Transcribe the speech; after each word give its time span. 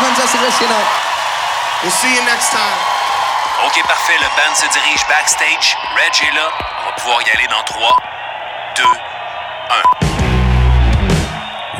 Kansas 0.00 0.30
City. 0.30 0.74
We'll 1.82 1.92
see 1.92 2.14
you 2.14 2.22
next 2.24 2.50
time. 2.50 2.78
OK, 3.66 3.82
parfait. 3.86 4.16
Le 4.18 4.28
band 4.36 4.54
se 4.54 4.66
dirige 4.72 5.06
backstage. 5.08 5.76
Reg 5.94 6.14
est 6.26 6.34
là. 6.34 6.48
On 6.80 6.86
va 6.86 6.92
pouvoir 6.92 7.20
y 7.22 7.30
aller 7.36 7.46
dans 7.48 7.62
3, 7.64 7.96
2, 8.76 8.82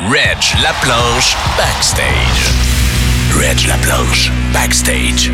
1. 0.07 0.11
Reg 0.11 0.61
la 0.61 0.73
planche 0.73 1.35
backstage. 1.57 2.51
Reg 3.39 3.65
la 3.67 3.77
planche 3.77 4.31
backstage. 4.53 5.31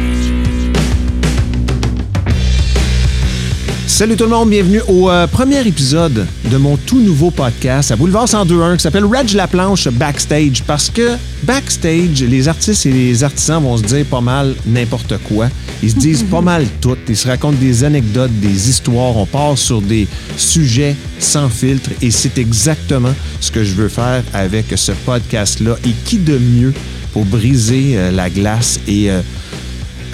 Salut 3.88 4.18
tout 4.18 4.26
le 4.26 4.32
monde, 4.32 4.50
bienvenue 4.50 4.82
au 4.90 5.10
euh, 5.10 5.28
premier 5.28 5.66
épisode 5.66 6.28
de 6.52 6.58
mon 6.58 6.76
tout 6.76 7.00
nouveau 7.00 7.32
podcast 7.32 7.90
à 7.90 7.96
Boulevard 7.96 8.26
1021 8.26 8.76
qui 8.76 8.84
s'appelle 8.84 9.06
Reg 9.06 9.32
la 9.32 9.48
planche 9.48 9.88
backstage 9.88 10.62
parce 10.68 10.90
que 10.90 11.16
backstage, 11.44 12.22
les 12.22 12.50
artistes 12.50 12.86
et 12.86 12.92
les 12.92 13.24
artisans 13.24 13.64
vont 13.64 13.78
se 13.78 13.84
dire 13.84 14.06
pas 14.06 14.20
mal 14.20 14.56
n'importe 14.66 15.18
quoi. 15.20 15.48
Ils 15.82 15.92
se 15.92 15.96
disent 15.96 16.24
pas 16.24 16.42
mal 16.42 16.66
tout, 16.82 16.98
ils 17.08 17.16
se 17.16 17.30
racontent 17.30 17.58
des 17.58 17.86
anecdotes, 17.86 18.38
des 18.42 18.70
histoires, 18.70 19.16
on 19.16 19.26
part 19.26 19.58
sur 19.58 19.82
des 19.82 20.06
sujets 20.36 20.98
sans 21.18 21.48
filtre 21.48 21.92
et 22.02 22.12
c'est 22.12 22.38
exactement 22.38 23.14
ce 23.40 23.52
que 23.52 23.64
je 23.64 23.74
veux 23.74 23.90
faire 23.90 24.22
avec 24.34 24.66
ce 24.76 24.92
podcast-là. 24.92 25.78
Et 25.86 25.94
qui 26.04 26.18
de 26.18 26.38
mieux 26.38 26.74
pour 27.14 27.24
briser 27.24 27.94
euh, 27.96 28.12
la 28.12 28.30
glace 28.30 28.82
et 28.86 29.10
euh, 29.10 29.22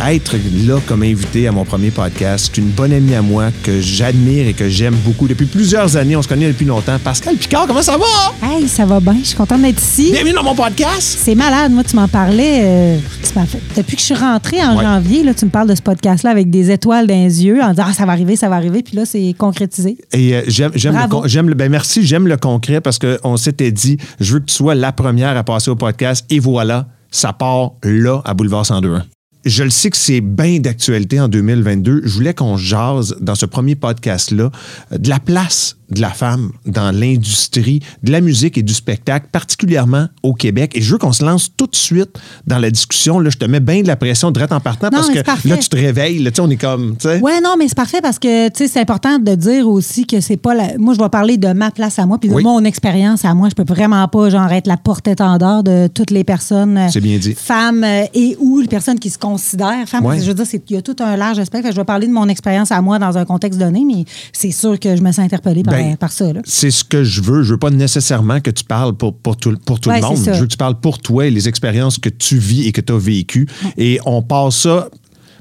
être 0.02 0.36
là 0.68 0.80
comme 0.88 1.04
invité 1.04 1.48
à 1.48 1.52
mon 1.52 1.64
premier 1.66 1.92
podcast. 1.92 2.50
C'est 2.54 2.60
une 2.62 2.70
bonne 2.70 2.92
amie 2.92 3.14
à 3.16 3.22
moi 3.22 3.50
que 3.64 3.80
j'admire 3.80 4.48
et 4.48 4.54
que 4.54 4.68
j'aime 4.68 4.96
beaucoup 4.96 5.28
depuis 5.28 5.46
plusieurs 5.46 5.96
années. 5.96 6.16
On 6.16 6.22
se 6.22 6.28
connaît 6.28 6.48
depuis 6.48 6.66
longtemps. 6.66 6.98
Pascal 7.04 7.36
Picard, 7.36 7.68
comment 7.68 7.82
ça 7.82 7.98
va? 7.98 8.06
Hey, 8.48 8.68
ça 8.68 8.86
va 8.86 9.00
bien. 9.00 9.16
Je 9.22 9.28
suis 9.28 9.36
contente 9.38 9.62
d'être 9.62 9.82
ici. 9.82 10.12
Bienvenue 10.12 10.34
dans 10.34 10.44
mon 10.44 10.56
podcast. 10.56 11.18
C'est 11.22 11.36
malade. 11.36 11.72
Moi, 11.72 11.84
tu 11.84 11.96
m'en 11.96 12.08
parlais. 12.08 12.62
euh, 12.64 12.98
tu 13.24 13.38
m'as 13.40 13.46
fait- 13.46 13.62
depuis 13.78 13.96
que 13.96 14.02
je 14.02 14.06
suis 14.08 14.16
rentrée 14.16 14.62
en 14.64 14.76
Ouais. 14.78 14.84
janvier, 14.84 15.24
là, 15.24 15.34
tu 15.34 15.46
me 15.46 15.50
parles 15.52 15.70
de 15.70 15.76
ce 15.76 15.82
podcast-là 15.82 16.32
avec 16.32 16.50
des 16.50 16.72
étoiles 16.72 17.08
dans 17.08 17.14
les 17.14 17.46
yeux 17.46 17.62
en 17.62 17.70
disant 17.70 17.84
Ah, 17.88 17.94
ça 17.94 18.06
va 18.06 18.12
arriver, 18.14 18.36
ça 18.36 18.50
va 18.50 18.56
arriver. 18.56 18.82
Puis 18.84 18.96
là, 18.96 19.06
c'est 19.06 19.34
concrétisé. 19.38 19.98
Et 20.12 20.36
euh, 20.36 20.42
j'aime, 20.48 20.72
j'aime 20.76 20.94
le, 20.94 21.00
Bravo. 21.00 21.22
con- 21.22 21.28
j'aime 21.28 21.48
le- 21.50 21.56
ben 21.56 21.70
merci, 21.72 22.06
j'aime 22.06 22.28
le 22.28 22.38
concret 22.38 22.82
parce 22.82 23.00
qu'on 23.00 23.38
s'était 23.38 23.72
dit, 23.72 23.98
je 24.20 24.34
veux 24.34 24.40
que 24.40 24.46
tu 24.46 24.54
sois 24.56 24.76
la 24.76 24.92
première 24.92 25.38
à 25.38 25.44
passer 25.44 25.70
au 25.72 25.76
podcast 25.76 26.26
et 26.30 26.40
voilà, 26.40 26.88
ça 27.12 27.32
part 27.32 27.72
là 27.84 28.22
à 28.26 28.34
Boulevard 28.34 28.66
102. 28.66 28.98
Je 29.46 29.64
le 29.64 29.70
sais 29.70 29.90
que 29.90 29.98
c'est 29.98 30.22
bien 30.22 30.60
d'actualité 30.60 31.20
en 31.20 31.28
2022. 31.28 32.02
Je 32.06 32.14
voulais 32.14 32.34
qu'on 32.34 32.56
jase 32.56 33.18
dans 33.20 33.36
ce 33.36 33.46
premier 33.46 33.76
podcast-là 33.76 34.52
euh, 34.92 34.98
de 34.98 35.10
la 35.10 35.20
place 35.20 35.78
de 35.94 36.02
la 36.02 36.10
femme 36.10 36.52
dans 36.66 36.92
l'industrie 36.92 37.80
de 38.04 38.12
la 38.12 38.22
musique 38.22 38.58
et 38.58 38.64
du 38.64 38.74
spectacle, 38.74 39.28
particulièrement 39.32 40.08
au 40.24 40.34
Québec. 40.34 40.72
Et 40.76 40.82
je 40.82 40.92
veux 40.92 40.98
qu'on 40.98 41.14
se 41.14 41.24
lance 41.24 41.52
tout 41.56 41.68
de 41.68 41.76
suite 41.76 42.18
dans 42.48 42.60
la 42.60 42.72
discussion. 42.72 43.20
Là, 43.20 43.30
je 43.30 43.38
te 43.38 43.46
mets 43.46 43.60
bien 43.60 43.82
de 43.82 43.88
la 43.88 43.96
pression 43.96 44.32
direct 44.32 44.52
en 44.52 44.60
partant 44.60 44.88
Non, 44.88 45.00
parce 45.00 45.10
que 45.10 45.48
là, 45.50 45.58
tu 45.58 45.70
te 45.70 45.76
réveilles. 45.76 46.20
Là, 46.20 46.32
on 46.40 46.50
est 46.50 46.58
comme. 46.58 46.96
Ouais, 47.22 47.42
non, 47.42 47.56
mais 47.58 47.68
c'est 47.68 47.76
parfait 47.76 48.02
parce 48.02 48.20
que, 48.20 48.48
tu 48.50 48.54
sais, 48.58 48.68
c'est 48.68 48.80
important 48.80 49.20
de 49.20 49.36
dire 49.36 49.68
aussi 49.68 50.06
que 50.06 50.20
c'est 50.22 50.38
pas 50.38 50.54
la. 50.54 50.78
Moi, 50.78 50.94
je 50.94 51.00
vais 51.00 51.10
parler 51.10 51.38
de 51.38 51.54
ma 51.54 51.72
place 51.72 52.00
à 52.00 52.06
moi 52.06 52.18
puis 52.20 52.30
de 52.30 52.34
Oui. 52.36 52.44
mon 52.44 52.64
expérience 52.64 53.26
à 53.26 53.34
moi. 53.34 53.50
Je 53.50 53.56
peux 53.56 53.72
vraiment 53.72 54.08
pas, 54.08 54.30
genre, 54.30 54.52
être 54.52 54.68
la 54.68 54.78
porte-étendard 54.78 55.64
de 55.64 55.88
toutes 55.88 56.12
les 56.12 56.24
personnes. 56.24 56.78
euh, 56.78 56.88
C'est 56.92 57.02
bien 57.02 57.18
dit. 57.18 57.34
Femmes 57.36 57.84
euh, 57.84 58.06
et 58.14 58.36
ou 58.40 58.60
les 58.60 58.68
personnes 58.68 59.00
qui 59.00 59.10
se 59.10 59.18
considèrent 59.18 59.88
femmes. 59.88 60.06
Ouais. 60.06 60.20
Je 60.20 60.26
veux 60.26 60.34
dire, 60.34 60.46
il 60.70 60.76
y 60.76 60.78
a 60.78 60.82
tout 60.82 60.96
un 61.00 61.16
large 61.16 61.40
aspect. 61.40 61.62
Je 61.66 61.76
vais 61.76 61.84
parler 61.84 62.08
de 62.08 62.12
mon 62.14 62.28
expérience 62.28 62.72
à 62.72 62.82
moi 62.82 63.00
dans 63.00 63.18
un 63.18 63.26
contexte 63.26 63.60
donné, 63.60 63.84
mais 63.86 64.06
c'est 64.32 64.52
sûr 64.52 64.80
que 64.80 64.96
je 64.96 65.02
me 65.02 65.12
sens 65.12 65.20
interpellée 65.26 65.64
par, 65.64 65.74
Ben, 65.76 65.83
par 66.00 66.12
ça, 66.12 66.32
là. 66.34 66.42
c'est 66.46 66.72
ce 66.72 66.84
que 66.84 67.04
je 67.04 67.22
veux. 67.22 67.44
Je 67.44 67.52
veux 67.54 67.60
pas 67.60 67.70
nécessairement 67.70 68.40
que 68.40 68.52
tu 68.52 68.64
parles 68.64 68.94
pour, 68.94 69.16
pour 69.16 69.38
tout, 69.38 69.56
pour 69.66 69.80
tout 69.80 69.90
Ouais, 69.90 70.02
le 70.02 70.08
monde. 70.08 70.18
Je 70.18 70.32
veux 70.32 70.46
que 70.46 70.52
tu 70.52 70.58
parles 70.58 70.80
pour 70.80 71.00
toi 71.00 71.26
et 71.28 71.32
les 71.32 71.48
expériences 71.48 71.98
que 71.98 72.10
tu 72.10 72.38
vis 72.38 72.68
et 72.68 72.72
que 72.72 72.82
tu 72.82 72.94
as 72.94 72.98
vécues. 72.98 73.48
Et 73.78 74.00
on 74.06 74.22
passe 74.22 74.56
ça 74.58 74.90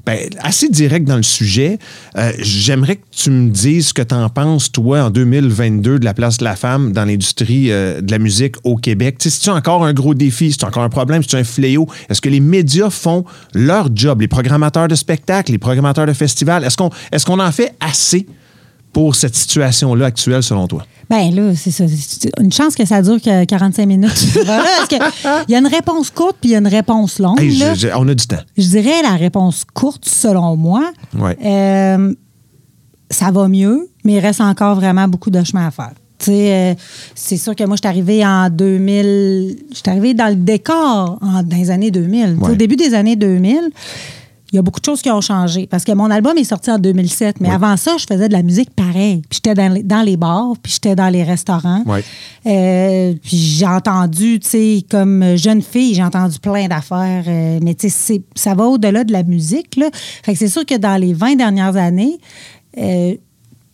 ben, 0.05 0.19
assez 0.39 0.67
direct 0.67 1.07
dans 1.07 1.15
le 1.15 1.23
sujet. 1.23 1.79
Euh, 2.17 2.33
J'aimerais 2.39 2.97
que 2.97 3.05
tu 3.09 3.29
me 3.29 3.49
dises 3.49 3.87
ce 3.87 3.93
que 3.93 4.01
tu 4.01 4.13
en 4.13 4.27
penses, 4.27 4.69
toi, 4.69 5.03
en 5.05 5.09
2022, 5.09 5.97
de 5.99 6.03
la 6.03 6.13
place 6.13 6.37
de 6.39 6.43
la 6.43 6.57
femme 6.57 6.91
dans 6.91 7.05
l'industrie 7.05 7.71
euh, 7.71 8.01
de 8.01 8.11
la 8.11 8.19
musique 8.19 8.55
au 8.65 8.75
Québec. 8.75 9.17
Tu 9.19 9.29
sais, 9.29 9.37
C'est-tu 9.37 9.49
encore 9.49 9.85
un 9.85 9.93
gros 9.93 10.13
défi? 10.13 10.51
C'est-tu 10.51 10.65
encore 10.65 10.83
un 10.83 10.89
problème? 10.89 11.23
C'est-tu 11.23 11.37
un 11.37 11.45
fléau? 11.45 11.87
Est-ce 12.09 12.19
que 12.19 12.27
les 12.27 12.41
médias 12.41 12.89
font 12.89 13.23
leur 13.53 13.87
job? 13.95 14.19
Les 14.19 14.27
programmateurs 14.27 14.89
de 14.89 14.95
spectacles, 14.95 15.53
les 15.53 15.57
programmateurs 15.57 16.05
de 16.05 16.13
festivals, 16.13 16.65
est-ce 16.65 16.75
qu'on 16.75 16.89
est 17.11 17.23
qu'on 17.23 17.39
en 17.39 17.51
fait 17.53 17.73
assez? 17.79 18.27
Pour 18.93 19.15
cette 19.15 19.35
situation-là 19.35 20.05
actuelle, 20.05 20.43
selon 20.43 20.67
toi? 20.67 20.85
Ben 21.09 21.33
là, 21.35 21.53
c'est 21.55 21.71
ça. 21.71 21.83
Une 22.39 22.51
chance 22.53 22.75
que 22.75 22.85
ça 22.85 23.01
dure 23.01 23.21
que 23.21 23.43
45 23.43 23.85
minutes. 23.85 24.11
voilà, 24.45 24.63
parce 24.77 24.87
que 24.87 25.43
il 25.47 25.51
y 25.51 25.55
a 25.55 25.59
une 25.59 25.67
réponse 25.67 26.09
courte 26.09 26.37
puis 26.39 26.51
il 26.51 26.53
y 26.53 26.55
a 26.55 26.59
une 26.59 26.67
réponse 26.67 27.19
longue. 27.19 27.41
Hey, 27.41 27.51
je- 27.51 27.75
je- 27.75 27.87
on 27.95 28.07
a 28.07 28.13
du 28.15 28.25
temps. 28.25 28.37
Je 28.57 28.67
dirais 28.67 29.01
la 29.01 29.15
réponse 29.15 29.65
courte, 29.73 30.07
selon 30.07 30.55
moi. 30.55 30.91
Ouais. 31.17 31.37
Euh, 31.43 32.13
ça 33.09 33.31
va 33.31 33.47
mieux, 33.47 33.89
mais 34.05 34.13
il 34.13 34.19
reste 34.19 34.41
encore 34.41 34.75
vraiment 34.75 35.07
beaucoup 35.07 35.29
de 35.29 35.43
chemin 35.43 35.67
à 35.67 35.71
faire. 35.71 35.91
Euh, 36.29 36.73
c'est 37.15 37.35
sûr 37.37 37.53
que 37.53 37.65
moi, 37.65 37.75
je 37.75 37.81
suis 37.85 37.89
arrivée 37.89 38.25
en 38.25 38.49
2000. 38.49 39.57
Je 39.71 39.75
suis 39.75 39.83
arrivée 39.89 40.13
dans 40.13 40.29
le 40.29 40.35
décor 40.35 41.19
en- 41.21 41.43
dans 41.43 41.57
les 41.57 41.69
années 41.69 41.91
2000. 41.91 42.35
Tu 42.35 42.39
sais, 42.39 42.45
Ouais. 42.45 42.51
Au 42.51 42.55
début 42.55 42.77
des 42.77 42.93
années 42.93 43.17
2000, 43.17 43.59
il 44.53 44.57
y 44.57 44.59
a 44.59 44.61
beaucoup 44.61 44.79
de 44.79 44.85
choses 44.85 45.01
qui 45.01 45.09
ont 45.09 45.19
changé. 45.19 45.65
Parce 45.67 45.83
que 45.83 45.91
mon 45.91 46.09
album 46.11 46.37
est 46.37 46.43
sorti 46.43 46.69
en 46.71 46.77
2007, 46.77 47.41
mais 47.41 47.49
Oui. 47.49 47.55
avant 47.55 47.75
ça, 47.75 47.97
je 47.97 48.05
faisais 48.07 48.27
de 48.27 48.33
la 48.33 48.43
musique 48.43 48.69
pareil. 48.75 49.23
Puis 49.27 49.41
j'étais 49.43 49.55
dans 49.55 49.73
les, 49.73 49.81
dans 49.83 50.03
les 50.03 50.15
bars, 50.15 50.53
puis 50.61 50.73
j'étais 50.73 50.95
dans 50.95 51.09
les 51.09 51.23
restaurants. 51.23 51.83
Euh, 52.45 53.13
puis 53.23 53.37
j'ai 53.37 53.65
entendu, 53.65 54.39
tu 54.39 54.49
sais, 54.49 54.85
comme 54.89 55.35
jeune 55.37 55.61
fille, 55.61 55.95
j'ai 55.95 56.03
entendu 56.03 56.37
plein 56.39 56.67
d'affaires. 56.67 57.23
euh, 57.27 57.59
mais 57.63 57.73
tu 57.75 57.89
sais, 57.89 58.21
ça 58.35 58.53
va 58.53 58.65
au-delà 58.65 59.03
de 59.03 59.11
la 59.11 59.23
musique, 59.23 59.75
là. 59.75 59.89
Fait 60.23 60.33
que 60.33 60.39
c'est 60.39 60.47
sûr 60.49 60.65
que 60.65 60.77
dans 60.77 60.97
les 61.01 61.13
20 61.13 61.35
dernières 61.35 61.75
années, 61.75 62.17
euh, 62.77 63.15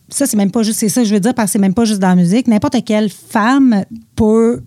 ça, 0.08 0.26
c'est 0.26 0.38
même 0.38 0.50
pas 0.52 0.64
juste, 0.64 0.80
c'est 0.80 0.90
ça 0.90 1.02
que 1.02 1.08
je 1.08 1.14
veux 1.14 1.20
dire, 1.20 1.34
parce 1.34 1.48
que 1.48 1.52
c'est 1.54 1.60
même 1.60 1.74
pas 1.74 1.86
juste 1.86 2.00
dans 2.00 2.08
la 2.10 2.16
musique. 2.16 2.48
N'importe 2.48 2.78
quelle 2.86 3.10
femme 3.10 3.84
peut 4.16 4.62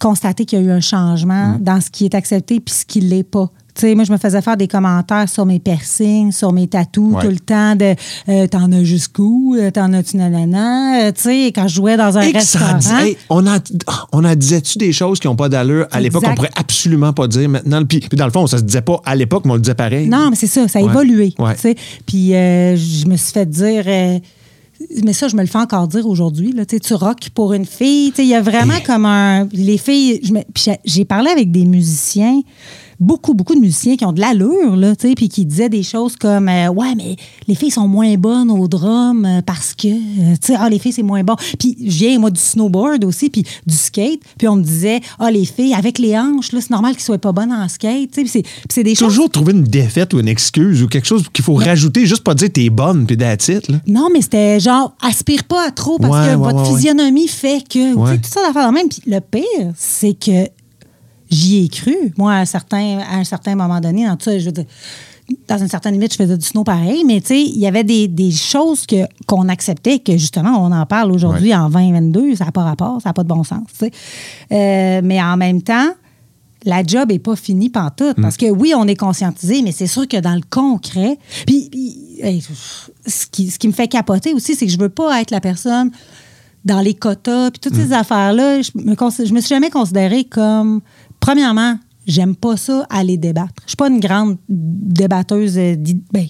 constater 0.00 0.44
qu'il 0.44 0.60
y 0.60 0.62
a 0.62 0.64
eu 0.64 0.70
un 0.70 0.80
changement 0.80 1.54
Mm. 1.58 1.62
dans 1.62 1.80
ce 1.80 1.90
qui 1.90 2.04
est 2.04 2.14
accepté 2.14 2.60
puis 2.60 2.72
ce 2.74 2.84
qui 2.84 3.00
l'est 3.00 3.24
pas. 3.24 3.50
Moi, 3.82 4.04
je 4.04 4.12
me 4.12 4.16
faisais 4.18 4.42
faire 4.42 4.56
des 4.56 4.68
commentaires 4.68 5.28
sur 5.28 5.46
mes 5.46 5.58
piercings, 5.58 6.32
sur 6.32 6.52
mes 6.52 6.66
tatous, 6.66 7.14
Ouais. 7.14 7.22
tout 7.22 7.30
le 7.30 7.38
temps 7.38 7.74
de 7.76 7.94
euh, 8.28 8.46
T'en 8.46 8.70
as 8.72 8.82
jusqu'où 8.84 9.56
Euh, 9.58 9.70
T'en 9.70 9.92
as-tu 9.92 10.16
nanana 10.16 11.06
Euh, 11.06 11.12
Tu 11.12 11.22
sais, 11.22 11.46
quand 11.54 11.68
je 11.68 11.74
jouais 11.76 11.96
dans 11.96 12.16
un 12.18 12.32
restaurant. 12.32 12.78
dit- 12.78 12.88
hey, 12.92 13.16
on 13.30 13.46
en, 13.46 13.58
on 14.12 14.24
en 14.24 14.34
disait-tu 14.34 14.78
des 14.78 14.92
choses 14.92 15.20
qui 15.20 15.26
n'ont 15.26 15.36
pas 15.36 15.48
d'allure 15.48 15.86
à 15.90 16.00
l'époque 16.00 16.24
qu'on 16.24 16.34
pourrait 16.34 16.50
absolument 16.56 17.12
pas 17.12 17.28
dire 17.28 17.48
maintenant? 17.48 17.84
Puis, 17.84 18.00
puis 18.00 18.16
dans 18.16 18.26
le 18.26 18.32
fond, 18.32 18.46
ça 18.46 18.58
se 18.58 18.62
disait 18.64 18.82
pas 18.82 19.00
à 19.04 19.14
l'époque, 19.14 19.44
mais 19.44 19.52
on 19.52 19.54
le 19.56 19.60
disait 19.60 19.74
pareil. 19.74 20.08
Non, 20.08 20.30
mais 20.30 20.36
c'est 20.36 20.46
ça, 20.46 20.66
ça 20.68 20.78
a 20.78 20.82
Ouais. 20.82 20.90
évolué. 20.90 21.34
Ouais. 21.38 21.54
Puis 22.06 22.34
euh, 22.34 22.76
je 22.76 23.06
me 23.06 23.16
suis 23.16 23.32
fait 23.32 23.46
dire. 23.48 23.84
euh, 23.86 24.18
mais 25.04 25.12
ça, 25.12 25.26
je 25.26 25.34
me 25.34 25.40
le 25.40 25.48
fais 25.48 25.58
encore 25.58 25.88
dire 25.88 26.06
aujourd'hui. 26.06 26.52
là, 26.52 26.64
tu 26.64 26.94
rock 26.94 27.30
pour 27.34 27.52
une 27.52 27.66
fille. 27.66 28.12
Il 28.18 28.24
y 28.26 28.34
a 28.34 28.40
vraiment 28.40 28.78
comme 28.86 29.06
un. 29.06 29.48
Les 29.52 29.76
filles. 29.76 30.20
J'ai 30.84 31.04
parlé 31.04 31.30
avec 31.30 31.50
des 31.50 31.64
musiciens, 31.64 32.40
beaucoup, 33.00 33.34
beaucoup 33.34 33.54
de 33.54 33.60
musiciens 33.60 33.96
qui 33.96 34.04
ont 34.04 34.12
de 34.12 34.20
l'allure, 34.20 34.76
là, 34.76 34.96
tu 34.96 35.08
sais, 35.08 35.14
puis 35.14 35.28
qui 35.28 35.44
disaient 35.46 35.68
des 35.68 35.82
choses 35.82 36.16
comme 36.16 36.48
euh, 36.48 36.68
Ouais, 36.68 36.94
mais 36.96 37.16
les 37.46 37.54
filles 37.54 37.70
sont 37.70 37.88
moins 37.88 38.14
bonnes 38.16 38.50
au 38.50 38.66
drum 38.68 39.24
euh, 39.24 39.40
parce 39.42 39.74
que. 39.74 39.88
euh, 39.88 40.34
tu 40.40 40.48
sais, 40.52 40.54
ah, 40.58 40.68
les 40.68 40.78
filles, 40.78 40.92
c'est 40.92 41.02
moins 41.02 41.22
bon. 41.22 41.36
Puis 41.58 41.76
je 41.80 41.98
viens, 42.04 42.18
moi, 42.18 42.30
du 42.30 42.40
snowboard 42.40 43.04
aussi, 43.04 43.30
puis 43.30 43.44
du 43.66 43.74
skate. 43.74 44.20
Puis 44.38 44.48
on 44.48 44.56
me 44.56 44.62
disait 44.62 45.00
Ah, 45.18 45.30
les 45.30 45.44
filles, 45.44 45.74
avec 45.74 45.98
les 45.98 46.16
hanches, 46.18 46.52
là, 46.52 46.60
c'est 46.60 46.70
normal 46.70 46.94
qu'ils 46.94 47.04
soient 47.04 47.18
pas 47.18 47.32
bonnes 47.32 47.52
en 47.52 47.68
skate. 47.68 48.10
Tu 48.12 48.26
sais, 48.26 48.42
c'est- 48.68 48.82
des 48.82 48.94
choses. 48.94 49.08
Toujours 49.08 49.30
trouver 49.30 49.52
une 49.52 49.64
défaite 49.64 50.14
ou 50.14 50.20
une 50.20 50.28
excuse 50.28 50.82
ou 50.82 50.88
quelque 50.88 51.06
chose 51.06 51.24
qu'il 51.32 51.44
faut 51.44 51.54
rajouter, 51.54 52.06
juste 52.06 52.22
pas 52.24 52.34
dire 52.34 52.48
t'es 52.52 52.70
bonne 52.70 53.06
puis 53.06 53.16
it, 53.16 53.68
là. 53.68 53.78
Non, 53.86 54.08
mais 54.12 54.22
c'était 54.22 54.60
genre, 54.60 54.94
aspire 55.02 55.44
pas 55.44 55.66
à 55.68 55.70
trop 55.70 55.98
parce 55.98 56.12
Ouais, 56.12 56.32
que 56.34 56.38
ouais, 56.38 56.52
votre 56.52 56.70
ouais, 56.70 56.76
physionomie 56.76 57.28
fait 57.28 57.62
que. 57.68 57.94
Tu 57.94 58.12
sais, 58.12 58.18
tout 58.18 58.28
ça 58.30 58.40
d'affaires 58.46 58.68
de 58.70 58.74
même. 58.74 58.88
Puis 58.88 59.02
le 59.06 59.20
pire, 59.20 59.72
c'est 59.76 60.14
que 60.14 60.46
j'y 61.30 61.64
ai 61.64 61.68
cru. 61.68 61.94
Moi, 62.16 62.32
à 62.32 62.38
un 62.38 62.44
certain, 62.44 62.98
à 63.00 63.16
un 63.16 63.24
certain 63.24 63.54
moment 63.54 63.80
donné, 63.80 64.06
dans 64.06 64.16
tout 64.16 64.24
ça, 64.24 64.38
je 64.38 64.46
veux 64.46 64.52
dire, 64.52 64.64
dans 65.46 65.58
une 65.58 65.68
certaine 65.68 65.92
limite, 65.92 66.12
je 66.12 66.16
faisais 66.16 66.38
du 66.38 66.46
snow 66.46 66.64
pareil, 66.64 67.04
mais 67.06 67.20
tu 67.20 67.28
sais, 67.28 67.42
il 67.42 67.58
y 67.58 67.66
avait 67.66 67.84
des, 67.84 68.08
des 68.08 68.30
choses 68.30 68.86
que, 68.86 68.96
qu'on 69.26 69.48
acceptait, 69.48 69.98
que 69.98 70.12
justement, 70.12 70.64
on 70.64 70.72
en 70.72 70.86
parle 70.86 71.12
aujourd'hui 71.12 71.54
en 71.54 71.68
2022, 71.68 72.36
ça 72.36 72.46
n'a 72.46 72.52
pas 72.52 72.64
rapport, 72.64 73.00
ça 73.02 73.10
n'a 73.10 73.12
pas 73.12 73.24
de 73.24 73.28
bon 73.28 73.44
sens, 73.44 73.64
tu 73.68 73.86
sais. 73.86 73.90
Euh, 74.52 75.02
mais 75.04 75.22
en 75.22 75.36
même 75.36 75.60
temps, 75.60 75.90
la 76.64 76.82
job 76.82 77.10
n'est 77.10 77.18
pas 77.18 77.36
finie 77.36 77.68
pantoute. 77.68 78.18
Mm. 78.18 78.22
Parce 78.22 78.36
que 78.36 78.46
oui, 78.46 78.72
on 78.74 78.86
est 78.86 78.96
conscientisé, 78.96 79.62
mais 79.62 79.72
c'est 79.72 79.86
sûr 79.86 80.08
que 80.08 80.16
dans 80.18 80.34
le 80.34 80.42
concret. 80.48 81.18
Puis, 81.46 81.70
hey, 82.22 82.42
ce, 83.06 83.26
qui, 83.26 83.50
ce 83.50 83.58
qui 83.58 83.68
me 83.68 83.72
fait 83.72 83.88
capoter 83.88 84.32
aussi, 84.32 84.54
c'est 84.54 84.66
que 84.66 84.72
je 84.72 84.78
veux 84.78 84.88
pas 84.88 85.20
être 85.20 85.30
la 85.30 85.40
personne 85.40 85.90
dans 86.64 86.80
les 86.80 86.94
quotas, 86.94 87.50
puis 87.50 87.60
toutes 87.60 87.74
Mm. 87.74 87.86
ces 87.86 87.92
affaires-là. 87.92 88.62
Je 88.62 88.70
me, 88.74 88.94
je 88.94 89.32
me 89.32 89.40
suis 89.40 89.48
jamais 89.48 89.70
considérée 89.70 90.24
comme. 90.24 90.80
Premièrement, 91.20 91.78
j'aime 92.06 92.34
pas 92.36 92.56
ça 92.56 92.86
aller 92.90 93.16
débattre. 93.16 93.54
Je 93.64 93.70
suis 93.70 93.76
pas 93.76 93.88
une 93.88 94.00
grande 94.00 94.38
débatteuse. 94.48 95.58
euh, 95.58 95.76
ben, 96.12 96.26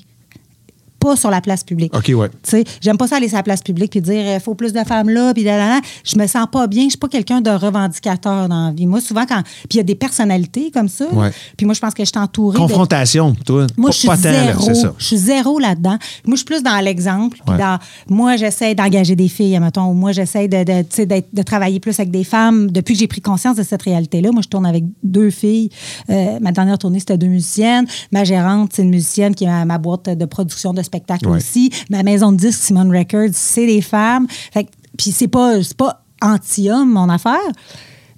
pas 1.00 1.16
sur 1.16 1.30
la 1.30 1.40
place 1.40 1.64
publique. 1.64 1.94
OK, 1.96 2.12
ouais. 2.14 2.28
Tu 2.28 2.50
sais, 2.50 2.64
j'aime 2.80 2.96
pas 2.96 3.06
ça 3.06 3.16
aller 3.16 3.28
sur 3.28 3.36
la 3.36 3.42
place 3.42 3.62
publique 3.62 3.90
puis 3.92 4.00
dire 4.00 4.34
il 4.34 4.40
faut 4.40 4.54
plus 4.54 4.72
de 4.72 4.80
femmes 4.84 5.10
là 5.10 5.32
puis 5.34 5.44
là, 5.44 5.56
là, 5.56 5.68
là. 5.76 5.80
je 6.04 6.18
me 6.18 6.26
sens 6.26 6.46
pas 6.50 6.66
bien, 6.66 6.84
je 6.84 6.90
suis 6.90 6.98
pas 6.98 7.08
quelqu'un 7.08 7.40
de 7.40 7.50
revendicateur 7.50 8.48
dans 8.48 8.66
la 8.66 8.72
vie. 8.72 8.86
Moi 8.86 9.00
souvent 9.00 9.24
quand 9.26 9.42
puis 9.42 9.74
il 9.74 9.76
y 9.78 9.80
a 9.80 9.84
des 9.84 9.94
personnalités 9.94 10.70
comme 10.72 10.88
ça. 10.88 11.06
Ouais. 11.12 11.30
Puis 11.56 11.66
moi 11.66 11.74
je 11.74 11.80
pense 11.80 11.94
que 11.94 12.04
je 12.04 12.08
suis 12.08 12.18
entourée 12.18 12.54
de- 12.58 12.62
Confrontation, 12.62 13.34
toi. 13.46 13.66
moi, 13.76 13.90
je 13.90 13.98
suis 13.98 14.08
zéro. 14.16 14.70
Je 14.98 15.04
suis 15.04 15.16
zéro 15.16 15.58
là-dedans. 15.58 15.96
Moi, 16.24 16.32
je 16.32 16.36
suis 16.36 16.44
plus 16.44 16.62
dans 16.62 16.78
l'exemple. 16.80 17.38
Ouais. 17.46 17.56
dans, 17.56 17.78
moi, 18.08 18.36
j'essaie 18.36 18.74
d'engager 18.74 19.16
des 19.16 19.28
filles, 19.28 19.58
mettons. 19.60 19.86
Ou 19.90 19.94
moi, 19.94 20.12
j'essaie 20.12 20.48
de, 20.48 20.64
de, 20.64 21.22
de 21.32 21.42
travailler 21.42 21.80
plus 21.80 21.98
avec 21.98 22.10
des 22.10 22.24
femmes. 22.24 22.70
Depuis 22.70 22.94
que 22.94 23.00
j'ai 23.00 23.06
pris 23.06 23.20
conscience 23.20 23.56
de 23.56 23.62
cette 23.62 23.82
réalité-là, 23.82 24.30
moi, 24.32 24.42
je 24.42 24.48
tourne 24.48 24.66
avec 24.66 24.84
deux 25.02 25.30
filles. 25.30 25.70
Euh, 26.10 26.38
ma 26.40 26.52
dernière 26.52 26.78
tournée, 26.78 26.98
c'était 27.00 27.18
deux 27.18 27.26
musiciennes. 27.28 27.86
Ma 28.12 28.24
gérante, 28.24 28.72
c'est 28.74 28.82
une 28.82 28.90
musicienne 28.90 29.34
qui 29.34 29.46
a 29.46 29.64
ma 29.64 29.78
boîte 29.78 30.08
de 30.10 30.24
production 30.24 30.72
de 30.74 30.82
spectacle 30.88 31.28
Ouais. 31.28 31.36
aussi. 31.38 31.70
Ma 31.90 32.02
maison 32.02 32.32
de 32.32 32.36
disques, 32.38 32.60
Simone 32.62 32.90
Records, 32.96 33.30
c'est 33.34 33.66
des 33.66 33.80
femmes. 33.80 34.26
Fait 34.52 34.64
que- 34.64 34.70
puis 34.96 35.12
c'est 35.12 35.28
pas, 35.28 35.54
pas 35.76 36.02
anti-homme, 36.20 36.92
mon 36.92 37.08
affaire. 37.08 37.38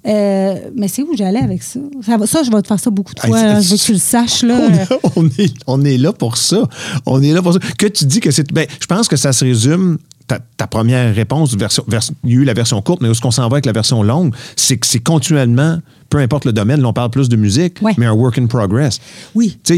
Euh, 0.07 0.55
mais 0.75 0.87
c'est 0.87 1.03
où 1.03 1.09
j'allais 1.15 1.41
avec 1.41 1.61
ça? 1.61 1.79
Ça, 2.25 2.41
je 2.43 2.49
vais 2.51 2.61
te 2.63 2.67
faire 2.67 2.79
ça 2.79 2.89
beaucoup 2.89 3.13
de 3.13 3.19
fois. 3.19 3.29
là. 3.43 3.61
Je 3.61 3.69
veux 3.69 3.77
que 3.77 3.81
tu 3.83 3.91
le 3.93 3.99
saches. 3.99 4.41
Là. 4.41 4.59
On, 5.03 5.11
on 5.17 5.27
est, 5.37 5.53
on 5.67 5.85
est 5.85 5.97
là 5.97 6.11
pour 6.11 6.37
ça. 6.37 6.67
On 7.05 7.21
est 7.21 7.31
là 7.33 7.41
pour 7.43 7.53
ça. 7.53 7.59
Que 7.77 7.85
tu 7.85 8.05
dis 8.05 8.19
que 8.19 8.31
c'est. 8.31 8.51
Ben, 8.51 8.65
je 8.79 8.87
pense 8.87 9.07
que 9.07 9.15
ça 9.15 9.31
se 9.31 9.45
résume. 9.45 9.99
Ta, 10.27 10.39
ta 10.57 10.65
première 10.65 11.13
réponse, 11.13 11.55
version, 11.55 11.83
vers- 11.87 12.01
il 12.23 12.29
y 12.31 12.33
a 12.33 12.39
eu 12.39 12.43
la 12.45 12.53
version 12.53 12.81
courte, 12.81 13.01
mais 13.01 13.09
où 13.09 13.11
est-ce 13.11 13.21
qu'on 13.21 13.31
s'en 13.31 13.47
va 13.49 13.55
avec 13.55 13.65
la 13.67 13.73
version 13.73 14.01
longue? 14.01 14.33
C'est 14.55 14.77
que 14.77 14.87
c'est 14.87 15.01
continuellement, 15.01 15.77
peu 16.11 16.19
importe 16.19 16.45
le 16.45 16.53
domaine, 16.53 16.81
là, 16.81 16.89
on 16.89 16.93
parle 16.93 17.09
plus 17.09 17.29
de 17.29 17.35
musique, 17.37 17.77
Ouais. 17.81 17.93
mais 17.97 18.05
un 18.05 18.11
work 18.11 18.37
in 18.37 18.45
progress. 18.45 18.99
Oui. 19.33 19.57
C'est 19.63 19.75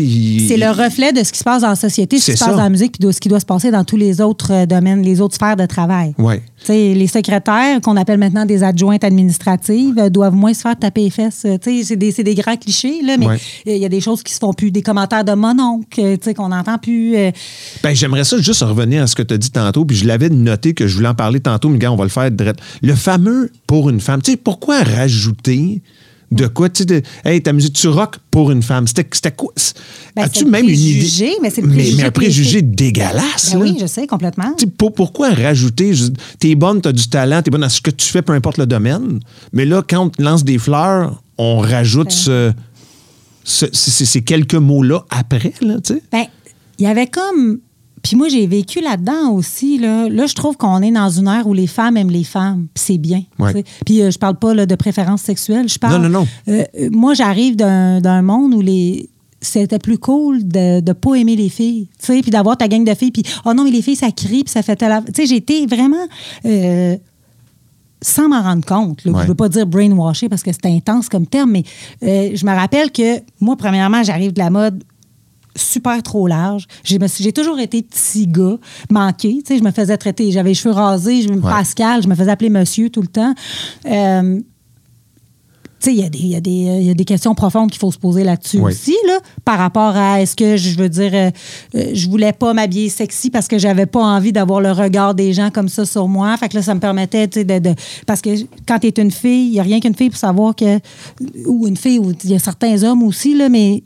le 0.58 0.70
reflet 0.72 1.14
de 1.14 1.24
ce 1.24 1.32
qui 1.32 1.40
se 1.40 1.44
passe 1.44 1.62
dans 1.62 1.70
la 1.70 1.76
société, 1.76 2.18
ce 2.20 2.26
qui 2.26 2.32
se 2.34 2.38
ça. 2.38 2.48
passe 2.48 2.56
dans 2.58 2.64
la 2.64 2.70
musique, 2.70 2.94
puis 3.00 3.08
de 3.08 3.12
ce 3.14 3.22
qui 3.22 3.30
doit 3.30 3.40
se 3.40 3.46
passer 3.46 3.72
dans 3.72 3.84
tous 3.86 3.96
les 3.98 4.20
autres 4.20 4.52
euh, 4.52 4.66
domaines, 4.66 5.02
les 5.04 5.22
autres 5.22 5.36
sphères 5.36 5.56
de 5.56 5.66
travail. 5.66 6.14
Sais, 6.64 6.94
les 6.94 7.08
secrétaires, 7.08 7.80
qu'on 7.82 7.96
appelle 7.98 8.18
maintenant 8.18 8.46
des 8.46 8.64
adjointes 8.64 9.04
administratives, 9.04 9.98
euh, 10.00 10.10
doivent 10.10 10.34
moins 10.36 10.54
se 10.54 10.62
faire 10.62 10.78
taper 10.78 11.02
les 11.04 11.10
fesses. 11.10 11.44
Euh, 11.46 11.58
C'est 11.62 11.96
des, 11.96 12.12
des 12.12 12.36
grands 12.36 12.58
clichés, 12.58 13.02
là, 13.04 13.16
mais 13.18 13.28
Ouais. 13.28 13.38
il 13.66 13.78
y 13.78 13.86
a 13.86 13.90
des 13.90 14.02
choses 14.02 14.24
qui 14.24 14.34
se 14.34 14.40
font 14.40 14.54
plus, 14.54 14.72
des 14.72 14.82
commentaires 14.82 15.24
de 15.24 15.34
mon 15.34 15.56
oncle, 15.60 16.18
qu'on 16.36 16.50
n'entend 16.50 16.78
plus. 16.80 17.16
euh, 17.16 17.32
Ben, 17.84 17.94
j'aimerais 17.96 18.24
ça 18.24 18.38
juste 18.40 18.62
revenir 18.64 19.04
à 19.04 19.08
ce 19.08 19.16
que 19.16 19.22
tu 19.24 19.34
as 19.36 19.38
dit 19.38 19.52
tantôt, 19.52 19.86
puis 19.86 19.96
je 19.96 20.08
l'avais 20.08 20.30
noté 20.30 20.74
que 20.74 20.88
je 20.88 20.96
voulais 20.96 21.10
en 21.10 21.14
parler 21.16 21.40
tantôt, 21.42 21.70
mais 21.70 21.78
gars, 21.78 21.92
on 21.92 21.96
va 21.96 22.06
le 22.06 22.10
faire 22.10 22.32
direct. 22.32 22.60
Le 22.82 22.96
fameux 22.96 23.52
pour 23.68 23.90
une 23.90 24.00
femme. 24.00 24.22
Tu 24.22 24.32
sais, 24.32 24.38
pourquoi 24.38 24.82
rajouter 24.84 25.82
de 26.34 26.48
quoi? 26.48 26.70
Tu 26.70 26.84
sais, 26.88 27.04
hey, 27.26 27.42
ta 27.42 27.54
musique, 27.54 27.74
tu 27.74 27.88
rock 27.88 28.18
pour 28.32 28.52
une 28.52 28.62
femme. 28.64 28.88
C'était 28.88 29.08
c'était 29.12 29.32
quoi? 29.32 29.54
Ben, 30.16 30.24
As-tu 30.24 30.46
même 30.46 30.68
une 30.68 30.72
idée? 30.78 31.00
préjugé, 31.00 31.32
mais 31.42 31.50
c'est 31.50 31.62
mais, 31.62 31.74
préjugé 31.76 31.98
mais 31.98 32.04
un 32.04 32.12
préjugé 32.12 32.62
dégueulasse. 32.62 33.52
Ben 33.54 33.62
oui, 33.62 33.78
je 33.80 33.86
sais, 33.88 34.06
complètement. 34.08 34.54
Tu 34.58 34.66
sais, 34.66 34.72
pour- 34.72 34.94
pourquoi 34.94 35.30
rajouter? 35.32 35.94
T'es 36.40 36.56
bonne, 36.56 36.82
t'as 36.82 36.92
du 36.92 37.08
talent, 37.08 37.42
t'es 37.42 37.52
bonne 37.52 37.62
dans 37.62 37.70
ce 37.70 37.82
que 37.82 37.92
tu 37.92 38.08
fais, 38.08 38.22
peu 38.22 38.34
importe 38.34 38.58
le 38.58 38.66
domaine. 38.66 39.20
Mais 39.54 39.66
là, 39.66 39.84
quand 39.88 40.06
on 40.06 40.10
te 40.10 40.22
lance 40.22 40.44
des 40.44 40.58
fleurs, 40.58 41.22
on 41.38 41.58
rajoute 41.60 42.12
ce, 42.12 42.52
ce- 43.44 43.66
ces 43.74 44.06
ces 44.06 44.22
quelques 44.24 44.54
mots-là 44.56 45.04
après, 45.10 45.54
là, 45.62 45.76
tu 45.84 45.96
sais. 45.96 46.04
Ben, 46.12 46.26
il 46.80 46.86
y 46.86 46.88
avait 46.88 47.08
comme. 47.08 47.60
Puis 48.04 48.18
moi, 48.18 48.28
j'ai 48.28 48.46
vécu 48.46 48.82
là-dedans 48.82 49.32
aussi. 49.32 49.80
Là, 49.80 50.10
là 50.10 50.26
je 50.26 50.36
trouve 50.36 50.58
qu'on 50.58 50.82
est 50.82 50.92
dans 50.92 51.10
une 51.10 51.28
ère 51.28 51.48
où 51.48 51.54
les 51.54 51.68
femmes 51.68 51.98
aiment 51.98 52.12
les 52.12 52.26
femmes. 52.26 52.68
Puis 52.74 52.84
c'est 52.86 52.98
bien. 52.98 53.24
Ouais. 53.40 53.64
Puis 53.86 54.02
euh, 54.02 54.12
je 54.12 54.20
parle 54.20 54.38
pas 54.38 54.54
là, 54.54 54.66
de 54.66 54.76
préférence 54.76 55.22
sexuelle. 55.22 55.70
Je 55.70 55.80
parle. 55.80 56.02
Non, 56.02 56.10
non, 56.10 56.20
non. 56.20 56.28
Euh, 56.50 56.64
moi, 56.92 57.14
j'arrive 57.14 57.56
d'un 57.56 58.22
monde 58.22 58.54
où 58.54 58.62
les. 58.62 59.10
C'était 59.42 59.80
plus 59.80 59.98
cool 59.98 60.48
de 60.48 60.80
ne 60.80 60.94
pas 60.94 61.16
aimer 61.16 61.36
les 61.36 61.50
filles, 61.50 61.90
tu 62.00 62.06
sais, 62.06 62.22
puis 62.22 62.32
d'avoir 62.32 62.56
ta 62.56 62.70
gang 62.70 62.86
de 62.86 62.94
filles, 62.94 63.12
puis 63.12 63.24
oh 63.44 63.54
non, 63.54 63.66
mais 63.66 63.72
les 63.72 63.82
filles, 63.82 63.98
ça 63.98 64.10
crie, 64.10 64.46
puis 64.46 64.54
ça 64.54 64.62
fait 64.62 64.78
telle... 64.78 65.04
Tu 65.08 65.12
sais, 65.16 65.26
j'ai 65.26 65.36
été 65.36 65.66
vraiment... 65.66 65.98
euh, 66.46 66.96
sans 68.02 68.30
m'en 68.30 68.42
rendre 68.42 68.66
compte. 68.66 69.04
là. 69.06 69.12
Ouais. 69.12 69.24
Je 69.24 69.28
veux 69.28 69.36
pas 69.36 69.50
dire 69.50 69.66
brainwasher 69.66 70.30
parce 70.30 70.44
que 70.44 70.52
c'est 70.52 70.66
intense 70.66 71.10
comme 71.10 71.26
terme, 71.26 71.52
mais 71.52 71.64
euh, 72.04 72.32
je 72.36 72.46
me 72.46 72.54
rappelle 72.54 72.92
que 72.92 73.20
moi, 73.40 73.56
premièrement, 73.58 74.04
j'arrive 74.04 74.34
de 74.34 74.40
la 74.40 74.50
mode 74.50 74.84
super 75.56 76.02
trop 76.04 76.28
large. 76.28 76.66
J'ai 76.84 77.00
toujours 77.34 77.60
été 77.60 77.82
petit 77.84 78.28
gars, 78.28 78.58
manqué. 78.90 79.42
Tu 79.46 79.54
sais, 79.54 79.58
je 79.60 79.64
me 79.64 79.72
faisais 79.72 79.98
traiter, 79.98 80.32
j'avais 80.32 80.50
les 80.50 80.56
cheveux 80.56 80.74
rasés, 80.76 81.22
je 81.22 81.30
me 81.30 81.36
Ouais. 81.36 81.42
Pascal, 81.52 82.02
je 82.04 82.08
me 82.08 82.16
faisais 82.16 82.32
appeler 82.32 82.50
monsieur 82.50 82.90
tout 82.90 83.02
le 83.02 83.08
temps. 83.08 83.34
Euh, 83.86 84.40
tu 85.80 85.90
sais, 85.90 85.96
il 85.96 86.00
y, 86.00 86.06
a 86.06 86.10
des- 86.10 86.50
il 86.50 86.82
y, 86.82 86.86
y 86.86 86.90
a 86.90 86.94
des 86.94 87.04
questions 87.04 87.36
profondes 87.36 87.70
qu'il 87.70 87.80
faut 87.80 87.92
se 87.92 87.98
poser 87.98 88.24
là-dessus 88.24 88.58
Oui. 88.58 88.72
aussi, 88.72 88.96
là, 89.06 89.20
par 89.44 89.58
rapport 89.58 89.98
à 89.98 90.22
est-ce 90.22 90.34
que 90.34 90.56
je 90.56 90.78
veux 90.78 90.88
dire, 90.88 91.12
euh, 91.14 91.30
euh, 91.76 91.92
je 91.94 92.10
voulais 92.10 92.32
pas 92.32 92.54
m'habiller 92.54 92.88
sexy 92.88 93.30
parce 93.30 93.50
que 93.50 93.58
j'avais 93.58 93.86
pas 93.86 94.02
envie 94.02 94.32
d'avoir 94.32 94.62
le 94.62 94.72
regard 94.72 95.14
des 95.14 95.34
gens 95.34 95.50
comme 95.52 95.68
ça 95.68 95.86
sur 95.86 96.08
moi. 96.08 96.38
Fait 96.38 96.48
que 96.48 96.56
là, 96.56 96.62
ça 96.62 96.74
me 96.74 96.80
permettait, 96.80 97.28
tu 97.28 97.40
sais, 97.40 97.44
de, 97.46 97.60
de- 97.60 97.76
Parce 98.08 98.22
que 98.22 98.30
quand 98.66 98.80
tu 98.80 98.88
es 98.88 98.92
une 99.02 99.12
fille, 99.12 99.48
il 99.48 99.52
n'y 99.52 99.60
a 99.60 99.64
rien 99.64 99.82
qu'une 99.82 99.94
fille 99.96 100.10
pour 100.10 100.18
savoir 100.20 100.56
que. 100.56 100.80
Ou 101.48 101.68
une 101.68 101.76
fille, 101.78 102.00
ou 102.00 102.14
il 102.24 102.30
y 102.32 102.36
a 102.36 102.40
certains 102.40 102.82
hommes 102.84 103.04
aussi, 103.04 103.36
là, 103.36 103.50
mais. 103.50 103.84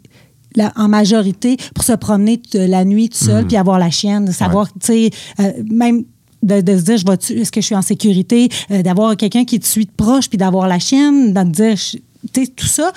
La- 0.57 0.73
en 0.75 0.89
majorité, 0.89 1.55
pour 1.73 1.83
se 1.85 1.93
promener 1.93 2.37
t- 2.39 2.67
la 2.67 2.83
nuit 2.83 3.07
tout 3.09 3.23
seul, 3.23 3.45
puis 3.47 3.55
avoir 3.55 3.79
la 3.79 3.89
chienne, 3.89 4.25
de 4.25 4.31
savoir, 4.33 4.67
tu 4.73 4.79
sais, 4.81 5.09
euh, 5.39 5.51
même 5.71 6.03
de, 6.43 6.61
de 6.61 6.77
se 6.77 6.81
dire, 6.83 6.97
je 6.97 7.05
vais 7.05 7.41
est-ce 7.41 7.51
que 7.51 7.61
je 7.61 7.65
suis 7.65 7.75
en 7.75 7.81
sécurité, 7.81 8.49
euh, 8.71 8.81
d'avoir 8.83 9.15
quelqu'un 9.15 9.45
qui 9.45 9.59
te 9.59 9.65
suit 9.65 9.85
de 9.85 9.91
proche, 9.95 10.27
puis 10.29 10.37
d'avoir 10.37 10.67
la 10.67 10.79
chienne, 10.79 11.33
de 11.33 11.41
te 11.41 11.47
dire, 11.47 11.75
tu 12.33 12.41
sais, 12.43 12.47
tout 12.47 12.65
ça. 12.67 12.91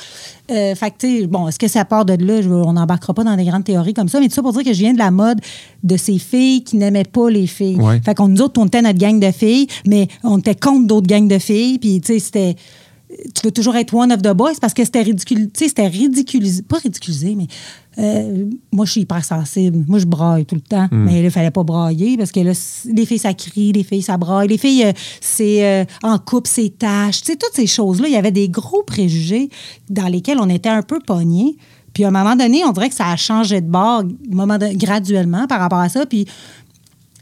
Euh, 0.50 0.74
fait 0.74 0.90
que, 0.90 0.96
tu 0.98 1.20
sais, 1.20 1.26
bon, 1.26 1.46
est-ce 1.48 1.58
que 1.58 1.68
ça 1.68 1.84
part 1.84 2.04
de 2.04 2.14
là? 2.14 2.42
Je- 2.42 2.48
on 2.48 2.72
n'embarquera 2.72 3.14
pas 3.14 3.22
dans 3.24 3.36
des 3.36 3.44
grandes 3.44 3.64
théories 3.64 3.94
comme 3.94 4.08
ça, 4.08 4.18
mais 4.20 4.28
tout 4.28 4.34
ça 4.34 4.42
pour 4.42 4.52
dire 4.52 4.64
que 4.64 4.72
je 4.72 4.78
viens 4.80 4.92
de 4.92 4.98
la 4.98 5.10
mode 5.10 5.38
de 5.84 5.96
ces 5.96 6.18
filles 6.18 6.64
qui 6.64 6.76
n'aimaient 6.76 7.04
pas 7.04 7.30
les 7.30 7.46
filles. 7.46 7.76
Ouais. 7.76 8.00
Fait 8.04 8.14
qu'on 8.14 8.28
nous 8.28 8.42
autres, 8.42 8.60
on 8.60 8.66
était 8.66 8.82
notre 8.82 8.98
gang 8.98 9.20
de 9.20 9.30
filles, 9.30 9.68
mais 9.86 10.08
on 10.24 10.38
était 10.38 10.54
contre 10.56 10.86
d'autres 10.86 11.06
gangs 11.06 11.28
de 11.28 11.38
filles, 11.38 11.78
puis, 11.78 12.00
tu 12.00 12.14
sais, 12.14 12.18
c'était 12.18 12.56
tu 13.34 13.42
veux 13.44 13.50
toujours 13.50 13.76
être 13.76 13.92
one 13.94 14.12
of 14.12 14.22
the 14.22 14.32
boys 14.32 14.54
parce 14.60 14.72
que 14.74 14.84
c'était 14.84 15.02
ridicule, 15.02 15.50
tu 15.52 15.60
sais, 15.64 15.68
c'était 15.68 15.88
ridiculisé, 15.88 16.62
pas 16.62 16.78
ridiculisé, 16.78 17.34
mais 17.34 17.46
euh, 17.98 18.46
moi, 18.72 18.86
je 18.86 18.92
suis 18.92 19.00
hyper 19.00 19.24
sensible. 19.24 19.84
Moi, 19.88 19.98
je 19.98 20.06
braille 20.06 20.46
tout 20.46 20.54
le 20.54 20.60
temps, 20.60 20.86
mais 20.92 21.14
là, 21.20 21.24
il 21.24 21.30
fallait 21.30 21.50
pas 21.50 21.64
brailler 21.64 22.16
parce 22.16 22.30
que 22.30 22.40
là, 22.40 22.52
les 22.86 23.04
filles, 23.06 23.18
ça 23.18 23.34
crie, 23.34 23.72
les 23.72 23.82
filles, 23.82 24.02
ça 24.02 24.16
braille. 24.16 24.46
Les 24.48 24.58
filles, 24.58 24.84
euh, 24.84 24.92
c'est 25.20 25.64
euh, 25.66 25.84
en 26.02 26.18
couple, 26.18 26.48
c'est 26.48 26.78
tâche. 26.78 27.20
Tu 27.22 27.32
sais, 27.32 27.36
toutes 27.36 27.54
ces 27.54 27.66
choses-là, 27.66 28.06
il 28.08 28.14
y 28.14 28.16
avait 28.16 28.30
des 28.30 28.48
gros 28.48 28.82
préjugés 28.84 29.50
dans 29.88 30.06
lesquels 30.06 30.38
on 30.40 30.48
était 30.48 30.68
un 30.68 30.82
peu 30.82 30.98
pognés. 31.04 31.56
Puis 31.92 32.04
à 32.04 32.08
un 32.08 32.12
moment 32.12 32.36
donné, 32.36 32.64
on 32.64 32.70
dirait 32.70 32.88
que 32.88 32.94
ça 32.94 33.08
a 33.08 33.16
changé 33.16 33.60
de 33.60 33.66
bord 33.68 34.04
moment 34.30 34.56
graduellement 34.74 35.48
par 35.48 35.58
rapport 35.58 35.80
à 35.80 35.88
ça. 35.88 36.06
Puis 36.06 36.26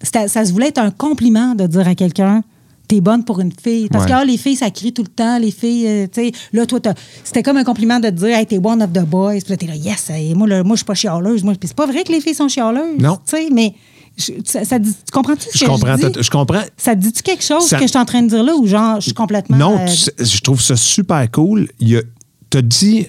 c'était- 0.02 0.29
ça 0.29 0.44
se 0.44 0.52
voulait 0.52 0.69
être 0.69 0.79
un 0.79 0.90
compliment 0.90 1.55
de 1.55 1.67
dire 1.67 1.88
à 1.88 1.94
quelqu'un 1.94 2.43
t'es 2.88 3.00
bonne 3.00 3.23
pour 3.25 3.38
une 3.40 3.52
fille. 3.52 3.88
Parce 3.88 4.05
Ouais. 4.05 4.11
que 4.11 4.17
ah, 4.17 4.25
les 4.25 4.38
filles, 4.38 4.56
ça 4.56 4.70
crie 4.70 4.93
tout 4.93 5.02
le 5.02 5.08
temps. 5.08 5.38
Les 5.38 5.50
filles, 5.50 5.87
euh, 5.87 6.06
tu 6.11 6.25
sais, 6.25 6.32
là, 6.52 6.64
toi, 6.66 6.80
t'as- 6.80 6.95
c'était 7.23 7.42
comme 7.42 7.59
un 7.59 7.64
compliment 7.64 8.00
de 8.00 8.09
te 8.09 8.14
dire, 8.14 8.37
hey, 8.37 8.47
t'es 8.47 8.59
one 8.59 8.83
of 8.83 8.90
the 8.92 9.04
boys. 9.04 9.33
Puis 9.40 9.50
là, 9.50 9.57
t'es 9.57 9.66
là, 9.66 9.76
yes, 9.76 10.11
hey, 10.11 10.35
moi, 10.35 10.49
là, 10.49 10.64
moi, 10.64 10.75
je 10.75 10.78
suis 10.78 10.85
pas 10.87 10.95
chialeuse. 10.95 11.45
Moi, 11.45 11.54
Puis 11.61 11.68
c'est 11.68 11.76
pas 11.76 11.87
vrai 11.87 12.02
que 12.04 12.11
les 12.12 12.21
filles 12.21 12.35
sont 12.35 12.49
chialeuses. 12.49 12.99
Non. 12.99 13.16
Tu 13.26 13.37
sais, 13.37 13.49
mais 13.52 13.75
je- 14.16 14.33
ça, 14.45 14.64
ça 14.64 14.78
dit- 14.78 14.90
tu 14.92 15.12
comprends-tu 15.12 15.47
ce 15.52 15.59
Je 15.59 15.64
que 15.64 15.71
comprends. 15.71 15.97
je 15.97 16.07
dis? 16.09 16.23
Je 16.23 16.30
comprends. 16.30 16.62
Ça 16.76 16.97
te 16.97 17.00
dit-tu 17.00 17.23
quelque 17.23 17.45
chose 17.45 17.64
Ça- 17.66 17.76
que 17.76 17.83
je 17.85 17.88
suis 17.88 17.99
en 17.99 18.04
train 18.07 18.23
de 18.23 18.28
dire 18.28 18.42
là 18.42 18.54
ou 18.57 18.66
genre, 18.66 18.97
je 18.97 19.02
suis 19.07 19.12
complètement. 19.14 19.57
Non, 19.59 19.78
euh, 19.78 19.87
tu 19.87 20.25
je 20.25 20.40
trouve 20.40 20.61
ça 20.62 20.75
super 20.76 21.30
cool. 21.30 21.68
Il 21.80 22.02
T'as 22.50 22.62
dit. 22.62 23.07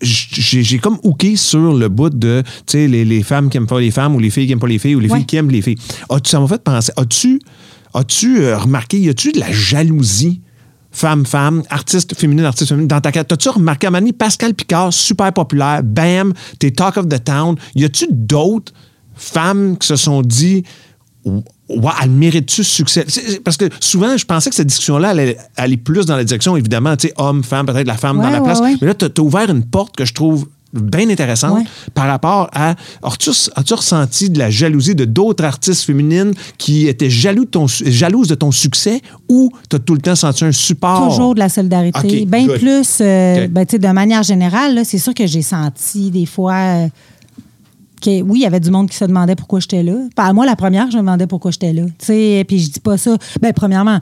J'ai 0.00 0.78
comme 0.78 0.98
hooké 1.04 1.36
sur 1.36 1.72
le 1.72 1.88
bout 1.88 2.10
de, 2.10 2.42
tu 2.66 2.72
sais, 2.72 2.88
les, 2.88 3.04
les 3.04 3.22
femmes 3.22 3.48
qui 3.48 3.56
aiment 3.56 3.66
pas 3.68 3.80
les 3.80 3.90
femmes 3.92 4.14
ou 4.16 4.18
les 4.18 4.30
filles 4.30 4.46
qui 4.46 4.52
aiment 4.52 4.58
pas 4.58 4.66
les 4.66 4.78
filles 4.80 4.96
ou 4.96 5.00
les 5.00 5.08
Ouais. 5.08 5.18
filles 5.18 5.26
qui 5.26 5.36
aiment 5.36 5.50
les 5.50 5.62
filles. 5.62 5.78
As-tu, 6.10 6.30
ça 6.30 6.40
m'a 6.40 6.48
fait 6.48 6.62
penser, 6.62 6.92
as-tu 6.96 7.40
as-tu 7.94 8.40
euh, 8.40 8.58
remarqué, 8.58 8.98
y 8.98 9.08
a-tu 9.08 9.32
de 9.32 9.40
la 9.40 9.50
jalousie? 9.50 10.40
Femme-femme, 10.94 11.62
artiste 11.70 12.14
féminine, 12.14 12.44
artiste 12.44 12.68
féminine, 12.68 12.88
dans 12.88 13.00
ta 13.00 13.10
carrière? 13.10 13.26
T'as-tu 13.26 13.48
remarqué 13.48 13.86
à 13.86 13.90
donné, 13.90 14.12
Pascal 14.12 14.52
Picard, 14.52 14.92
super 14.92 15.32
populaire, 15.32 15.82
bam, 15.82 16.34
t'es 16.58 16.70
talk 16.70 16.98
of 16.98 17.08
the 17.08 17.22
town. 17.22 17.56
Y 17.74 17.84
a-tu 17.84 18.06
d'autres 18.10 18.74
femmes 19.14 19.78
qui 19.78 19.86
se 19.86 19.96
sont 19.96 20.20
dit, 20.20 20.64
elle 21.24 22.10
mérite-tu 22.10 22.62
ce 22.62 22.70
succès? 22.70 23.06
Parce 23.42 23.56
que 23.56 23.70
souvent, 23.80 24.16
je 24.18 24.26
pensais 24.26 24.50
que 24.50 24.56
cette 24.56 24.66
discussion-là 24.66 25.10
allait 25.10 25.38
aller 25.56 25.78
plus 25.78 26.04
dans 26.04 26.16
la 26.16 26.24
direction, 26.24 26.58
évidemment, 26.58 26.94
tu 26.96 27.08
sais, 27.08 27.14
homme, 27.16 27.42
femme, 27.42 27.64
peut-être 27.64 27.86
la 27.86 27.96
femme 27.96 28.18
dans 28.18 28.28
la 28.28 28.40
ouais, 28.40 28.44
place. 28.44 28.60
ouais. 28.60 28.76
Mais 28.82 28.88
là, 28.88 28.94
tu 28.94 29.06
as 29.06 29.22
ouvert 29.22 29.48
une 29.48 29.64
porte 29.64 29.96
que 29.96 30.04
je 30.04 30.12
trouve 30.12 30.46
bien 30.72 31.08
intéressante 31.10 31.58
Ouais. 31.58 31.64
par 31.94 32.06
rapport 32.06 32.48
à. 32.52 32.74
As-tu 33.02 33.74
ressenti 33.74 34.30
de 34.30 34.38
la 34.38 34.50
jalousie 34.50 34.94
de 34.94 35.04
d'autres 35.04 35.44
artistes 35.44 35.84
féminines 35.84 36.32
qui 36.58 36.86
étaient 36.88 37.10
jaloux 37.10 37.44
de 37.44 37.50
ton, 37.50 37.68
su- 37.68 37.90
jalouses 37.92 38.28
de 38.28 38.34
ton 38.34 38.50
succès 38.50 39.00
ou 39.28 39.50
tu 39.68 39.76
as 39.76 39.78
tout 39.78 39.94
le 39.94 40.00
temps 40.00 40.14
senti 40.14 40.44
un 40.44 40.52
support? 40.52 41.08
Toujours 41.10 41.34
de 41.34 41.40
la 41.40 41.48
solidarité. 41.48 42.24
Bien 42.26 42.46
plus, 42.48 42.98
euh, 43.00 43.48
ben, 43.48 43.66
tu 43.66 43.72
sais, 43.72 43.78
de 43.78 43.88
manière 43.88 44.22
générale, 44.22 44.80
c'est 44.84 44.98
sûr 44.98 45.12
que 45.14 45.26
j'ai 45.26 45.42
senti 45.42 46.10
des 46.10 46.26
fois 46.26 46.54
euh, 46.54 46.88
que 48.00 48.20
oui, 48.22 48.40
il 48.40 48.42
y 48.42 48.46
avait 48.46 48.60
du 48.60 48.70
monde 48.70 48.88
qui 48.90 48.96
se 48.96 49.04
demandait 49.04 49.36
pourquoi 49.36 49.60
j'étais 49.60 49.82
là. 49.82 49.94
Pas 50.16 50.32
moi, 50.32 50.44
la 50.46 50.56
première, 50.56 50.90
je 50.90 50.96
me 50.96 51.02
demandais 51.02 51.26
pourquoi 51.26 51.50
j'étais 51.50 51.72
là. 51.72 51.84
Tu 51.98 52.06
sais, 52.06 52.44
puis 52.48 52.58
je 52.58 52.70
dis 52.70 52.80
pas 52.80 52.96
ça. 52.98 53.16
Ben, 53.40 53.52
premièrement, 53.52 54.00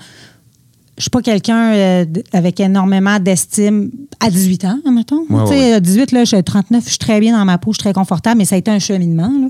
je 1.01 1.05
suis 1.05 1.11
pas 1.11 1.23
quelqu'un 1.23 1.73
euh, 1.73 2.05
avec 2.35 2.61
énormément 2.61 3.19
d'estime 3.19 3.91
à 4.21 4.29
18 4.29 4.65
ans, 4.67 4.79
mettons. 4.93 5.25
Ouais, 5.31 5.49
ouais. 5.49 5.73
à 5.73 5.81
18, 5.81 6.13
là, 6.13 6.25
je 6.25 6.37
suis 6.37 6.45
39, 6.45 6.85
je 6.85 6.89
suis 6.91 6.99
très 6.99 7.21
bien 7.21 7.37
dans 7.39 7.45
ma 7.47 7.57
peau, 7.57 7.73
je 7.73 7.77
suis 7.77 7.85
très 7.85 7.95
confortable, 7.95 8.37
mais 8.37 8.45
ça 8.45 8.57
a 8.57 8.59
été 8.59 8.71
un 8.71 8.79
cheminement. 8.79 9.33
là. 9.41 9.49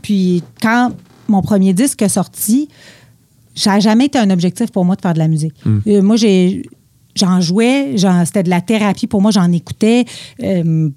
Puis 0.00 0.44
quand 0.62 0.92
mon 1.26 1.42
premier 1.42 1.72
disque 1.72 2.08
sorti, 2.08 2.68
ça 3.56 3.72
n'a 3.72 3.80
jamais 3.80 4.04
été 4.04 4.18
un 4.18 4.30
objectif 4.30 4.70
pour 4.70 4.84
moi 4.84 4.94
de 4.94 5.00
faire 5.00 5.14
de 5.14 5.18
la 5.18 5.26
musique. 5.26 5.54
Hmm. 5.64 5.78
Euh, 5.88 6.02
moi, 6.02 6.14
j'ai, 6.14 6.62
j'en 7.16 7.40
jouais, 7.40 7.96
c'était 8.24 8.44
de 8.44 8.50
la 8.50 8.60
thérapie 8.60 9.08
pour 9.08 9.20
moi, 9.20 9.32
j'en 9.32 9.50
écoutais. 9.50 10.04
euh, 10.40 10.88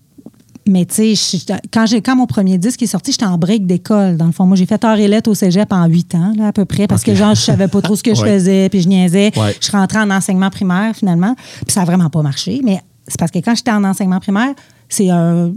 mais 0.67 0.85
tu 0.85 1.15
sais, 1.15 1.39
quand, 1.71 1.85
quand 2.03 2.15
mon 2.15 2.25
premier 2.25 2.57
disque 2.57 2.81
est 2.83 2.87
sorti, 2.87 3.11
j'étais 3.11 3.25
en 3.25 3.37
break 3.37 3.65
d'école. 3.67 4.17
Dans 4.17 4.25
le 4.25 4.31
fond, 4.31 4.45
moi, 4.45 4.55
j'ai 4.57 4.65
fait 4.65 4.83
heure 4.83 4.97
et 4.97 5.07
lettres 5.07 5.29
au 5.29 5.35
cégep 5.35 5.71
en 5.71 5.85
huit 5.85 6.13
ans, 6.15 6.33
là, 6.37 6.47
à 6.47 6.51
peu 6.53 6.65
près, 6.65 6.87
parce 6.87 7.03
que 7.03 7.13
genre, 7.15 7.35
je 7.35 7.41
savais 7.41 7.67
pas 7.67 7.81
trop 7.81 7.95
ce 7.95 8.03
que 8.03 8.15
je 8.15 8.21
faisais, 8.25 8.69
puis 8.69 8.81
je 8.81 8.87
niaisais. 8.87 9.31
Ouais. 9.37 9.55
Je 9.59 9.65
suis 9.67 9.75
rentrée 9.77 9.99
en 9.99 10.09
enseignement 10.09 10.49
primaire, 10.49 10.95
finalement, 10.95 11.35
puis 11.35 11.71
ça 11.73 11.81
a 11.81 11.85
vraiment 11.85 12.09
pas 12.09 12.21
marché. 12.21 12.61
Mais 12.63 12.81
c'est 13.07 13.19
parce 13.19 13.31
que 13.31 13.39
quand 13.39 13.53
j'étais 13.55 13.71
en 13.71 13.83
enseignement 13.83 14.19
primaire, 14.19 14.53
c'est 14.89 15.09
un. 15.09 15.51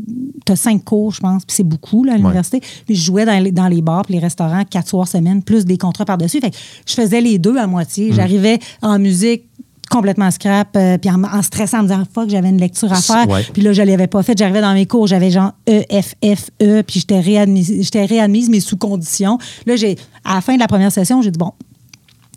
Tu 0.46 0.52
as 0.52 0.56
cinq 0.56 0.84
cours, 0.84 1.12
je 1.12 1.20
pense, 1.20 1.44
puis 1.44 1.54
c'est 1.56 1.62
beaucoup, 1.64 2.04
là, 2.04 2.14
à 2.14 2.16
l'université. 2.16 2.60
Puis 2.86 2.94
je 2.94 3.04
jouais 3.04 3.24
dans 3.26 3.42
les, 3.42 3.52
dans 3.52 3.68
les 3.68 3.82
bars, 3.82 4.02
puis 4.02 4.14
les 4.14 4.20
restaurants, 4.20 4.64
quatre 4.64 4.88
soirs 4.88 5.06
semaine, 5.08 5.42
plus 5.42 5.64
des 5.64 5.76
contrats 5.78 6.04
par-dessus. 6.06 6.40
Fait 6.40 6.50
que 6.50 6.56
je 6.86 6.94
faisais 6.94 7.20
les 7.20 7.38
deux 7.38 7.56
à 7.56 7.66
Mm. 7.66 7.70
moitié. 7.70 8.12
J'arrivais 8.12 8.58
en 8.82 8.98
musique 8.98 9.44
complètement 9.88 10.30
scrap, 10.30 10.76
euh, 10.76 10.98
puis 10.98 11.10
en, 11.10 11.22
en 11.24 11.42
stressant, 11.42 11.78
en 11.78 11.82
me 11.82 11.88
disant 11.88 12.02
fuck, 12.12 12.28
j'avais 12.28 12.48
une 12.48 12.60
lecture 12.60 12.92
à 12.92 12.96
faire. 13.00 13.26
Puis 13.52 13.62
là, 13.62 13.72
je 13.72 13.82
l'avais 13.82 14.06
pas 14.06 14.22
faite. 14.22 14.38
J'arrivais 14.38 14.60
dans 14.60 14.74
mes 14.74 14.86
cours, 14.86 15.06
j'avais 15.06 15.30
genre 15.30 15.52
E, 15.68 15.82
F, 15.90 16.14
F, 16.24 16.50
E, 16.62 16.82
puis 16.82 17.00
j'étais 17.00 17.20
réadmise, 17.20 17.82
j'étais 17.82 18.04
réadmise, 18.04 18.48
mais 18.50 18.60
sous 18.60 18.76
condition. 18.76 19.38
Là, 19.66 19.76
j'ai, 19.76 19.96
à 20.24 20.36
la 20.36 20.40
fin 20.40 20.54
de 20.54 20.60
la 20.60 20.68
première 20.68 20.92
session, 20.92 21.22
j'ai 21.22 21.30
dit 21.30 21.38
bon, 21.38 21.52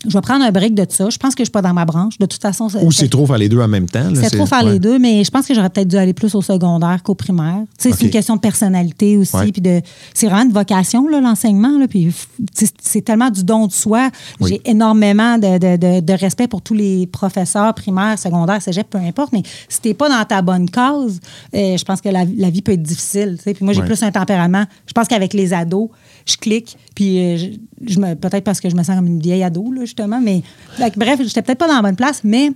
je 0.06 0.12
vais 0.12 0.20
prendre 0.20 0.44
un 0.44 0.50
break 0.50 0.74
de 0.74 0.84
ça. 0.88 1.08
Je 1.10 1.16
pense 1.18 1.34
que 1.34 1.42
je 1.42 1.46
suis 1.46 1.50
pas 1.52 1.62
dans 1.62 1.72
ma 1.74 1.84
branche. 1.84 2.18
De 2.18 2.26
toute 2.26 2.42
façon, 2.42 2.68
Ou 2.82 2.90
c'est 2.92 3.08
trop 3.08 3.26
faire 3.26 3.38
les 3.38 3.48
deux 3.48 3.60
en 3.60 3.68
même 3.68 3.88
temps. 3.88 4.08
c'est 4.14 4.30
trop 4.36 4.46
faire 4.46 4.64
ouais. 4.64 4.72
les 4.72 4.78
deux, 4.78 4.98
mais 4.98 5.22
je 5.24 5.30
pense 5.30 5.46
que 5.46 5.54
j'aurais 5.54 5.70
peut-être 5.70 5.88
dû 5.88 5.96
aller 5.96 6.12
plus 6.12 6.34
au 6.34 6.42
secondaire 6.42 7.02
qu'au 7.02 7.14
primaire. 7.14 7.58
Tu. 7.78 7.90
C'est 7.92 8.02
une 8.04 8.10
question 8.10 8.36
de 8.36 8.40
personnalité 8.40 9.16
aussi. 9.16 9.36
Ouais. 9.36 9.52
Puis 9.52 9.60
de, 9.62 9.80
c'est 10.14 10.26
vraiment 10.26 10.44
de 10.46 10.52
vocation, 10.54 11.06
l'enseignement. 11.08 11.70
Puis 11.88 12.12
tu 12.56 12.66
c'est 12.80 13.02
tellement 13.02 13.30
du 13.30 13.44
don 13.44 13.66
de 13.66 13.72
soi. 13.72 14.10
Oui. 14.40 14.50
J'ai 14.64 14.70
énormément 14.70 15.38
de, 15.38 15.58
de- 15.58 15.76
de- 15.76 16.00
de 16.00 16.12
respect 16.12 16.48
pour 16.48 16.62
tous 16.62 16.74
les 16.74 17.06
professeurs 17.06 17.74
primaires, 17.74 18.18
secondaires, 18.18 18.60
cégep, 18.62 18.88
peu 18.90 18.98
importe. 18.98 19.32
Mais 19.32 19.42
si 19.68 19.80
t'es 19.80 19.94
pas 19.94 20.08
dans 20.08 20.24
ta 20.24 20.42
bonne 20.42 20.68
cause, 20.70 21.20
euh, 21.54 21.76
je 21.76 21.84
pense 21.84 22.00
que 22.00 22.08
la, 22.08 22.24
la 22.36 22.50
vie 22.50 22.62
peut 22.62 22.72
être 22.72 22.82
difficile. 22.82 23.38
tu. 23.42 23.52
Puis 23.54 23.64
moi, 23.64 23.72
j'ai 23.74 23.80
Ouais. 23.80 23.86
plus 23.86 24.02
un 24.02 24.10
tempérament. 24.12 24.64
Je 24.86 24.92
pense 24.92 25.08
qu'avec 25.08 25.32
les 25.34 25.52
ados, 25.52 25.88
je 26.26 26.36
clique. 26.36 26.76
Puis 26.94 27.18
euh, 27.18 27.36
je, 27.36 27.46
je 27.94 27.98
me, 28.00 28.14
peut-être 28.14 28.44
parce 28.44 28.60
que 28.60 28.68
je 28.70 28.76
me 28.76 28.82
sens 28.82 28.96
comme 28.96 29.06
une 29.06 29.20
vieille 29.20 29.42
ado, 29.42 29.72
là, 29.72 29.82
justement. 29.82 30.20
Mais 30.20 30.42
que, 30.78 30.98
bref, 30.98 31.20
j'étais 31.22 31.42
peut-être 31.42 31.58
pas 31.58 31.68
dans 31.68 31.76
la 31.76 31.82
bonne 31.82 31.96
place, 31.96 32.20
mais 32.24 32.46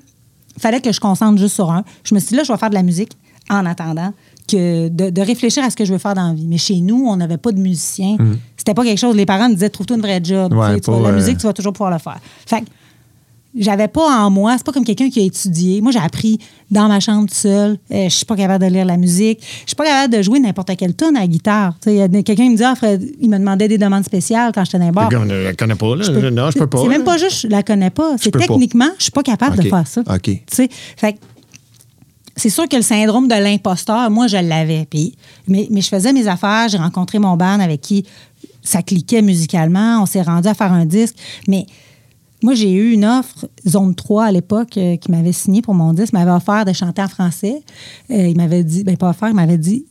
il 0.56 0.60
fallait 0.60 0.80
que 0.80 0.92
je 0.92 1.00
concentre 1.00 1.38
juste 1.38 1.54
sur 1.54 1.70
un. 1.70 1.84
Je 2.04 2.14
me 2.14 2.20
suis 2.20 2.30
dit, 2.30 2.36
là, 2.36 2.42
je 2.44 2.52
vais 2.52 2.58
faire 2.58 2.70
de 2.70 2.74
la 2.74 2.82
musique 2.82 3.12
en 3.50 3.64
attendant 3.66 4.12
que 4.48 4.88
de, 4.88 5.10
de 5.10 5.20
réfléchir 5.20 5.64
à 5.64 5.70
ce 5.70 5.76
que 5.76 5.84
je 5.84 5.92
veux 5.92 5.98
faire 5.98 6.14
dans 6.14 6.28
la 6.28 6.34
vie. 6.34 6.46
Mais 6.46 6.58
chez 6.58 6.80
nous, 6.80 7.04
on 7.06 7.16
n'avait 7.16 7.36
pas 7.36 7.50
de 7.52 7.58
musiciens. 7.58 8.16
C'était 8.56 8.74
pas 8.74 8.84
quelque 8.84 8.98
chose. 8.98 9.14
Les 9.16 9.26
parents 9.26 9.48
me 9.48 9.54
disaient, 9.54 9.70
trouve-toi 9.70 9.96
une 9.96 10.02
vraie 10.02 10.20
job. 10.22 10.52
Ouais, 10.52 10.68
Tu 10.68 10.74
sais, 10.74 10.80
tu 10.80 10.90
vas- 10.90 10.96
pas, 10.98 11.02
la 11.02 11.08
euh, 11.08 11.14
musique, 11.16 11.38
tu 11.38 11.46
vas 11.46 11.52
toujours 11.52 11.72
pouvoir 11.72 11.90
le 11.90 11.98
faire. 11.98 12.18
Fait 12.46 12.60
que 12.60 12.66
j'avais 13.58 13.88
pas 13.88 14.06
en 14.24 14.30
moi, 14.30 14.54
c'est 14.56 14.64
pas 14.66 14.72
comme 14.72 14.84
quelqu'un 14.84 15.08
qui 15.08 15.20
a 15.20 15.24
étudié. 15.24 15.80
Moi, 15.80 15.92
j'ai 15.92 15.98
appris 15.98 16.38
dans 16.70 16.88
ma 16.88 17.00
chambre 17.00 17.28
seule. 17.32 17.78
Euh, 17.92 18.04
je 18.08 18.14
suis 18.14 18.24
pas 18.24 18.36
capable 18.36 18.64
de 18.64 18.70
lire 18.70 18.84
la 18.84 18.96
musique. 18.96 19.40
Je 19.42 19.68
suis 19.68 19.76
pas 19.76 19.84
capable 19.84 20.14
de 20.14 20.22
jouer 20.22 20.40
n'importe 20.40 20.76
quelle 20.76 20.94
tonne 20.94 21.16
à 21.16 21.20
la 21.20 21.26
guitare. 21.26 21.74
Quelqu'un 21.80 22.50
me 22.50 22.56
dit, 22.56 22.64
ah, 22.64 22.74
Fred, 22.74 23.02
il 23.20 23.30
me 23.30 23.38
demandait 23.38 23.68
des 23.68 23.78
demandes 23.78 24.04
spéciales 24.04 24.52
quand 24.54 24.64
j'étais 24.64 24.78
dans. 24.78 24.86
Le 24.86 24.92
gars, 24.92 25.22
Je 25.28 25.44
la 25.44 25.54
connais 25.54 25.74
pas. 25.74 25.96
Là. 25.96 26.30
non, 26.30 26.50
je 26.50 26.58
peux 26.58 26.66
pas. 26.66 26.78
C'est 26.82 26.88
même 26.88 27.04
pas 27.04 27.16
juste 27.16 27.42
je 27.42 27.48
la 27.48 27.62
connais 27.62 27.90
pas. 27.90 28.16
C'est 28.18 28.30
peux 28.30 28.38
techniquement, 28.38 28.90
je 28.98 29.04
suis 29.04 29.12
pas 29.12 29.22
capable 29.22 29.56
de 29.56 29.68
faire 29.68 29.86
ça. 29.86 30.00
OK. 30.00 30.22
Tu 30.22 30.40
sais, 30.48 30.68
fait 30.96 31.14
que 31.14 31.18
c'est 32.36 32.50
sûr 32.50 32.68
que 32.68 32.76
le 32.76 32.82
syndrome 32.82 33.28
de 33.28 33.34
l'imposteur, 33.34 34.10
moi, 34.10 34.26
je 34.26 34.36
l'avais. 34.36 34.86
Puis, 34.88 35.16
mais, 35.48 35.66
mais 35.70 35.80
je 35.80 35.88
faisais 35.88 36.12
mes 36.12 36.28
affaires, 36.28 36.68
j'ai 36.68 36.76
rencontré 36.76 37.18
mon 37.18 37.36
band 37.36 37.60
avec 37.60 37.80
qui 37.80 38.04
ça 38.62 38.82
cliquait 38.82 39.22
musicalement, 39.22 40.02
on 40.02 40.06
s'est 40.06 40.22
rendu 40.22 40.48
à 40.48 40.54
faire 40.54 40.72
un 40.72 40.84
disque. 40.84 41.16
Mais 41.48 41.66
moi, 42.46 42.54
j'ai 42.54 42.72
eu 42.72 42.92
une 42.92 43.04
offre, 43.04 43.48
Zone 43.68 43.94
3 43.94 44.24
à 44.26 44.32
l'époque, 44.32 44.76
euh, 44.78 44.96
qui 44.96 45.10
m'avait 45.10 45.32
signé 45.32 45.62
pour 45.62 45.74
mon 45.74 45.92
disque, 45.92 46.12
m'avait 46.12 46.30
offert 46.30 46.64
de 46.64 46.72
chanter 46.72 47.02
en 47.02 47.08
français. 47.08 47.60
Euh, 48.10 48.28
il 48.28 48.36
m'avait 48.36 48.62
dit, 48.62 48.84
ben 48.84 48.96
pas 48.96 49.10
offert, 49.10 49.28
il 49.28 49.34
m'avait 49.34 49.58
dit, 49.58 49.84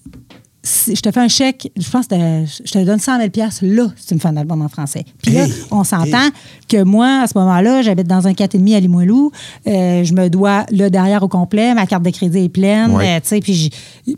si 0.63 0.95
je 0.95 1.01
te 1.01 1.11
fais 1.11 1.19
un 1.19 1.27
chèque, 1.27 1.71
je 1.77 1.87
pense 1.91 2.07
que 2.07 2.15
je 2.15 2.71
te 2.71 2.83
donne 2.83 2.97
100 2.99 3.17
000 3.17 3.29
là, 3.61 3.87
si 3.97 4.07
tu 4.07 4.13
me 4.15 4.19
fais 4.19 4.29
un 4.29 4.37
album 4.37 4.61
en 4.63 4.69
français. 4.69 5.03
Puis 5.21 5.33
là, 5.33 5.45
Hey! 5.45 5.53
on 5.69 5.83
s'entend 5.83 6.29
que 6.67 6.81
moi, 6.81 7.19
à 7.23 7.27
ce 7.27 7.37
moment-là, 7.37 7.81
j'habite 7.83 8.07
dans 8.07 8.25
un 8.25 8.31
4,5 8.33 8.75
à 8.75 8.79
Limoilou. 8.79 9.31
Euh, 9.67 10.03
je 10.03 10.13
me 10.13 10.27
dois 10.29 10.65
le 10.71 10.89
derrière 10.89 11.21
au 11.21 11.27
complet. 11.27 11.75
Ma 11.75 11.85
carte 11.85 12.03
de 12.03 12.09
crédit 12.09 12.45
est 12.45 12.49
pleine. 12.49 12.91
Ouais. 12.95 13.17
euh, 13.17 13.19
tu 13.21 13.27
sais, 13.27 13.39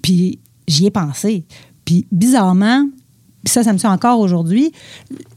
puis 0.01 0.37
j'y- 0.69 0.85
ai 0.85 0.91
pensé. 0.91 1.43
Puis 1.83 2.05
bizarrement, 2.13 2.85
ça, 3.45 3.63
ça 3.63 3.71
me 3.71 3.77
suit 3.77 3.87
encore 3.87 4.19
aujourd'hui. 4.19 4.71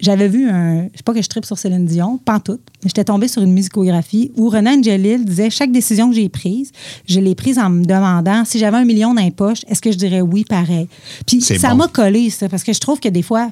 J'avais 0.00 0.26
vu 0.28 0.48
un. 0.48 0.84
Je 0.92 0.96
sais 0.96 1.02
pas 1.04 1.14
que 1.14 1.22
je 1.22 1.28
tripe 1.28 1.44
sur 1.44 1.58
Céline 1.58 1.84
Dion, 1.86 2.18
pas 2.18 2.40
tout, 2.40 2.58
mais 2.82 2.88
j'étais 2.88 3.04
tombée 3.04 3.28
sur 3.28 3.42
une 3.42 3.52
musicographie 3.52 4.32
où 4.36 4.48
Renan 4.48 4.78
Angelil 4.78 5.24
disait 5.24 5.50
chaque 5.50 5.70
décision 5.70 6.08
que 6.10 6.16
j'ai 6.16 6.28
prise, 6.28 6.72
je 7.06 7.20
l'ai 7.20 7.34
prise 7.34 7.58
en 7.58 7.70
me 7.70 7.84
demandant 7.84 8.44
si 8.44 8.58
j'avais 8.58 8.78
un 8.78 8.84
million 8.84 9.14
dans 9.14 9.22
les 9.22 9.30
poches, 9.30 9.60
est-ce 9.68 9.80
que 9.80 9.92
je 9.92 9.96
dirais 9.98 10.20
oui 10.22 10.44
pareil? 10.44 10.88
Puis 11.26 11.40
ça 11.40 11.70
bon. 11.70 11.76
m'a 11.76 11.88
collé, 11.88 12.30
ça, 12.30 12.48
parce 12.48 12.64
que 12.64 12.72
je 12.72 12.80
trouve 12.80 12.98
que 13.00 13.08
des 13.08 13.22
fois, 13.22 13.50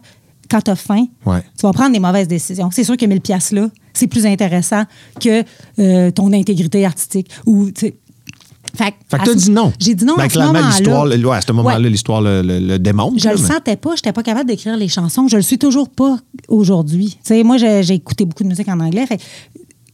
quand 0.51 0.63
tu 0.63 0.71
as 0.71 0.77
faim, 0.77 1.07
Ouais. 1.27 1.43
tu 1.59 1.63
vas 1.67 1.73
prendre 1.73 1.93
des 1.93 2.01
mauvaises 2.01 2.27
décisions. 2.29 2.71
C'est 2.73 2.85
sûr 2.85 2.97
que 2.97 3.05
1000 3.07 3.21
pièces 3.21 3.53
là, 3.53 3.69
c'est 3.93 4.07
plus 4.07 4.27
intéressant 4.27 4.85
que 5.21 5.45
euh, 5.79 6.11
ton 6.11 6.33
intégrité 6.33 6.85
artistique 6.85 7.31
ou. 7.47 7.69
Fait, 8.77 8.95
Fait 9.09 9.19
que 9.19 9.25
t'as 9.25 9.35
dit 9.35 9.51
non. 9.51 9.73
J'ai 9.79 9.95
dit 9.95 10.05
non 10.05 10.15
Ben, 10.17 10.25
à 10.25 10.29
ce 10.29 10.39
moment-là. 10.39 10.61
l'histoire, 10.69 11.07
le- 11.07 11.27
ouais, 11.27 11.37
à 11.37 11.41
ce 11.41 11.53
moment-là, 11.53 11.81
Ouais. 11.81 11.91
l'histoire 11.91 12.21
le, 12.21 12.43
le- 12.43 12.59
le 12.61 12.79
démontre. 12.79 13.19
Je 13.19 13.25
là, 13.27 13.35
le 13.35 13.41
mais- 13.41 13.49
sentais 13.49 13.77
pas, 13.77 13.95
j'étais 13.97 14.13
pas 14.13 14.23
capable 14.23 14.49
d'écrire 14.49 14.77
les 14.77 14.89
chansons. 14.89 15.27
Je 15.29 15.37
le 15.37 15.43
suis 15.43 15.59
toujours 15.59 15.89
pas 15.89 16.19
aujourd'hui. 16.49 17.11
Tu 17.23 17.29
sais, 17.35 17.43
moi, 17.43 17.57
j'ai 17.57 17.95
écouté 17.95 18.25
beaucoup 18.25 18.43
de 18.45 18.49
musique 18.49 18.69
en 18.69 18.79
anglais. 18.81 19.07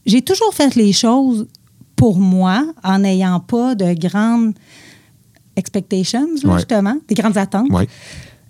J'ai 0.05 0.21
toujours 0.21 0.53
fait 0.53 0.75
les 0.75 0.91
choses 0.93 1.47
pour 1.95 2.19
moi 2.19 2.65
en 2.83 2.99
n'ayant 2.99 3.39
pas 3.39 3.73
de 3.75 3.93
grandes 3.93 4.53
expectations, 5.55 6.27
là, 6.43 6.49
Ouais. 6.49 6.55
justement, 6.57 6.97
des 7.07 7.15
grandes 7.15 7.37
attentes. 7.37 7.67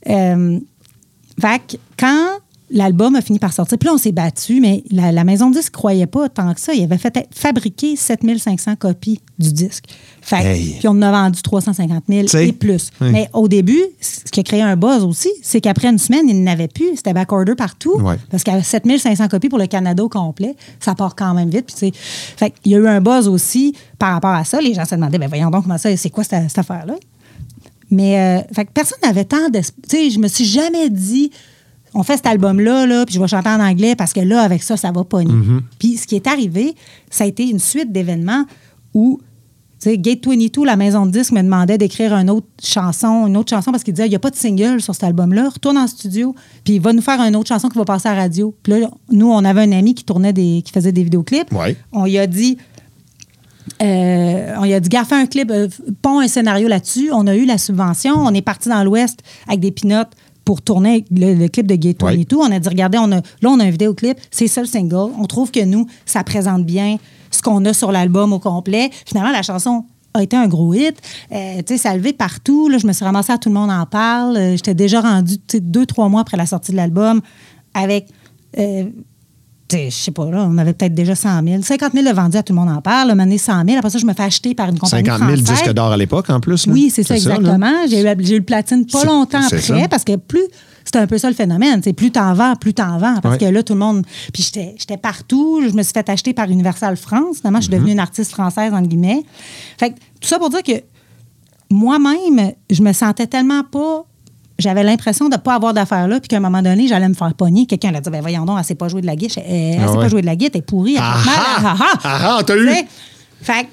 Euh, 0.09 0.59
fait 1.39 1.61
que 1.67 1.77
quand 1.97 2.27
l'album 2.69 3.15
a 3.15 3.21
fini 3.21 3.39
par 3.39 3.53
sortir, 3.53 3.77
puis 3.77 3.87
là, 3.87 3.93
on 3.93 3.97
s'est 3.97 4.11
battu, 4.11 4.59
mais 4.59 4.83
la, 4.91 5.11
la 5.11 5.23
maison 5.23 5.49
de 5.49 5.55
disque 5.55 5.73
croyait 5.73 6.07
pas 6.07 6.29
tant 6.29 6.53
que 6.53 6.59
ça. 6.59 6.73
Il 6.73 6.83
avait 6.83 6.97
fait 6.97 7.27
fabriquer 7.31 7.95
7500 7.95 8.75
copies 8.75 9.21
du 9.37 9.51
disque. 9.53 9.85
Fait 10.21 10.43
Hey. 10.43 10.75
Puis 10.79 10.87
on 10.87 10.91
en 10.91 11.01
a 11.01 11.11
vendu 11.11 11.41
350 11.41 12.03
000 12.07 12.25
T'sais, 12.25 12.47
et 12.47 12.51
plus. 12.51 12.89
Mais 13.01 13.29
au 13.33 13.47
début, 13.47 13.81
ce 13.99 14.31
qui 14.31 14.39
a 14.39 14.43
créé 14.43 14.61
un 14.61 14.75
buzz 14.75 15.03
aussi, 15.03 15.29
c'est 15.41 15.61
qu'après 15.61 15.89
une 15.89 15.97
semaine, 15.97 16.27
il 16.27 16.43
n'avait 16.43 16.67
plus. 16.67 16.95
C'était 16.95 17.13
backorder 17.13 17.55
partout. 17.55 17.99
Ouais. 17.99 18.17
Parce 18.29 18.43
qu'à 18.43 18.61
7500 18.61 19.27
copies 19.27 19.49
pour 19.49 19.59
le 19.59 19.67
Canada 19.67 20.03
au 20.03 20.09
complet, 20.09 20.55
ça 20.79 20.95
part 20.95 21.15
quand 21.15 21.33
même 21.33 21.49
vite. 21.49 21.73
Puis, 21.75 21.91
fait 21.93 22.51
qu'il 22.51 22.71
y 22.71 22.75
a 22.75 22.79
eu 22.79 22.87
un 22.87 23.01
buzz 23.01 23.27
aussi 23.27 23.75
par 23.99 24.13
rapport 24.13 24.31
à 24.31 24.43
ça. 24.43 24.61
Les 24.61 24.73
gens 24.73 24.85
se 24.85 24.95
demandaient, 24.95 25.19
ben 25.19 25.29
voyons 25.29 25.49
donc, 25.49 25.63
comment 25.63 25.77
ça, 25.77 25.95
c'est 25.95 26.09
quoi 26.09 26.23
cette, 26.23 26.49
cette 26.49 26.59
affaire-là? 26.59 26.95
Mais 27.91 28.19
euh, 28.19 28.53
fait 28.53 28.69
personne 28.71 28.97
n'avait 29.03 29.25
tant 29.25 29.49
d'espoir. 29.49 29.85
Tu 29.87 29.95
sais, 29.95 30.09
je 30.09 30.19
me 30.19 30.27
suis 30.27 30.45
jamais 30.45 30.89
dit, 30.89 31.31
on 31.95 32.03
fait 32.03 32.17
cet 32.17 32.27
album-là, 32.27 32.85
là, 32.85 33.05
puis 33.05 33.15
je 33.15 33.21
vais 33.21 33.27
chanter 33.27 33.49
en 33.49 33.61
anglais 33.61 33.95
parce 33.95 34.11
que 34.11 34.19
là, 34.19 34.41
avec 34.41 34.61
ça, 34.61 34.75
ça 34.75 34.91
va 34.91 35.03
pogner. 35.05 35.33
Puis 35.79 35.97
ce 35.97 36.05
qui 36.05 36.15
est 36.15 36.27
arrivé, 36.27 36.75
ça 37.09 37.23
a 37.23 37.27
été 37.27 37.49
une 37.49 37.59
suite 37.59 37.93
d'événements 37.93 38.45
où, 38.93 39.21
tu 39.79 39.89
sais, 39.89 39.97
Gate 39.97 40.27
22, 40.27 40.65
la 40.65 40.75
maison 40.75 41.05
de 41.05 41.11
disques, 41.11 41.31
me 41.31 41.41
demandait 41.41 41.77
d'écrire 41.77 42.13
une 42.13 42.29
autre 42.29 42.47
chanson, 42.61 43.27
une 43.27 43.37
autre 43.37 43.49
chanson 43.49 43.71
parce 43.71 43.83
qu'il 43.83 43.93
disait, 43.93 44.07
il 44.07 44.09
n'y 44.09 44.15
a 44.15 44.19
pas 44.19 44.29
de 44.29 44.35
single 44.35 44.81
sur 44.81 44.93
cet 44.93 45.05
album-là, 45.05 45.49
retourne 45.49 45.77
en 45.77 45.87
studio, 45.87 46.35
puis 46.65 46.75
il 46.75 46.81
va 46.81 46.91
nous 46.91 47.01
faire 47.01 47.21
une 47.21 47.35
autre 47.37 47.47
chanson 47.47 47.69
qui 47.69 47.77
va 47.77 47.85
passer 47.85 48.09
à 48.09 48.13
la 48.13 48.23
radio. 48.23 48.53
Puis 48.61 48.73
là, 48.73 48.89
nous, 49.09 49.31
on 49.31 49.45
avait 49.45 49.61
un 49.61 49.71
ami 49.71 49.95
qui 49.95 50.03
tournait 50.03 50.33
des, 50.33 50.63
qui 50.65 50.73
faisait 50.73 50.91
des 50.91 51.03
vidéoclips. 51.03 51.51
Ouais. 51.53 51.77
On 51.93 52.03
lui 52.03 52.17
a 52.17 52.27
dit, 52.27 52.57
euh, 53.81 54.53
on 54.57 54.63
lui 54.63 54.73
a 54.73 54.81
dit, 54.81 54.89
gars, 54.89 55.05
fais 55.05 55.15
un 55.15 55.27
clip, 55.27 55.49
euh, 55.49 55.69
pond 56.01 56.19
un 56.19 56.27
scénario 56.27 56.67
là-dessus. 56.67 57.09
On 57.13 57.25
a 57.25 57.35
eu 57.35 57.45
la 57.45 57.57
subvention. 57.57 58.15
On 58.15 58.33
est 58.33 58.41
parti 58.41 58.67
dans 58.67 58.83
l'Ouest 58.83 59.21
avec 59.47 59.61
des 59.61 59.71
pinottes 59.71 60.11
pour 60.45 60.61
tourner 60.61 61.03
le, 61.11 61.33
le 61.33 61.47
clip 61.47 61.67
de 61.67 61.75
Gate 61.75 62.01
Ouais. 62.03 62.15
22. 62.17 62.37
On 62.37 62.51
a 62.51 62.59
dit, 62.59 62.69
regardez, 62.69 62.97
on 62.99 63.11
a, 63.11 63.15
là, 63.17 63.21
on 63.49 63.59
a 63.59 63.63
un 63.65 63.69
vidéoclip. 63.71 64.17
C'est 64.31 64.47
ça 64.47 64.61
le 64.61 64.67
single. 64.67 65.11
On 65.19 65.25
trouve 65.25 65.51
que 65.51 65.63
nous, 65.65 65.87
ça 66.05 66.23
présente 66.23 66.63
bien 66.65 66.97
ce 67.31 67.41
qu'on 67.41 67.65
a 67.65 67.73
sur 67.73 67.91
l'album 67.91 68.31
au 68.31 68.39
complet. 68.39 68.89
Finalement, 69.05 69.31
la 69.31 69.41
chanson 69.41 69.85
a 70.13 70.23
été 70.23 70.37
un 70.37 70.47
gros 70.47 70.73
hit. 70.73 70.95
Euh, 71.33 71.57
tu 71.57 71.73
sais, 71.73 71.77
ça 71.77 71.89
a 71.89 71.97
levé 71.97 72.13
partout. 72.13 72.69
Là, 72.69 72.77
je 72.77 72.87
me 72.87 72.93
suis 72.93 73.03
ramassée 73.03 73.33
à 73.33 73.37
Tout 73.37 73.49
le 73.49 73.55
monde 73.55 73.69
en 73.71 73.85
parle. 73.85 74.37
Euh, 74.37 74.51
J'étais 74.55 74.73
déjà 74.75 75.01
rendue, 75.01 75.37
tu 75.39 75.43
sais, 75.57 75.59
deux, 75.59 75.85
trois 75.85 76.07
mois 76.07 76.21
après 76.21 76.37
la 76.37 76.45
sortie 76.45 76.71
de 76.71 76.77
l'album 76.77 77.21
avec... 77.73 78.07
euh, 78.57 78.85
je 79.71 79.89
sais 79.89 80.11
pas, 80.11 80.29
là, 80.29 80.45
on 80.49 80.57
avait 80.57 80.73
peut-être 80.73 80.93
déjà 80.93 81.15
100 81.15 81.43
000. 81.43 81.61
50 81.63 81.93
000 81.93 82.05
de 82.07 82.11
vendus 82.13 82.37
à 82.37 82.43
tout 82.43 82.53
le 82.53 82.59
monde 82.59 82.69
en 82.69 82.81
parle. 82.81 83.09
Moment 83.09 83.23
donné, 83.23 83.37
100 83.37 83.65
000. 83.65 83.77
Après 83.77 83.89
ça, 83.89 83.97
je 83.97 84.05
me 84.05 84.13
fais 84.13 84.23
acheter 84.23 84.53
par 84.53 84.69
une 84.69 84.77
compagnie 84.79 85.05
50 85.07 85.19
000 85.19 85.31
française. 85.37 85.43
disques 85.63 85.73
d'or 85.73 85.91
à 85.91 85.97
l'époque, 85.97 86.29
en 86.29 86.39
plus. 86.39 86.67
là. 86.67 86.73
Oui, 86.73 86.91
c'est 86.93 87.03
ça, 87.03 87.13
là. 87.15 87.17
exactement. 87.17 87.71
J'ai 87.89 88.01
eu, 88.01 88.37
le 88.37 88.41
platine 88.43 88.85
pas 88.85 89.03
longtemps 89.05 89.41
après, 89.43 89.59
ça. 89.61 89.75
parce 89.89 90.03
que 90.03 90.15
plus. 90.17 90.43
C'est 90.87 90.97
un 90.97 91.07
peu 91.07 91.17
ça 91.17 91.29
le 91.29 91.35
phénomène. 91.35 91.81
C'est 91.83 91.93
plus 91.93 92.11
t'en 92.11 92.35
vends, 92.35 92.55
plus 92.55 92.75
t'en 92.75 92.99
vends. 92.99 93.19
Parce 93.19 93.37
Ouais. 93.39 93.47
que 93.47 93.51
là, 93.51 93.63
tout 93.63 93.73
le 93.73 93.79
monde. 93.79 94.05
Puis 94.31 94.43
j'étais 94.43 94.75
j'étais 94.77 94.97
partout. 94.97 95.59
Je 95.67 95.73
me 95.73 95.81
suis 95.81 95.93
fait 95.93 96.07
acheter 96.09 96.31
par 96.33 96.47
Universal 96.47 96.95
France. 96.95 97.37
Finalement, 97.39 97.59
je 97.59 97.63
suis 97.65 97.71
Mm-hmm. 97.73 97.77
devenue 97.77 97.91
une 97.93 97.99
artiste 97.99 98.31
française, 98.31 98.71
entre 98.71 98.87
guillemets. 98.87 99.23
Fait 99.79 99.89
que 99.89 99.95
tout 100.21 100.27
ça 100.27 100.37
pour 100.37 100.51
dire 100.51 100.61
que 100.61 100.73
moi-même, 101.71 102.51
je 102.69 102.81
me 102.83 102.93
sentais 102.93 103.25
tellement 103.27 103.63
pas 103.63 104.05
j'avais 104.57 104.83
l'impression 104.83 105.27
de 105.29 105.35
ne 105.35 105.39
pas 105.39 105.55
avoir 105.55 105.73
d'affaires 105.73 106.07
là, 106.07 106.19
puis 106.19 106.27
qu'à 106.29 106.37
un 106.37 106.39
moment 106.39 106.61
donné, 106.61 106.87
j'allais 106.87 107.09
me 107.09 107.13
faire 107.13 107.33
pogner. 107.33 107.65
Quelqu'un 107.65 107.89
allait 107.89 108.01
dire 108.01 108.11
ben 108.11 108.21
voyons 108.21 108.45
donc, 108.45 108.57
elle 108.57 108.63
sait 108.65 108.75
pas 108.75 108.87
jouer 108.87 109.01
de 109.01 109.05
la 109.07 109.15
guitare. 109.15 109.43
Elle, 109.47 109.53
elle 109.53 109.79
Ah 109.83 109.87
sait 109.87 109.93
ouais. 109.93 109.99
pas 110.03 110.07
jouer 110.09 110.21
de 110.21 110.25
la 110.27 110.35
guitare, 110.35 110.51
elle 110.55 110.59
est 110.59 110.65
pourrie, 110.65 110.95
elle 110.95 111.01
Ah 111.03 111.17
mal. 111.25 111.75
ah! 111.79 111.93
ah, 112.03 112.19
ah. 112.39 112.43
T'as 112.45 112.55
eu! 112.55 112.69
Fait 113.41 113.67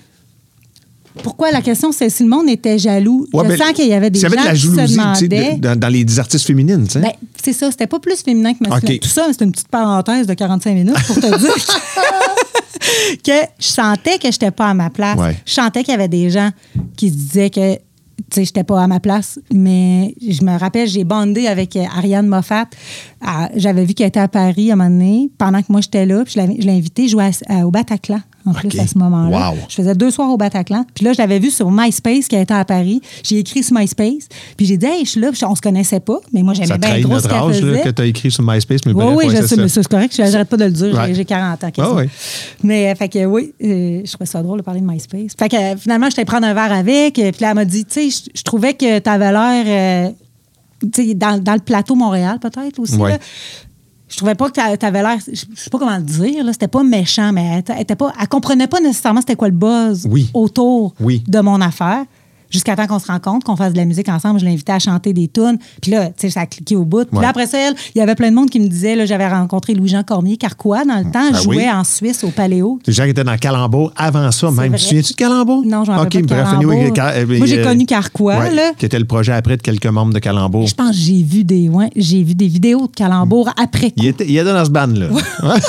pourquoi 1.23 1.51
la 1.51 1.61
question, 1.61 1.93
c'est 1.93 2.09
si 2.09 2.23
le 2.23 2.31
monde 2.31 2.49
était 2.49 2.79
jaloux? 2.79 3.27
Ouais, 3.35 3.45
je 3.51 3.57
sens 3.59 3.73
qu'il 3.73 3.87
y 3.87 3.93
avait 3.93 4.09
des 4.09 4.19
gens 4.19 4.31
de 4.31 4.35
la 4.35 4.53
qui 4.55 4.59
se 4.61 4.75
jalousie 4.75 4.79
tu 4.97 4.97
sais, 4.97 5.29
demandaient. 5.29 5.55
de- 5.57 5.61
dans, 5.61 5.79
dans 5.79 5.89
les 5.89 6.19
artistes 6.19 6.47
féminines, 6.47 6.85
tu 6.87 6.93
sais. 6.95 7.01
Ben, 7.01 7.13
c'est 7.43 7.53
ça, 7.53 7.71
c'était 7.71 7.87
pas 7.87 8.01
plus 8.01 8.23
féminin 8.23 8.55
que 8.55 8.67
masculin. 8.67 8.95
OK. 8.95 9.01
Tout 9.01 9.09
ça, 9.11 9.27
c'est 9.31 9.45
une 9.45 9.53
petite 9.53 9.69
parenthèse 9.69 10.27
de 10.27 10.33
45 10.33 10.73
minutes 10.75 10.97
pour 11.07 11.17
te 11.17 11.21
dire 11.39 11.55
que, 11.55 13.17
que 13.31 13.47
je 13.61 13.67
sentais 13.67 14.19
que 14.19 14.31
j'étais 14.33 14.51
pas 14.51 14.69
à 14.71 14.75
ma 14.75 14.89
place. 14.89 15.19
Ouais. 15.19 15.37
Je 15.45 15.53
sentais 15.53 15.85
qu'il 15.85 15.93
y 15.93 15.95
avait 15.95 16.09
des 16.09 16.31
gens 16.31 16.49
qui 16.97 17.11
se 17.11 17.15
disaient 17.15 17.51
que 17.51 17.77
tu 18.31 18.37
sais, 18.37 18.45
j'étais 18.45 18.65
pas 18.65 18.83
à 18.83 18.87
ma 18.87 19.01
place, 19.01 19.39
mais 19.53 20.15
je 20.27 20.43
me 20.45 20.59
rappelle, 20.59 20.89
j'ai 20.89 21.05
bondé 21.05 21.47
avec 21.47 21.77
euh, 21.77 21.85
Ariane 21.97 22.27
Moffat. 22.27 22.67
Ah, 23.21 23.49
J'avais 23.57 23.85
vu 23.85 23.95
qu'elle 23.95 24.09
était 24.09 24.21
à 24.21 24.29
Paris 24.29 24.71
à 24.71 24.75
un 24.75 24.77
moment 24.77 24.91
donné, 24.91 25.31
pendant 25.39 25.61
que 25.61 25.67
moi 25.71 25.81
j'étais 25.81 26.07
là, 26.07 26.25
puis 26.25 26.35
je 26.35 26.41
l'ai 26.67 26.73
invitée 26.73 27.09
jouer 27.09 27.31
à- 27.49 27.61
à- 27.61 27.67
au 27.67 27.71
Bataclan, 27.71 28.21
en 28.47 28.53
plus, 28.53 28.69
à 28.81 28.87
ce 28.87 28.99
moment-là. 28.99 29.51
Wow. 29.51 29.57
Je 29.69 29.75
faisais 29.75 29.95
deux 29.95 30.11
soirs 30.11 30.29
au 30.31 30.37
Bataclan. 30.37 30.85
Puis 30.95 31.05
là, 31.05 31.13
je 31.13 31.19
l'avais 31.19 31.39
vu 31.39 31.51
sur 31.51 31.71
MySpace 31.71 32.27
qu'elle 32.29 32.43
était 32.43 32.55
à 32.55 32.65
Paris. 32.65 33.01
J'ai 33.23 33.39
écrit 33.39 33.63
sur 33.63 33.77
MySpace. 33.77 34.29
Puis 34.57 34.67
j'ai 34.67 34.77
dit, 34.77 34.87
hey, 34.87 35.05
je 35.05 35.11
suis 35.11 35.21
là. 35.21 35.31
Puis 35.33 35.45
on 35.45 35.55
se 35.55 35.61
connaissait 35.61 36.01
pas, 36.01 36.19
mais 36.33 36.43
moi, 36.43 36.55
j'aimais 36.55 36.67
bien 36.79 36.89
ce 37.03 37.09
notre 37.09 37.29
qu'elle 37.29 37.39
âge 37.39 37.61
là, 37.63 37.79
que 37.85 37.89
tu 37.91 38.03
as 38.03 38.07
écrit 38.07 38.31
sur 38.31 38.43
MySpace, 38.43 38.81
mais 38.87 38.93
Oui, 38.93 39.05
bref, 39.05 39.17
oui, 39.17 39.25
je 39.31 39.47
sais, 39.47 39.69
c'est 39.69 39.89
correct. 39.89 40.15
J'arrête 40.17 40.49
pas 40.49 40.57
de 40.57 40.65
le 40.65 40.71
dire. 40.71 41.07
J'ai- 41.07 41.15
J'ai 41.15 41.25
40 41.25 41.65
ans. 41.65 41.71
c'est? 41.75 41.83
Mais, 42.63 42.91
euh, 42.91 42.95
fait 42.95 43.09
que 43.09 43.25
oui, 43.25 43.53
euh, 43.63 44.01
je 44.05 44.11
trouvais 44.13 44.27
ça 44.27 44.43
drôle 44.43 44.59
de 44.59 44.63
parler 44.65 44.81
de 44.81 44.87
MySpace. 44.87 45.33
Fait 45.39 45.49
que 45.49 45.57
euh, 45.57 45.77
finalement, 45.77 46.11
je 46.11 46.17
t'ai 46.17 46.25
prendre 46.25 46.47
un 46.47 46.55
verre 46.55 46.73
avec. 46.73 47.19
euh, 47.19 47.31
Puis 47.33 47.41
là, 47.43 47.51
elle 47.51 47.55
m'a 47.55 47.65
dit, 47.65 47.85
tu 47.85 48.11
sais, 48.11 48.11
je- 48.11 48.31
je 48.39 48.43
trouvais 48.43 48.75
que 48.75 48.99
tu 48.99 49.09
avais 49.11 49.31
l'air, 49.33 50.09
euh, 50.11 50.11
tu 50.93 51.07
sais, 51.09 51.15
dans, 51.15 51.41
dans 51.43 51.55
le 51.55 51.61
plateau 51.61 51.95
Montréal, 51.95 52.39
peut-être 52.41 52.79
aussi. 52.79 52.97
Ouais. 52.97 53.11
là. 53.13 53.19
Je 54.13 54.19
trouvais 54.19 54.35
pas 54.35 54.51
que 54.51 54.77
tu 54.77 54.85
avais 54.87 55.01
l'air, 55.03 55.17
je 55.27 55.35
je 55.35 55.61
sais 55.61 55.71
pas 55.71 55.79
comment 55.79 55.97
le 55.97 56.03
dire, 56.03 56.45
là, 56.45 56.53
c'était 56.53 56.69
pas 56.69 56.83
méchant, 56.83 57.33
mais 57.33 57.63
elle, 57.67 57.75
elle 57.75 57.81
était 57.83 57.97
pas, 57.97 58.13
elle 58.21 58.29
comprenait 58.29 58.67
pas 58.67 58.79
nécessairement 58.79 59.21
c'était 59.21 59.37
quoi 59.37 59.49
le 59.49 59.55
buzz 59.55 60.07
Oui. 60.11 60.29
autour 60.35 60.93
Oui. 61.01 61.25
de 61.27 61.41
mon 61.41 61.61
affaire. 61.63 62.05
Jusqu'à 62.53 62.77
temps 62.77 62.87
qu'on 62.87 62.99
se 62.99 63.07
rencontre, 63.07 63.45
qu'on 63.47 63.57
fasse 63.57 63.73
de 63.73 63.79
la 63.79 63.85
musique 63.85 64.09
ensemble, 64.09 64.39
je 64.39 64.45
l'invitais 64.45 64.73
à 64.73 64.79
chanter 64.79 65.13
des 65.13 65.27
tunes. 65.29 65.59
Puis 65.81 65.91
là, 65.91 66.07
tu 66.09 66.13
sais, 66.19 66.31
ça 66.31 66.41
a 66.43 66.47
cliqué 66.47 66.77
au 66.77 66.85
bout. 66.85 67.05
Puis 67.07 67.17
Ouais. 67.17 67.23
là, 67.23 67.31
après 67.31 67.47
ça, 67.47 67.59
il 67.95 67.99
y 67.99 68.01
avait 68.03 68.15
plein 68.15 68.31
de 68.31 68.35
monde 68.37 68.51
qui 68.51 68.61
me 68.61 68.69
disait, 68.69 68.95
là, 68.95 69.07
j'avais 69.07 69.27
rencontré 69.29 69.75
Louis-Jean 69.75 70.03
Cormier, 70.03 70.37
Carquois, 70.37 70.85
dans 70.85 70.99
le 70.99 71.11
temps, 71.11 71.31
Ah 71.35 71.41
jouait 71.41 71.57
oui. 71.57 71.71
en 71.71 71.83
Suisse 71.85 72.23
au 72.25 72.29
Paléo. 72.29 72.79
Les 72.87 72.93
gens 72.93 73.05
qui 73.05 73.11
étaient 73.11 73.25
dans 73.25 73.37
Calambo 73.39 73.91
avant 73.97 74.31
ça, 74.31 74.51
même. 74.51 74.73
Tu 74.75 74.79
te 74.79 74.83
souviens-tu 74.85 75.13
de 75.15 75.17
Calambo? 75.17 75.65
Non, 75.65 75.85
je 75.85 75.91
m'en 75.91 75.97
OK, 75.99 76.03
rappelle 76.05 76.27
pas 76.27 76.43
de 76.45 76.57
anyway, 76.57 76.91
Car- 76.95 77.13
euh, 77.15 77.27
Moi, 77.27 77.47
j'ai 77.47 77.61
euh, 77.61 77.65
connu 77.65 77.87
Carquois, 77.87 78.39
ouais, 78.39 78.55
là. 78.55 78.73
Qui 78.77 78.85
était 78.87 78.99
le 78.99 79.05
projet 79.07 79.33
après 79.33 79.57
de 79.57 79.63
quelques 79.63 79.87
membres 79.87 80.13
de 80.13 80.19
Calambo. 80.19 80.67
Je 80.67 80.75
pense 80.75 80.91
que 80.91 80.97
j'ai 80.97 81.23
vu 81.23 81.45
des, 81.45 81.69
ouais, 81.69 81.91
j'ai 81.97 82.23
vu 82.23 82.35
des 82.35 82.49
vidéos 82.49 82.87
de 82.87 82.93
calembours 82.95 83.49
après 83.61 83.89
coup. 83.91 83.97
Il 83.99 84.07
était, 84.09 84.27
il 84.29 84.37
était 84.37 84.53
dans 84.53 84.65
ce 84.65 84.71
band-là. 84.71 85.07
Ouais. 85.11 85.51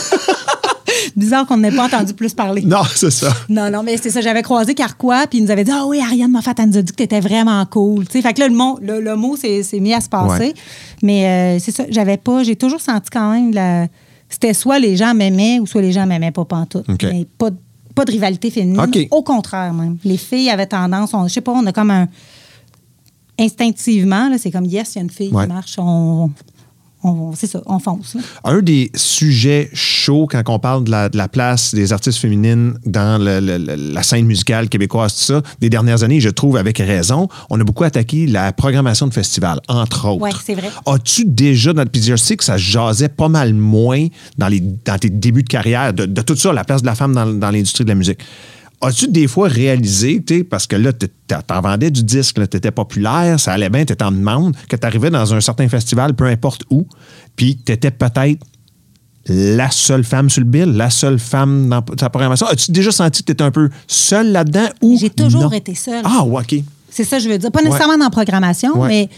Bizarre 1.15 1.45
qu'on 1.45 1.57
n'ait 1.57 1.71
pas 1.71 1.85
entendu 1.85 2.13
plus 2.13 2.33
parler. 2.33 2.61
Non, 2.65 2.81
c'est 2.95 3.11
ça. 3.11 3.31
Non, 3.49 3.69
non, 3.69 3.83
mais 3.83 3.97
c'est 3.97 4.09
ça. 4.09 4.21
J'avais 4.21 4.41
croisé 4.41 4.73
Carquois, 4.73 5.27
puis 5.27 5.39
il 5.39 5.43
nous 5.45 5.51
avait 5.51 5.63
dit 5.63 5.71
Ah 5.71 5.85
oui, 5.85 5.99
Ariane 5.99 6.31
Moffat, 6.31 6.53
elle 6.57 6.69
nous 6.69 6.77
a 6.77 6.81
dit 6.81 6.91
que 6.91 6.97
t'étais 6.97 7.19
vraiment 7.19 7.65
cool. 7.67 8.05
Fait 8.09 8.33
que 8.33 8.39
là, 8.39 8.47
le 8.47 8.55
mot, 8.55 8.79
le, 8.81 8.99
le 9.01 9.15
mot 9.15 9.35
s'est 9.35 9.63
mis 9.79 9.93
à 9.93 10.01
se 10.01 10.09
passer. 10.09 10.45
Ouais. 10.47 10.53
Mais 11.03 11.27
euh, 11.27 11.59
c'est 11.59 11.71
ça, 11.71 11.83
j'avais 11.89 12.17
pas, 12.17 12.43
j'ai 12.43 12.55
toujours 12.55 12.81
senti 12.81 13.09
quand 13.11 13.31
même 13.31 13.53
la. 13.53 13.87
C'était 14.29 14.53
soit 14.55 14.79
les 14.79 14.95
gens 14.97 15.13
m'aimaient 15.13 15.59
ou 15.59 15.67
soit 15.67 15.81
les 15.81 15.91
gens 15.91 16.07
m'aimaient 16.07 16.31
pas 16.31 16.45
pantoute. 16.45 16.89
OK. 16.89 17.03
Mais 17.03 17.27
pas, 17.37 17.51
de- 17.51 17.57
pas 17.93 18.05
de 18.05 18.11
rivalité 18.11 18.49
féminine. 18.49 19.07
Au 19.11 19.21
contraire, 19.21 19.71
même. 19.73 19.97
Les 20.03 20.17
filles 20.17 20.49
avaient 20.49 20.65
tendance, 20.65 21.13
on, 21.13 21.27
je 21.27 21.33
sais 21.33 21.41
pas, 21.41 21.51
on 21.51 21.65
a 21.67 21.71
comme 21.71 21.91
un. 21.91 22.07
Instinctivement, 23.39 24.29
là, 24.29 24.37
c'est 24.37 24.51
comme 24.51 24.65
yes, 24.65 24.93
il 24.93 24.97
y 24.97 24.99
a 24.99 25.03
une 25.03 25.09
fille 25.09 25.31
Ouais. 25.31 25.43
qui 25.45 25.49
marche, 25.51 25.75
on. 25.79 26.29
On- 27.03 27.33
c'est 27.35 27.47
ça, 27.47 27.61
on 27.65 27.79
fonce. 27.79 28.15
Un 28.43 28.61
des 28.61 28.91
sujets 28.95 29.69
chauds 29.73 30.27
quand 30.29 30.41
on 30.47 30.59
parle 30.59 30.83
de 30.85 30.91
la, 30.91 31.09
de 31.09 31.17
la 31.17 31.27
place 31.27 31.73
des 31.75 31.93
artistes 31.93 32.19
féminines 32.19 32.75
dans 32.85 33.21
le- 33.21 33.39
le- 33.39 33.57
le- 33.57 33.93
la 33.93 34.03
scène 34.03 34.25
musicale 34.25 34.69
québécoise, 34.69 35.13
tout 35.15 35.23
ça, 35.23 35.41
des 35.59 35.69
dernières 35.69 36.03
années, 36.03 36.19
je 36.19 36.29
trouve 36.29 36.57
avec 36.57 36.77
raison, 36.77 37.27
on 37.49 37.59
a 37.59 37.63
beaucoup 37.63 37.83
attaqué 37.83 38.25
la 38.27 38.51
programmation 38.53 39.07
de 39.07 39.13
festivals, 39.13 39.59
entre 39.67 40.07
autres. 40.07 40.21
Ouais, 40.21 40.31
c'est 40.45 40.55
vrai. 40.55 40.69
As-tu 40.85 41.25
déjà, 41.25 41.73
dans, 41.73 41.85
puis 41.85 42.01
je 42.01 42.15
sais 42.15 42.37
que 42.37 42.43
ça 42.43 42.57
jasait 42.57 43.09
pas 43.09 43.29
mal 43.29 43.53
moins 43.53 44.07
dans, 44.37 44.47
les, 44.47 44.59
dans 44.61 44.97
tes 44.97 45.09
débuts 45.09 45.43
de 45.43 45.49
carrière, 45.49 45.93
de, 45.93 46.05
de 46.05 46.21
tout 46.21 46.35
ça, 46.35 46.53
la 46.53 46.63
place 46.63 46.81
de 46.81 46.87
la 46.87 46.95
femme 46.95 47.13
dans, 47.13 47.25
dans 47.25 47.51
l'industrie 47.51 47.83
de 47.83 47.89
la 47.89 47.95
musique? 47.95 48.19
As-tu 48.83 49.07
des 49.07 49.27
fois 49.27 49.47
réalisé, 49.47 50.23
tu 50.25 50.37
sais, 50.39 50.43
parce 50.43 50.67
que 50.67 50.75
là, 50.75 50.91
t'en 50.93 51.61
vendais 51.61 51.89
du 51.91 52.03
disque, 52.03 52.35
tu 52.49 52.57
étais 52.57 52.71
populaire, 52.71 53.39
ça 53.39 53.53
allait 53.53 53.69
bien, 53.69 53.85
tu 53.85 53.93
étais 53.93 54.03
en 54.03 54.11
demande, 54.11 54.55
que 54.67 54.75
tu 54.75 54.85
arrivais 54.85 55.09
dans 55.09 55.33
un 55.33 55.41
certain 55.41 55.67
festival, 55.69 56.13
peu 56.13 56.25
importe 56.25 56.63
où, 56.69 56.85
puis 57.35 57.57
tu 57.65 57.71
étais 57.71 57.91
peut-être 57.91 58.43
la 59.27 59.71
seule 59.71 60.03
femme 60.03 60.29
sur 60.29 60.41
le 60.41 60.47
bill, 60.49 60.65
la 60.73 60.89
seule 60.89 61.17
femme 61.19 61.69
dans 61.69 61.81
ta 61.81 62.09
programmation. 62.09 62.45
As-tu 62.47 62.71
déjà 62.71 62.91
senti 62.91 63.21
que 63.21 63.27
tu 63.27 63.31
étais 63.31 63.43
un 63.43 63.51
peu 63.51 63.69
seule 63.87 64.31
là-dedans 64.31 64.67
ou 64.81 64.97
J'ai 64.99 65.09
toujours 65.09 65.43
non? 65.43 65.51
été 65.51 65.75
seule. 65.75 66.01
Ah, 66.03 66.23
ouais, 66.25 66.41
OK. 66.41 66.55
C'est 66.89 67.05
ça, 67.05 67.19
je 67.19 67.29
veux 67.29 67.37
dire. 67.37 67.51
Pas 67.51 67.61
nécessairement 67.61 67.97
dans 67.97 68.03
la 68.05 68.09
programmation, 68.09 68.77
Ouais. 68.79 68.87
mais 68.89 69.09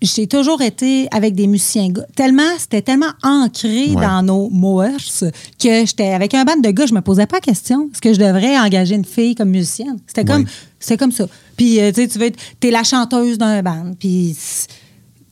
j'ai 0.00 0.26
toujours 0.26 0.62
été 0.62 1.08
avec 1.10 1.34
des 1.34 1.46
musiciens 1.46 1.88
gars. 1.90 2.06
Tellement, 2.14 2.50
c'était 2.58 2.82
tellement 2.82 3.10
ancré 3.22 3.88
Ouais. 3.88 3.94
dans 3.96 4.22
nos 4.22 4.48
mœurs 4.50 5.24
que 5.58 5.84
j'étais 5.86 6.08
avec 6.12 6.34
un 6.34 6.44
band 6.44 6.56
de 6.56 6.70
gars, 6.70 6.86
je 6.86 6.94
me 6.94 7.00
posais 7.00 7.26
pas 7.26 7.36
la 7.36 7.40
question. 7.40 7.88
Est-ce 7.92 8.00
que 8.00 8.12
je 8.14 8.18
devrais 8.18 8.56
engager 8.58 8.94
une 8.94 9.04
fille 9.04 9.34
comme 9.34 9.50
musicienne? 9.50 9.98
C'était 10.06 10.24
comme, 10.24 10.42
Ouais. 10.42 10.48
c'était 10.78 10.96
comme 10.96 11.12
ça. 11.12 11.26
Puis, 11.56 11.80
euh, 11.80 11.90
tu 11.90 12.02
sais, 12.02 12.08
tu 12.08 12.18
veux 12.18 12.26
être, 12.26 12.38
t'es 12.60 12.70
la 12.70 12.84
chanteuse 12.84 13.38
d'un 13.38 13.62
band. 13.62 13.92
Puis, 13.98 14.36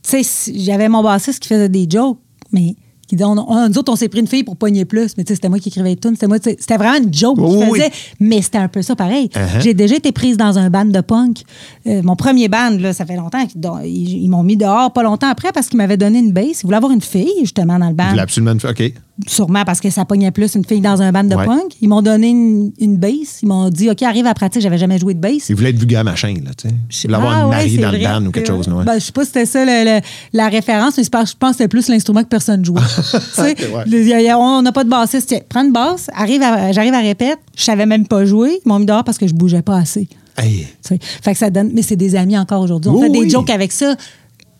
tu 0.03 0.23
sais, 0.23 0.51
j'avais 0.53 0.89
mon 0.89 1.01
bassiste 1.01 1.39
qui 1.41 1.47
faisait 1.49 1.69
des 1.69 1.87
jokes, 1.89 2.19
mais 2.51 2.75
qui 3.07 3.15
disait, 3.15 3.25
on, 3.25 3.37
on- 3.49 3.69
nous 3.69 3.77
autres, 3.77 3.91
on 3.91 3.95
s'est 3.95 4.09
pris 4.09 4.19
une 4.19 4.27
fille 4.27 4.43
pour 4.43 4.57
pogner 4.57 4.85
plus, 4.85 5.13
mais 5.17 5.23
tu 5.23 5.29
sais, 5.29 5.35
c'était 5.35 5.49
moi 5.49 5.59
qui 5.59 5.69
écrivais 5.69 5.89
les 5.89 5.95
tunes. 5.95 6.13
C'était 6.15 6.27
moi, 6.27 6.37
vraiment 6.77 6.97
une 7.05 7.13
joke 7.13 7.37
Oui, 7.39 7.57
oui, 7.71 7.79
mais 8.19 8.41
c'était 8.41 8.57
un 8.57 8.67
peu 8.67 8.81
ça 8.81 8.95
pareil. 8.95 9.29
Uh-huh. 9.33 9.61
J'ai 9.61 9.73
déjà 9.73 9.95
été 9.95 10.11
prise 10.11 10.37
dans 10.37 10.57
un 10.57 10.69
band 10.69 10.85
de 10.85 11.01
punk. 11.01 11.41
Euh, 11.87 12.01
mon 12.03 12.15
premier 12.15 12.47
band, 12.49 12.71
là, 12.79 12.93
ça 12.93 13.05
fait 13.05 13.15
longtemps, 13.15 13.45
qu'ils- 13.45 13.61
ils, 13.85 14.23
ils 14.23 14.29
m'ont 14.29 14.43
mis 14.43 14.57
dehors 14.57 14.91
pas 14.91 15.03
longtemps 15.03 15.29
après 15.29 15.51
parce 15.53 15.67
qu'ils 15.67 15.77
m'avaient 15.77 15.97
donné 15.97 16.19
une 16.19 16.31
bass. 16.33 16.61
Ils 16.61 16.65
voulaient 16.65 16.77
avoir 16.77 16.91
une 16.91 17.01
fille, 17.01 17.31
justement, 17.41 17.79
dans 17.79 17.87
le 17.87 17.93
band. 17.95 18.09
voulais 18.09 18.21
absolument 18.21 18.51
une- 18.53 18.69
OK. 18.69 18.93
Sûrement 19.25 19.63
parce 19.65 19.79
que 19.81 19.89
ça 19.89 20.05
pognait 20.05 20.29
plus 20.29 20.53
une 20.53 20.63
fille 20.63 20.79
dans 20.79 21.01
un 21.01 21.11
band 21.11 21.23
de 21.23 21.33
Ouais. 21.35 21.45
punk. 21.45 21.73
Ils 21.81 21.89
m'ont 21.89 22.03
donné 22.03 22.29
une, 22.29 22.71
une 22.79 22.97
bass. 22.97 23.39
Ils 23.41 23.47
m'ont 23.47 23.69
dit, 23.69 23.89
OK, 23.89 24.03
arrive 24.03 24.25
à 24.25 24.29
la 24.29 24.33
pratique. 24.35 24.61
J'avais 24.61 24.77
jamais 24.77 24.99
joué 24.99 25.15
de 25.15 25.19
bass. 25.19 25.49
Il 25.49 25.55
voulait 25.55 25.71
être 25.71 25.77
vulgaire 25.79 26.03
machin, 26.03 26.35
là, 26.45 26.51
tu 26.55 26.69
sais. 26.69 26.75
Il 27.03 27.07
voulait 27.07 27.15
avoir 27.15 27.33
Ah 27.53 27.63
une 27.65 27.71
ouais, 27.75 27.81
dans 27.81 27.91
le 27.91 27.97
band 28.03 28.25
ou 28.27 28.31
quelque 28.31 28.47
chose, 28.47 28.67
ouais. 28.67 28.83
Ben, 28.85 28.95
je 28.99 29.05
sais 29.05 29.11
pas 29.11 29.21
si 29.21 29.27
c'était 29.27 29.45
ça 29.47 29.65
le- 29.65 29.95
le- 29.95 30.01
la 30.33 30.49
référence, 30.49 30.97
mais 30.97 31.03
je 31.03 31.09
pense 31.09 31.33
que 31.33 31.47
c'était 31.53 31.67
plus 31.67 31.87
l'instrument 31.89 32.21
que 32.23 32.27
personne 32.29 32.63
jouait. 32.63 32.81
On 34.39 34.61
n'a 34.61 34.71
pas 34.71 34.83
de 34.83 34.89
bassiste. 34.89 35.29
Tiens, 35.29 35.39
prends 35.47 35.63
une 35.63 35.71
basse, 35.73 36.09
arrive 36.13 36.41
j'arrive 36.71 36.93
à 36.93 36.99
répète, 36.99 37.39
je 37.55 37.63
savais 37.63 37.85
même 37.85 38.07
pas 38.07 38.25
jouer. 38.25 38.59
Ils 38.65 38.69
m'ont 38.69 38.79
mis 38.79 38.85
dehors 38.85 39.03
parce 39.03 39.17
que 39.17 39.27
je 39.27 39.33
bougeais 39.33 39.61
pas 39.61 39.77
assez. 39.77 40.07
Hey. 40.37 40.67
Fait 40.83 41.31
que 41.33 41.37
ça 41.37 41.49
donne. 41.49 41.71
Mais 41.73 41.81
c'est 41.81 41.95
des 41.95 42.15
amis 42.15 42.37
encore 42.37 42.61
aujourd'hui. 42.61 42.91
On 42.91 43.01
fait 43.01 43.09
des 43.09 43.19
oui. 43.19 43.29
jokes 43.29 43.49
avec 43.49 43.71
ça. 43.71 43.95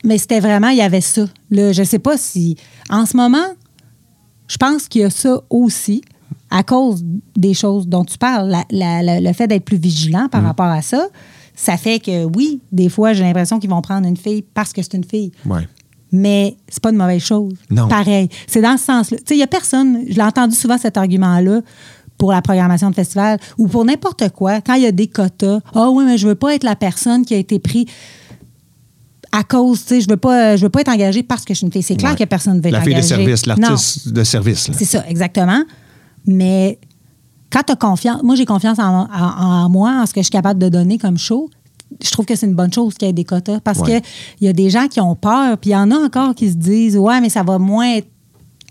Mais 0.04 0.18
c'était 0.18 0.40
vraiment, 0.40 0.70
il 0.70 0.78
y 0.78 0.82
avait 0.82 1.02
ça. 1.02 1.26
Là, 1.52 1.72
je 1.74 1.84
sais 1.84 2.00
pas 2.00 2.18
si. 2.18 2.56
En 2.90 3.06
ce 3.06 3.16
moment, 3.18 3.46
je 4.48 4.58
pense 4.58 4.88
qu'il 4.88 5.02
y 5.02 5.04
a 5.04 5.10
ça 5.10 5.42
aussi, 5.50 6.02
à 6.50 6.64
cause 6.64 7.04
des 7.36 7.54
choses 7.54 7.88
dont 7.88 8.06
tu 8.06 8.18
parles. 8.18 8.50
La- 8.50 8.66
la- 8.72 9.02
la- 9.04 9.20
le 9.22 9.34
fait 9.34 9.48
d'être 9.48 9.66
plus 9.66 9.78
vigilant 9.78 10.26
Mm. 10.26 10.30
par 10.30 10.44
rapport 10.44 10.66
à 10.68 10.82
ça, 10.82 11.08
ça 11.56 11.76
fait 11.78 12.00
que 12.00 12.26
oui, 12.36 12.62
des 12.72 12.88
fois, 12.90 13.14
j'ai 13.14 13.24
l'impression 13.24 13.60
qu'ils 13.60 13.70
vont 13.70 13.82
prendre 13.82 14.08
une 14.08 14.18
fille 14.18 14.44
parce 14.54 14.72
que 14.74 14.82
c'est 14.82 14.94
une 14.94 15.04
fille. 15.04 15.32
Ouais. 15.46 15.68
Mais 16.12 16.56
c'est 16.70 16.82
pas 16.82 16.92
une 16.92 16.96
mauvaise 16.98 17.22
chose. 17.22 17.54
Non. 17.70 17.88
Pareil. 17.90 18.30
C'est 18.48 18.62
dans 18.62 18.78
ce 18.78 18.86
sens-là. 18.86 19.18
Tu 19.18 19.24
sais, 19.28 19.36
il 19.36 19.40
y 19.40 19.44
a 19.44 19.48
personne, 19.48 20.04
je 20.08 20.16
l'ai 20.16 20.22
entendu 20.24 20.56
souvent 20.56 20.78
cet 20.78 20.96
argument-là 20.96 21.62
pour 22.18 22.32
la 22.32 22.42
programmation 22.42 22.90
de 22.90 22.96
festival 22.96 23.40
ou 23.58 23.68
pour 23.68 23.84
n'importe 23.84 24.30
quoi. 24.30 24.62
Quand 24.62 24.76
il 24.76 24.84
y 24.84 24.86
a 24.88 24.92
des 24.94 25.08
quotas, 25.08 25.60
ah 25.76 25.90
oui, 25.90 26.06
mais 26.06 26.18
je 26.18 26.28
veux 26.28 26.36
pas 26.36 26.56
être 26.56 26.64
la 26.64 26.76
personne 26.78 27.26
qui 27.26 27.34
a 27.34 27.38
été 27.38 27.60
prise 27.60 27.86
à 29.32 29.44
cause, 29.44 29.82
tu 29.82 29.88
sais, 29.88 30.02
je 30.02 30.10
veux 30.10 30.18
pas, 30.18 30.56
je 30.56 30.64
veux 30.64 30.70
pas 30.70 30.82
être 30.82 30.90
engagée 30.90 31.24
parce 31.24 31.44
que 31.46 31.54
je 31.54 31.58
suis 31.60 31.66
une 31.68 31.72
fille. 31.74 31.84
C'est 31.84 31.96
clair 31.96 32.12
Ouais. 32.12 32.18
que 32.18 32.24
personne 32.24 32.58
ne 32.58 32.62
veut 32.62 32.68
être 32.68 32.74
La 32.74 32.82
fille 32.82 32.96
de 32.96 33.02
service, 33.02 33.46
l'artiste 33.46 34.10
de 34.10 34.24
service. 34.24 34.70
C'est 34.74 34.86
ça, 34.86 35.04
exactement. 35.08 35.62
Mais 36.26 36.80
quand 37.52 37.62
tu 37.66 37.74
as 37.74 37.76
confiance, 37.76 38.22
moi 38.24 38.36
j'ai 38.36 38.46
confiance 38.46 38.80
en, 38.80 39.04
en- 39.04 39.08
en 39.66 39.70
moi, 39.70 40.00
en 40.02 40.06
ce 40.06 40.14
que 40.14 40.20
je 40.22 40.26
suis 40.26 40.32
capable 40.32 40.60
de 40.60 40.70
donner 40.70 40.98
comme 40.98 41.18
show. 41.18 41.50
Je 42.04 42.12
trouve 42.12 42.26
que 42.26 42.36
c'est 42.36 42.46
une 42.46 42.54
bonne 42.56 42.74
chose 42.74 42.96
qu'il 42.96 43.08
y 43.08 43.10
ait 43.10 43.14
des 43.14 43.24
quotas 43.24 43.60
parce 43.62 43.80
Ouais. 43.80 44.02
que 44.02 44.08
il 44.42 44.46
y 44.46 44.50
a 44.50 44.54
des 44.54 44.70
gens 44.70 44.88
qui 44.88 45.00
ont 45.00 45.16
peur, 45.16 45.58
puis 45.58 45.70
il 45.70 45.74
y 45.74 45.76
en 45.76 45.90
a 45.92 45.96
encore 45.96 46.36
qui 46.36 46.50
se 46.50 46.56
disent 46.56 46.98
Ouais, 46.98 47.22
mais 47.22 47.30
ça 47.30 47.44
va 47.44 47.58
moins 47.60 47.96
être, 47.96 48.08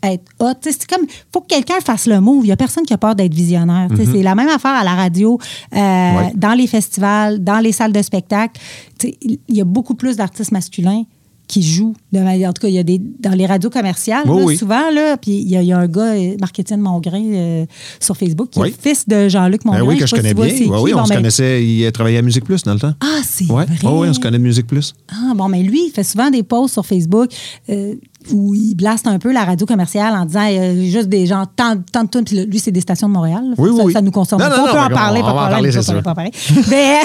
être 0.02 0.24
hot. 0.40 0.52
C'est 0.60 0.86
comme, 0.86 1.06
faut 1.32 1.40
que 1.40 1.46
quelqu'un 1.48 1.80
fasse 1.84 2.06
le 2.06 2.20
move. 2.20 2.44
Il 2.44 2.48
n'y 2.48 2.52
a 2.52 2.56
personne 2.56 2.84
qui 2.84 2.92
a 2.94 2.98
peur 2.98 3.14
d'être 3.14 3.34
visionnaire. 3.34 3.88
Sais, 3.96 4.04
C'est 4.06 4.22
la 4.22 4.34
même 4.34 4.48
affaire 4.48 4.74
à 4.74 4.84
la 4.84 4.94
radio, 4.94 5.38
euh, 5.74 5.76
Mm-hmm. 5.76 6.16
Ouais. 6.18 6.32
dans 6.36 6.52
les 6.54 6.66
festivals, 6.66 7.42
dans 7.42 7.58
les 7.58 7.72
salles 7.72 7.92
de 7.92 8.02
spectacle. 8.02 8.60
Il 9.02 9.38
y 9.48 9.60
a 9.60 9.64
beaucoup 9.64 9.94
plus 9.94 10.16
d'artistes 10.16 10.52
masculins 10.52 11.04
qui 11.48 11.62
jouent. 11.62 11.94
De- 12.12 12.18
en 12.18 12.52
tout 12.52 12.62
cas, 12.62 12.66
il 12.68 12.74
y 12.74 12.78
a 12.78 12.82
des 12.82 13.00
dans 13.20 13.30
les 13.30 13.46
radios 13.46 13.70
commerciales, 13.70 14.24
Oui, 14.26 14.38
là, 14.40 14.44
oui. 14.46 14.56
souvent, 14.56 14.90
là, 14.90 15.16
puis 15.16 15.30
il 15.30 15.48
y, 15.48 15.56
a- 15.56 15.62
il 15.62 15.68
y 15.68 15.72
a 15.72 15.78
un 15.78 15.86
gars, 15.86 16.14
Marc-Étienne 16.40 16.80
Mongrain, 16.80 17.22
euh, 17.22 17.66
sur 18.00 18.16
Facebook, 18.16 18.50
qui 18.50 18.58
Oui. 18.58 18.68
est 18.70 18.82
fils 18.82 19.06
de 19.06 19.28
Jean-Luc 19.28 19.62
Ben 19.64 19.70
Mongrain. 19.72 19.86
oui, 19.86 19.96
que 19.96 20.06
je 20.06 20.16
connais 20.16 20.34
bien. 20.34 20.44
Oui, 20.44 20.92
on 20.92 20.98
Bon, 20.98 21.04
se 21.04 21.10
ben- 21.10 21.16
connaissait. 21.18 21.64
Il 21.64 21.92
travaillait 21.92 22.18
à 22.18 22.22
Musique 22.22 22.44
Plus 22.44 22.64
dans 22.64 22.74
le 22.74 22.80
temps. 22.80 22.94
Ah, 23.00 23.20
c'est 23.24 23.44
vrai. 23.44 23.66
oui, 23.84 24.08
on 24.08 24.12
se 24.12 24.18
connaît 24.18 24.38
de 24.38 24.42
Musique 24.42 24.66
Plus. 24.66 24.92
Ah, 25.08 25.34
bon, 25.36 25.48
mais 25.48 25.62
lui, 25.62 25.86
il 25.86 25.90
fait 25.92 26.02
souvent 26.02 26.30
des 26.30 26.42
posts 26.42 26.72
sur 26.74 26.84
Facebook 26.84 27.30
euh, 27.70 27.94
où 28.32 28.54
il 28.54 28.74
blaste 28.74 29.06
un 29.06 29.18
peu 29.18 29.32
la 29.32 29.44
radio 29.44 29.66
commerciale 29.66 30.14
en 30.14 30.24
disant 30.24 30.46
euh, 30.48 30.82
juste 30.84 31.08
des 31.08 31.26
gens, 31.26 31.44
tant, 31.46 31.76
tant 31.92 32.04
de 32.04 32.08
tonnes. 32.08 32.24
Puis 32.24 32.44
lui, 32.46 32.58
c'est 32.58 32.72
des 32.72 32.80
stations 32.80 33.08
de 33.08 33.12
Montréal. 33.12 33.54
Oui, 33.58 33.70
ça, 33.76 33.84
oui, 33.84 33.92
ça 33.92 34.02
nous 34.02 34.10
concerne 34.10 34.42
Non, 34.42 34.48
pas. 34.48 34.56
non, 34.56 34.62
on 34.62 34.66
non, 34.66 34.72
peut 34.72 34.78
en 34.78 34.88
parler, 34.88 35.20
on 35.22 35.26
pas 35.26 35.32
parler, 35.48 35.70
pas 36.02 36.14
parler. 36.14 36.30
Mais, 36.68 37.00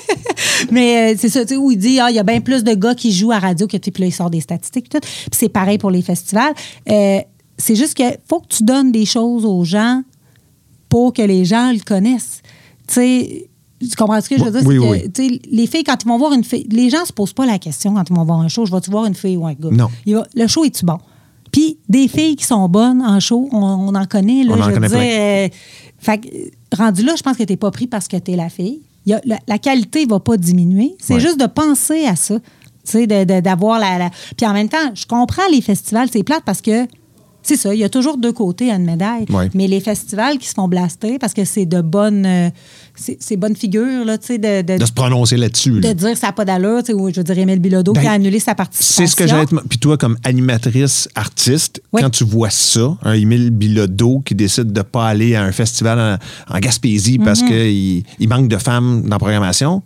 mais 0.70 1.12
euh, 1.12 1.16
c'est 1.18 1.28
ça, 1.28 1.42
tu 1.42 1.54
sais, 1.54 1.56
où 1.56 1.70
il 1.70 1.78
dit, 1.78 1.98
ah, 2.00 2.10
il 2.10 2.16
y 2.16 2.18
a 2.18 2.22
bien 2.22 2.40
plus 2.40 2.64
de 2.64 2.74
gars 2.74 2.94
qui 2.94 3.12
jouent 3.12 3.32
à 3.32 3.38
radio 3.38 3.66
que, 3.66 3.76
tu 3.76 3.90
puis 3.90 4.02
là, 4.02 4.06
il 4.08 4.12
sort 4.12 4.30
des 4.30 4.40
statistiques. 4.40 4.88
Tout. 4.88 5.00
Puis 5.00 5.30
c'est 5.32 5.48
pareil 5.48 5.78
pour 5.78 5.90
les 5.90 6.02
festivals. 6.02 6.52
Euh, 6.90 7.20
c'est 7.56 7.76
juste 7.76 7.96
que 7.96 8.04
faut 8.28 8.40
que 8.40 8.48
tu 8.48 8.64
donnes 8.64 8.92
des 8.92 9.04
choses 9.06 9.44
aux 9.44 9.64
gens 9.64 10.02
pour 10.88 11.12
que 11.12 11.22
les 11.22 11.44
gens 11.44 11.72
le 11.72 11.80
connaissent. 11.80 12.42
Tu 12.86 12.94
sais, 12.94 13.49
tu 13.88 13.96
comprends 13.96 14.20
ce 14.20 14.28
que 14.28 14.36
je 14.38 14.44
veux 14.44 14.50
dire? 14.50 14.62
Oui, 14.66 14.76
C'est 14.78 14.80
que, 14.86 14.90
oui. 15.04 15.12
tu 15.12 15.28
sais, 15.28 15.40
les 15.50 15.66
filles, 15.66 15.84
quand 15.84 15.96
ils 16.02 16.08
vont 16.08 16.18
voir 16.18 16.32
une 16.32 16.44
fille, 16.44 16.66
les 16.70 16.90
gens 16.90 17.04
se 17.04 17.12
posent 17.12 17.32
pas 17.32 17.46
la 17.46 17.58
question 17.58 17.94
quand 17.94 18.04
ils 18.08 18.14
vont 18.14 18.24
voir 18.24 18.40
un 18.40 18.48
show, 18.48 18.66
je 18.66 18.72
vais-tu 18.72 18.90
voir 18.90 19.06
une 19.06 19.14
fille 19.14 19.36
ou 19.36 19.46
un 19.46 19.54
gars? 19.54 19.70
Non. 19.70 19.88
Il 20.06 20.14
va- 20.16 20.26
le 20.34 20.46
show 20.46 20.64
est-tu 20.64 20.84
bon? 20.84 20.98
Puis 21.52 21.78
des 21.88 22.06
filles 22.06 22.36
qui 22.36 22.44
sont 22.44 22.68
bonnes 22.68 23.02
en 23.02 23.18
show, 23.20 23.48
on, 23.52 23.58
on 23.58 23.94
en 23.94 24.06
connaît. 24.06 24.44
Là, 24.44 24.54
On 24.56 24.60
en 24.60 24.62
je 24.64 24.68
veux 24.68 24.74
connaît 24.74 24.88
dire, 24.88 24.98
plein. 24.98 25.06
euh, 25.08 25.48
fait 25.98 26.52
rendu 26.76 27.02
là, 27.02 27.14
je 27.16 27.22
pense 27.22 27.36
que 27.36 27.42
tu 27.42 27.52
n'es 27.52 27.56
pas 27.56 27.70
pris 27.70 27.86
parce 27.86 28.06
que 28.06 28.16
tu 28.16 28.32
es 28.32 28.36
la 28.36 28.48
fille. 28.48 28.80
Il 29.06 29.10
y 29.10 29.14
a- 29.14 29.20
la, 29.24 29.38
la 29.48 29.58
qualité 29.58 30.04
ne 30.04 30.10
va 30.10 30.20
pas 30.20 30.36
diminuer. 30.36 30.94
C'est 31.00 31.14
Ouais. 31.14 31.20
juste 31.20 31.40
de 31.40 31.46
penser 31.46 32.04
à 32.06 32.14
ça. 32.16 32.38
Tu 32.38 32.92
sais, 32.92 33.06
de- 33.06 33.24
de- 33.24 33.40
d'avoir 33.40 33.78
la, 33.80 33.98
la- 33.98 34.10
Puis 34.36 34.46
en 34.46 34.52
même 34.52 34.68
temps, 34.68 34.90
je 34.94 35.06
comprends 35.06 35.42
les 35.50 35.60
festivals, 35.60 36.08
c'est 36.12 36.22
plate 36.22 36.42
parce 36.44 36.60
que 36.60 36.86
c'est 37.42 37.56
ça, 37.56 37.74
il 37.74 37.80
y 37.80 37.84
a 37.84 37.88
toujours 37.88 38.16
deux 38.18 38.32
côtés 38.32 38.70
à 38.70 38.74
une 38.76 38.84
médaille. 38.84 39.24
Ouais. 39.30 39.48
Mais 39.54 39.66
les 39.66 39.80
festivals 39.80 40.38
qui 40.38 40.46
se 40.48 40.54
font 40.54 40.68
blaster 40.68 41.18
parce 41.18 41.32
que 41.34 41.44
c'est 41.44 41.66
de 41.66 41.80
bonnes, 41.80 42.26
euh, 42.26 42.50
c'est 42.94 43.36
bonnes 43.36 43.56
figures, 43.56 44.04
là, 44.04 44.18
tu 44.18 44.26
sais, 44.26 44.38
de, 44.38 44.62
de, 44.62 44.78
De 44.78 44.84
se 44.84 44.92
prononcer 44.92 45.36
là-dessus. 45.36 45.80
de 45.80 45.92
dire 45.92 46.12
que 46.12 46.18
ça 46.18 46.28
n'a 46.28 46.32
pas 46.32 46.44
d'allure, 46.44 46.80
tu 46.82 46.86
sais, 46.86 46.92
ou 46.94 47.08
je 47.10 47.16
veux 47.16 47.24
dire 47.24 47.38
Émile 47.38 47.58
Bilodeau 47.60 47.92
Ben, 47.92 48.00
qui 48.02 48.06
a 48.06 48.12
annulé 48.12 48.38
sa 48.40 48.54
participation. 48.54 49.04
C'est 49.06 49.10
ce 49.10 49.16
que 49.16 49.26
j'allais 49.26 49.46
te... 49.46 49.54
Puis 49.68 49.78
toi, 49.78 49.96
comme 49.96 50.16
animatrice 50.24 51.08
artiste, 51.14 51.80
Oui. 51.92 52.02
quand 52.02 52.10
tu 52.10 52.24
vois 52.24 52.50
ça, 52.50 52.96
un 53.02 53.12
Émile 53.14 53.50
Bilodeau 53.50 54.20
qui 54.24 54.34
décide 54.34 54.72
de 54.72 54.78
ne 54.80 54.82
pas 54.84 55.06
aller 55.08 55.34
à 55.34 55.42
un 55.44 55.52
festival 55.52 56.18
en, 56.48 56.54
en 56.54 56.58
Gaspésie 56.58 57.18
Mhm. 57.18 57.24
parce 57.24 57.42
qu'il 57.42 58.02
il 58.18 58.28
manque 58.28 58.48
de 58.48 58.56
femmes 58.58 59.02
dans 59.02 59.10
la 59.16 59.18
programmation, 59.18 59.82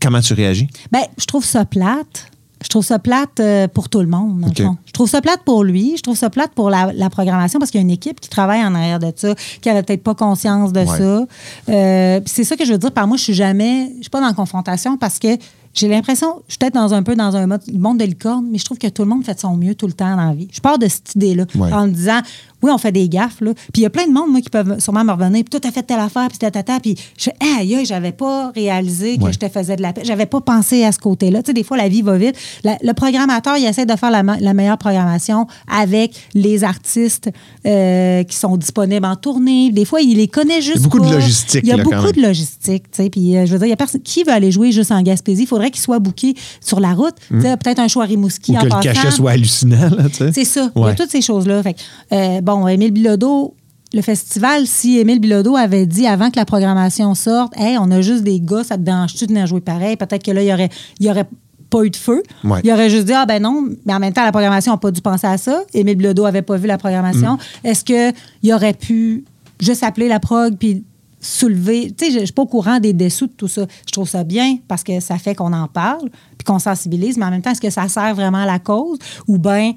comment 0.00 0.20
tu 0.20 0.34
réagis? 0.34 0.68
Ben, 0.92 1.00
je 1.18 1.24
trouve 1.24 1.44
ça 1.44 1.64
plate. 1.64 2.26
Je 2.62 2.68
trouve 2.68 2.84
ça 2.84 2.98
plate 2.98 3.40
euh, 3.40 3.68
pour 3.68 3.88
tout 3.88 4.00
le 4.00 4.06
monde, 4.06 4.40
dans 4.40 4.48
OK. 4.48 4.58
le 4.58 4.64
fond. 4.66 4.76
Je 4.84 4.92
trouve 4.92 5.08
ça 5.08 5.20
plate 5.22 5.42
pour 5.44 5.64
lui. 5.64 5.94
Je 5.96 6.02
trouve 6.02 6.16
ça 6.16 6.28
plate 6.30 6.52
pour 6.52 6.68
la, 6.70 6.92
la 6.92 7.08
programmation 7.08 7.58
parce 7.58 7.70
qu'il 7.70 7.80
y 7.80 7.82
a 7.82 7.84
une 7.84 7.90
équipe 7.90 8.20
qui 8.20 8.28
travaille 8.28 8.62
en 8.64 8.74
arrière 8.74 8.98
de 8.98 9.12
ça, 9.16 9.34
qui 9.62 9.68
n'avait 9.68 9.82
peut-être 9.82 10.02
pas 10.02 10.14
conscience 10.14 10.72
de 10.72 10.80
Ouais. 10.80 10.86
ça. 10.86 11.26
Euh, 11.68 12.20
c'est 12.26 12.44
ça 12.44 12.56
que 12.56 12.64
je 12.64 12.72
veux 12.72 12.78
dire. 12.78 12.92
Par 12.92 13.06
moi, 13.06 13.16
je 13.16 13.22
suis 13.22 13.34
jamais, 13.34 13.92
je 13.96 14.02
suis 14.02 14.10
pas 14.10 14.20
dans 14.20 14.26
la 14.26 14.34
confrontation 14.34 14.96
parce 14.98 15.18
que 15.18 15.28
j'ai 15.72 15.88
l'impression, 15.88 16.42
je 16.48 16.52
suis 16.52 16.58
peut-être 16.58 16.74
dans 16.74 16.92
un 16.92 17.02
peu 17.02 17.14
dans 17.14 17.36
un 17.36 17.46
mode- 17.46 17.62
monde 17.72 17.98
de 17.98 18.04
licorne, 18.04 18.46
mais 18.50 18.58
je 18.58 18.64
trouve 18.64 18.78
que 18.78 18.88
tout 18.88 19.02
le 19.02 19.08
monde 19.08 19.24
fait 19.24 19.34
de 19.34 19.40
son 19.40 19.56
mieux 19.56 19.74
tout 19.76 19.86
le 19.86 19.92
temps 19.92 20.16
dans 20.16 20.26
la 20.28 20.34
vie. 20.34 20.48
Je 20.52 20.60
pars 20.60 20.78
de 20.78 20.88
cette 20.88 21.14
idée-là 21.14 21.44
Ouais. 21.54 21.72
en 21.72 21.86
me 21.86 21.92
disant, 21.92 22.20
oui, 22.62 22.70
on 22.72 22.78
fait 22.78 22.92
des 22.92 23.08
gaffes, 23.08 23.40
là. 23.40 23.52
Puis 23.54 23.80
il 23.80 23.82
y 23.82 23.86
a 23.86 23.90
plein 23.90 24.06
de 24.06 24.12
monde, 24.12 24.30
moi, 24.30 24.40
qui 24.40 24.50
peuvent 24.50 24.78
sûrement 24.80 25.04
me 25.04 25.12
revenir, 25.12 25.42
puis 25.44 25.50
toi, 25.50 25.60
t'as 25.60 25.70
fait 25.72 25.82
telle 25.82 26.00
affaire, 26.00 26.28
puis 26.28 26.38
tata, 26.38 26.78
puis 26.80 26.94
je 27.18 27.24
fais, 27.24 27.34
aïe, 27.58 27.74
aïe, 27.74 27.84
j'avais 27.86 28.12
pas 28.12 28.50
réalisé 28.54 29.16
que 29.18 29.24
Ouais. 29.24 29.32
je 29.32 29.38
te 29.38 29.48
faisais 29.48 29.76
de 29.76 29.82
la 29.82 29.92
peine. 29.92 30.04
J'avais 30.04 30.26
pas 30.26 30.40
pensé 30.40 30.84
à 30.84 30.92
ce 30.92 30.98
côté-là. 30.98 31.42
Tu 31.42 31.48
sais, 31.48 31.52
des 31.54 31.64
fois, 31.64 31.76
la 31.76 31.88
vie 31.88 32.02
va 32.02 32.16
vite. 32.18 32.34
La- 32.64 32.76
le 32.82 32.92
programmateur, 32.92 33.56
il 33.56 33.64
essaie 33.64 33.86
de 33.86 33.96
faire 33.96 34.10
la, 34.10 34.22
me- 34.22 34.40
la 34.40 34.54
meilleure 34.54 34.78
programmation 34.78 35.46
avec 35.68 36.14
les 36.34 36.64
artistes 36.64 37.30
euh, 37.66 38.22
qui 38.24 38.36
sont 38.36 38.56
disponibles 38.56 39.06
en 39.06 39.16
tournée. 39.16 39.70
Des 39.70 39.84
fois, 39.84 40.00
il 40.00 40.16
les 40.16 40.28
connaît 40.28 40.60
juste 40.62 40.76
Il 40.78 40.82
y 40.82 40.84
a 40.84 40.88
beaucoup 40.88 41.00
de 41.00 41.12
logistique, 41.12 41.60
Il 41.64 41.68
y 41.68 41.72
a 41.72 41.76
là, 41.76 41.82
beaucoup 41.84 41.96
même. 42.02 42.12
de 42.12 42.22
logistique, 42.22 42.84
tu 42.90 43.02
sais. 43.02 43.10
Puis, 43.10 43.36
euh, 43.36 43.46
je 43.46 43.52
veux 43.52 43.58
dire, 43.58 43.66
il 43.66 43.70
y 43.70 43.74
a 43.74 43.76
personne 43.76 44.00
qui 44.02 44.22
veut 44.24 44.32
aller 44.32 44.50
jouer 44.50 44.72
juste 44.72 44.90
en 44.92 45.02
Gaspésie? 45.02 45.42
Il 45.42 45.46
faudrait 45.46 45.70
qu'il 45.70 45.80
soit 45.80 45.98
booké 45.98 46.34
sur 46.60 46.80
la 46.80 46.92
route. 46.94 47.14
Tu 47.28 47.40
sais, 47.40 47.56
Peut-être 47.56 47.78
un 47.78 47.88
choix 47.88 48.04
à 48.04 48.06
Rimouski. 48.06 48.52
Ou 48.52 48.56
en 48.56 48.60
que 48.60 48.64
le 48.66 48.80
cachet 48.82 49.10
soit 49.10 49.32
hallucinant, 49.32 49.90
là, 49.90 50.08
tu 50.08 50.16
sais? 50.16 50.32
C'est 50.32 50.44
ça. 50.44 50.70
Il 50.76 50.82
y 50.82 50.84
a 50.86 50.94
toutes 50.94 51.10
ces 51.10 51.20
choses-là. 51.22 51.62
Fait 51.62 51.76
euh, 52.12 52.40
bon, 52.40 52.49
Émile 52.68 52.92
Bilodeau, 52.92 53.54
le 53.92 54.02
festival, 54.02 54.66
si 54.66 54.98
Émile 54.98 55.20
Bilodeau 55.20 55.56
avait 55.56 55.86
dit 55.86 56.06
avant 56.06 56.30
que 56.30 56.36
la 56.36 56.44
programmation 56.44 57.14
sorte, 57.14 57.52
hey, 57.56 57.76
on 57.78 57.90
a 57.90 58.00
juste 58.00 58.22
des 58.22 58.40
gars, 58.40 58.62
ça 58.62 58.76
te 58.76 58.82
dérange-tu 58.82 59.26
de 59.26 59.32
venir 59.32 59.46
jouer 59.46 59.60
pareil? 59.60 59.96
Peut-être 59.96 60.22
que 60.22 60.30
là, 60.30 60.42
il 60.42 60.48
y 60.48 60.52
aurait, 60.52 60.68
y 61.00 61.10
aurait 61.10 61.26
pas 61.70 61.84
eu 61.84 61.90
de 61.90 61.96
feu. 61.96 62.22
Ouais. 62.44 62.60
Il 62.64 62.72
aurait 62.72 62.90
juste 62.90 63.06
dit, 63.06 63.12
ah 63.12 63.26
ben 63.26 63.42
non, 63.42 63.68
mais 63.86 63.94
en 63.94 63.98
même 63.98 64.12
temps, 64.12 64.24
la 64.24 64.32
programmation 64.32 64.72
n'a 64.72 64.78
pas 64.78 64.90
dû 64.90 65.00
penser 65.00 65.26
à 65.26 65.38
ça. 65.38 65.62
Émile 65.72 65.96
Bilodeau 65.96 66.24
avait 66.24 66.42
pas 66.42 66.56
vu 66.56 66.66
la 66.66 66.78
programmation. 66.78 67.34
Mm. 67.34 67.66
Est-ce 67.66 67.84
qu'il 67.84 68.52
aurait 68.52 68.74
pu 68.74 69.24
juste 69.60 69.82
appeler 69.82 70.08
la 70.08 70.20
prog 70.20 70.56
puis 70.56 70.84
soulever? 71.20 71.92
Tu 71.96 72.06
sais, 72.06 72.12
je 72.12 72.18
ne 72.20 72.24
suis 72.24 72.32
pas 72.32 72.42
au 72.42 72.46
courant 72.46 72.80
des 72.80 72.92
dessous 72.92 73.26
de 73.26 73.32
tout 73.32 73.48
ça. 73.48 73.66
Je 73.86 73.92
trouve 73.92 74.08
ça 74.08 74.24
bien 74.24 74.58
parce 74.68 74.82
que 74.82 75.00
ça 75.00 75.18
fait 75.18 75.34
qu'on 75.34 75.52
en 75.52 75.68
parle 75.68 76.10
puis 76.38 76.44
qu'on 76.44 76.58
sensibilise, 76.58 77.16
mais 77.16 77.24
en 77.24 77.30
même 77.30 77.42
temps, 77.42 77.50
est-ce 77.50 77.60
que 77.60 77.70
ça 77.70 77.88
sert 77.88 78.14
vraiment 78.14 78.38
à 78.38 78.46
la 78.46 78.58
cause? 78.58 78.98
Ou 79.28 79.38
bien 79.38 79.72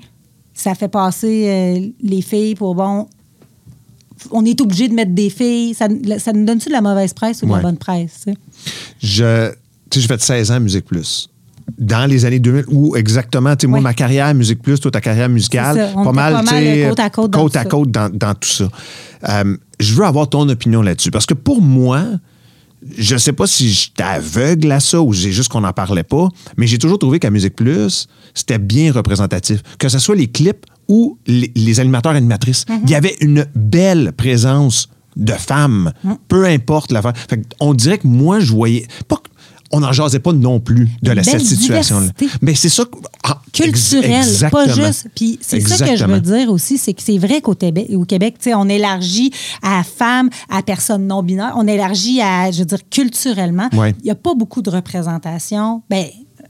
ça 0.53 0.75
fait 0.75 0.87
passer 0.87 1.45
euh, 1.47 1.87
les 2.01 2.21
filles 2.21 2.55
pour 2.55 2.75
bon. 2.75 3.07
On 4.31 4.45
est 4.45 4.59
obligé 4.61 4.87
de 4.87 4.93
mettre 4.93 5.11
des 5.11 5.29
filles. 5.29 5.73
Ça, 5.73 5.87
ça 6.19 6.31
nous 6.31 6.45
donne-tu 6.45 6.69
de 6.69 6.73
la 6.73 6.81
mauvaise 6.81 7.13
presse 7.13 7.41
ou 7.41 7.45
de 7.45 7.51
Ouais. 7.51 7.57
la 7.57 7.63
bonne 7.63 7.77
presse? 7.77 8.25
Je, 9.01 9.49
tu 9.89 9.99
sais, 9.99 10.01
j'ai 10.01 10.07
fait 10.07 10.21
16 10.21 10.51
ans 10.51 10.55
à 10.55 10.59
Musique 10.59 10.85
Plus. 10.85 11.29
Dans 11.77 12.05
les 12.09 12.25
années 12.25 12.39
2000, 12.39 12.65
où 12.69 12.95
exactement, 12.95 13.55
tu 13.55 13.61
sais, 13.61 13.67
moi, 13.67 13.79
Ouais. 13.79 13.83
ma 13.83 13.93
carrière 13.93 14.33
Musique 14.33 14.61
Plus, 14.61 14.79
toi, 14.79 14.91
ta 14.91 15.01
carrière 15.01 15.29
musicale, 15.29 15.75
C'est 15.75 15.93
ça. 15.93 15.99
On 15.99 16.03
pas 16.05 16.11
mal, 16.11 16.33
pas 16.33 16.39
tu 16.43 16.53
mal 16.53 16.63
sais, 16.63 16.85
côte 16.89 16.99
à 16.99 17.09
côte 17.09 17.31
dans 17.31 17.41
côte 17.43 17.51
tout 17.53 17.57
à 17.59 17.63
ça. 17.63 17.69
côte 17.69 17.91
dans, 17.91 18.09
dans 18.17 18.33
tout 18.35 18.49
ça. 18.49 18.69
Euh, 19.29 19.57
je 19.79 19.93
veux 19.93 20.05
avoir 20.05 20.29
ton 20.29 20.47
opinion 20.49 20.81
là-dessus. 20.81 21.11
Parce 21.11 21.25
que 21.25 21.33
pour 21.33 21.61
moi, 21.61 22.03
je 22.97 23.17
sais 23.17 23.33
pas 23.33 23.47
si 23.47 23.69
j'étais 23.71 24.03
aveugle 24.03 24.71
à 24.71 24.79
ça 24.79 25.01
ou 25.01 25.13
j'ai 25.13 25.31
juste 25.31 25.49
qu'on 25.49 25.61
n'en 25.61 25.73
parlait 25.73 26.03
pas, 26.03 26.29
mais 26.57 26.67
j'ai 26.67 26.77
toujours 26.77 26.99
trouvé 26.99 27.19
qu'à 27.19 27.29
Musique 27.29 27.55
Plus, 27.55 28.07
c'était 28.33 28.59
bien 28.59 28.91
représentatif. 28.91 29.61
Que 29.77 29.89
ce 29.89 29.99
soit 29.99 30.15
les 30.15 30.27
clips 30.27 30.65
ou 30.87 31.17
les, 31.27 31.51
les 31.55 31.79
animateurs 31.79 32.13
animatrices. 32.13 32.65
Mm-hmm. 32.65 32.79
Il 32.83 32.89
y 32.89 32.95
avait 32.95 33.15
une 33.21 33.45
belle 33.55 34.11
présence 34.15 34.89
de 35.15 35.33
femmes, 35.33 35.91
Mm. 36.03 36.13
peu 36.27 36.45
importe 36.45 36.91
l'affaire. 36.91 37.13
Fait 37.29 37.37
que 37.37 37.43
on 37.59 37.73
dirait 37.75 37.99
que 37.99 38.07
moi, 38.07 38.39
je 38.39 38.51
voyais. 38.51 38.87
Pas 39.07 39.17
que- 39.17 39.29
on 39.73 39.79
n'en 39.79 39.91
jasait 39.91 40.19
pas 40.19 40.31
non 40.31 40.59
plus 40.59 40.87
de 41.01 41.11
la, 41.11 41.23
cette 41.23 41.41
situation-là. 41.41 42.07
Mais 42.41 42.53
c'est 42.53 42.69
ça. 42.69 42.85
ah, 43.23 43.41
culturel, 43.51 44.23
pas 44.51 44.67
juste. 44.67 45.07
Puis 45.15 45.39
c'est 45.41 45.59
ça 45.59 45.85
que 45.85 45.95
je 45.95 46.05
veux 46.05 46.21
dire 46.21 46.49
aussi, 46.51 46.77
c'est 46.77 46.93
que 46.93 47.01
c'est 47.01 47.17
vrai 47.17 47.41
qu'au 47.41 47.55
Québec, 47.55 47.87
au 47.93 48.05
Québec, 48.05 48.35
on 48.55 48.69
élargit 48.69 49.31
à 49.61 49.83
femmes, 49.83 50.29
à 50.49 50.61
personnes 50.61 51.07
non 51.07 51.23
binaires, 51.23 51.53
on 51.57 51.67
élargit 51.67 52.21
à, 52.21 52.51
je 52.51 52.59
veux 52.59 52.65
dire, 52.65 52.87
culturellement. 52.89 53.67
Ouais. 53.73 53.95
Il 53.99 54.05
n'y 54.05 54.11
a 54.11 54.15
pas 54.15 54.35
beaucoup 54.35 54.61
de 54.61 54.69
représentation. 54.69 55.81
Ben, 55.89 56.05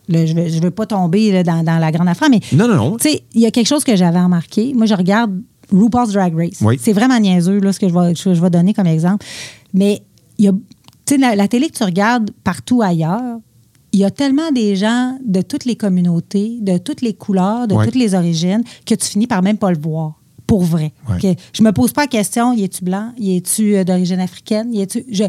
je 0.09 0.15
ne 0.33 0.41
veux, 0.41 0.49
je 0.49 0.61
veux 0.61 0.71
pas 0.71 0.85
tomber 0.85 1.31
là, 1.31 1.43
dans, 1.43 1.63
dans 1.63 1.79
la 1.79 1.91
grande 1.91 2.09
affaire, 2.09 2.29
mais 2.29 2.41
Non, 2.51 2.67
non, 2.67 2.75
non. 2.75 2.97
tu 2.97 3.09
sais, 3.09 3.23
il 3.33 3.41
y 3.41 3.45
a 3.45 3.51
quelque 3.51 3.67
chose 3.67 3.85
que 3.85 3.95
j'avais 3.95 4.19
remarqué. 4.19 4.73
Moi, 4.75 4.85
je 4.85 4.95
regarde 4.95 5.31
RuPaul's 5.71 6.11
Drag 6.11 6.35
Race. 6.35 6.57
Oui. 6.61 6.77
C'est 6.81 6.93
vraiment 6.93 7.19
niaiseux, 7.19 7.59
là, 7.59 7.71
ce 7.71 7.79
que 7.79 7.87
je 7.87 7.93
vais, 7.93 8.13
je, 8.15 8.33
je 8.33 8.41
vais 8.41 8.49
donner 8.49 8.73
comme 8.73 8.87
exemple. 8.87 9.25
Mais 9.73 10.03
il 10.37 10.45
y 10.45 10.47
a, 10.49 10.51
tu 11.05 11.15
sais, 11.15 11.17
la, 11.19 11.35
la 11.35 11.47
télé 11.47 11.69
que 11.69 11.77
tu 11.77 11.83
regardes 11.83 12.31
partout 12.43 12.81
ailleurs, 12.81 13.39
il 13.91 13.99
y 13.99 14.05
a 14.05 14.11
tellement 14.11 14.51
des 14.51 14.75
gens 14.75 15.17
de 15.23 15.41
toutes 15.41 15.65
les 15.65 15.75
communautés, 15.75 16.57
de 16.61 16.77
toutes 16.79 17.01
les 17.01 17.13
couleurs, 17.13 17.67
de 17.67 17.75
toutes 17.83 17.95
les 17.95 18.15
origines, 18.15 18.63
que 18.85 18.95
tu 18.95 19.05
finis 19.07 19.27
par 19.27 19.43
même 19.43 19.57
pas 19.57 19.71
le 19.71 19.77
voir. 19.77 20.19
Pour 20.47 20.63
vrai. 20.63 20.93
Je 21.53 21.63
me 21.63 21.71
pose 21.71 21.93
pas 21.93 22.01
la 22.01 22.07
question, 22.07 22.53
y 22.53 22.63
es-tu 22.63 22.83
blanc, 22.83 23.11
y 23.17 23.37
es-tu 23.37 23.75
euh, 23.75 23.83
d'origine 23.83 24.19
africaine, 24.19 24.73
y 24.73 24.81
es-tu. 24.81 25.05
Je, 25.09 25.23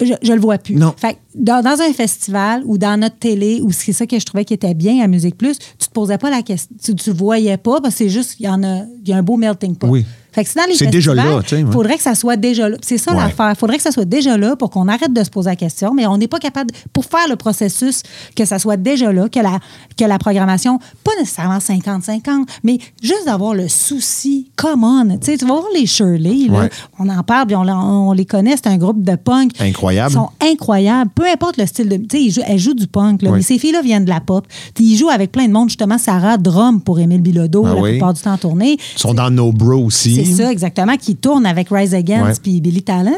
je, 0.00 0.14
je 0.22 0.32
le 0.32 0.40
vois 0.40 0.58
plus. 0.58 0.76
Non. 0.76 0.94
Fait 0.96 1.18
dans, 1.34 1.62
dans 1.62 1.80
un 1.80 1.92
festival 1.92 2.62
ou 2.64 2.78
dans 2.78 2.98
notre 2.98 3.18
télé, 3.18 3.60
ou 3.62 3.72
c'est 3.72 3.92
ça 3.92 4.06
que 4.06 4.18
je 4.18 4.24
trouvais 4.24 4.44
qui 4.44 4.54
était 4.54 4.74
bien 4.74 5.02
à 5.02 5.08
Musique 5.08 5.36
Plus, 5.36 5.58
tu 5.58 5.88
te 5.88 5.92
posais 5.92 6.16
pas 6.18 6.30
la 6.30 6.42
question, 6.42 6.74
tu, 6.82 6.94
tu 6.94 7.10
voyais 7.10 7.56
pas, 7.56 7.80
parce 7.80 7.94
que 7.94 8.04
c'est 8.04 8.08
juste, 8.08 8.36
il 8.38 8.46
y 8.46 8.48
en 8.48 8.62
a, 8.62 8.84
il 9.02 9.08
y 9.08 9.12
a 9.12 9.16
un 9.16 9.22
beau 9.22 9.36
melting 9.36 9.74
pot. 9.76 9.88
Oui. 9.88 10.04
Fait 10.32 10.44
que 10.44 10.50
c'est 10.50 10.58
dans 10.60 10.66
les 10.66 10.74
C'est 10.74 10.86
déjà 10.86 11.14
là, 11.14 11.36
ouais. 11.38 11.64
faudrait 11.72 11.96
que 11.96 12.02
ça 12.02 12.14
soit 12.14 12.36
déjà 12.36 12.68
là. 12.68 12.76
C'est 12.82 12.98
ça 12.98 13.12
Ouais. 13.12 13.18
l'affaire. 13.18 13.54
faudrait 13.58 13.76
que 13.78 13.82
ça 13.82 13.90
soit 13.90 14.04
déjà 14.04 14.36
là 14.36 14.56
pour 14.56 14.70
qu'on 14.70 14.86
arrête 14.88 15.12
de 15.12 15.24
se 15.24 15.30
poser 15.30 15.50
la 15.50 15.56
question, 15.56 15.92
mais 15.94 16.06
on 16.06 16.16
n'est 16.18 16.28
pas 16.28 16.38
capable, 16.38 16.70
de- 16.70 16.76
pour 16.92 17.04
faire 17.04 17.28
le 17.28 17.36
processus, 17.36 18.02
que 18.36 18.44
ça 18.44 18.58
soit 18.58 18.76
déjà 18.76 19.12
là, 19.12 19.28
que 19.28 19.40
la, 19.40 19.58
que 19.96 20.04
la 20.04 20.18
programmation, 20.18 20.78
pas 21.04 21.12
nécessairement 21.18 21.58
50-50, 21.58 22.46
mais 22.62 22.78
juste 23.02 23.24
d'avoir 23.26 23.54
le 23.54 23.68
souci, 23.68 24.50
come 24.56 24.84
on. 24.84 25.18
Tu 25.18 25.32
sais, 25.32 25.36
tu 25.38 25.44
vas 25.46 25.54
voir 25.54 25.64
les 25.74 25.86
Shirley, 25.86 26.46
là, 26.48 26.60
Ouais. 26.60 26.70
on 26.98 27.08
en 27.08 27.22
parle, 27.22 27.46
puis 27.48 27.56
on, 27.56 27.62
on 27.62 28.12
les 28.12 28.24
connaît, 28.26 28.54
c'est 28.56 28.68
un 28.68 28.76
groupe 28.76 29.02
de 29.02 29.16
punk. 29.16 29.52
Incroyable. 29.60 30.10
Ils 30.12 30.14
sont 30.14 30.30
incroyables. 30.40 31.10
Peu 31.14 31.24
importe 31.26 31.56
le 31.56 31.66
style 31.66 31.88
de. 31.88 31.96
Tu 31.96 32.30
sais, 32.30 32.42
elles 32.46 32.58
jouent 32.58 32.74
du 32.74 32.86
punk, 32.86 33.22
là, 33.22 33.30
mais 33.32 33.42
ces 33.42 33.58
filles-là 33.58 33.82
viennent 33.82 34.04
de 34.04 34.10
la 34.10 34.20
pop. 34.20 34.46
Ils 34.78 34.96
jouent 34.96 35.10
avec 35.10 35.32
plein 35.32 35.46
de 35.48 35.52
monde, 35.52 35.68
justement. 35.68 35.98
Sarah 35.98 36.36
drum 36.38 36.80
pour 36.80 36.98
Émile 37.00 37.20
Bilodeau, 37.20 37.64
Ah 37.66 37.74
la 37.74 37.80
oui. 37.80 37.90
plupart 37.92 38.14
du 38.14 38.20
temps 38.20 38.32
en 38.32 38.38
tournée. 38.38 38.76
Ils 38.96 38.98
sont 39.00 39.14
dans 39.14 39.30
nos 39.30 39.52
bros 39.52 39.84
aussi. 39.84 40.19
C'est 40.24 40.42
ça, 40.42 40.50
exactement, 40.52 40.96
qui 40.96 41.16
tourne 41.16 41.46
avec 41.46 41.68
Rise 41.70 41.94
Against 41.94 42.42
puis 42.42 42.60
Billy 42.60 42.82
Talent. 42.82 43.14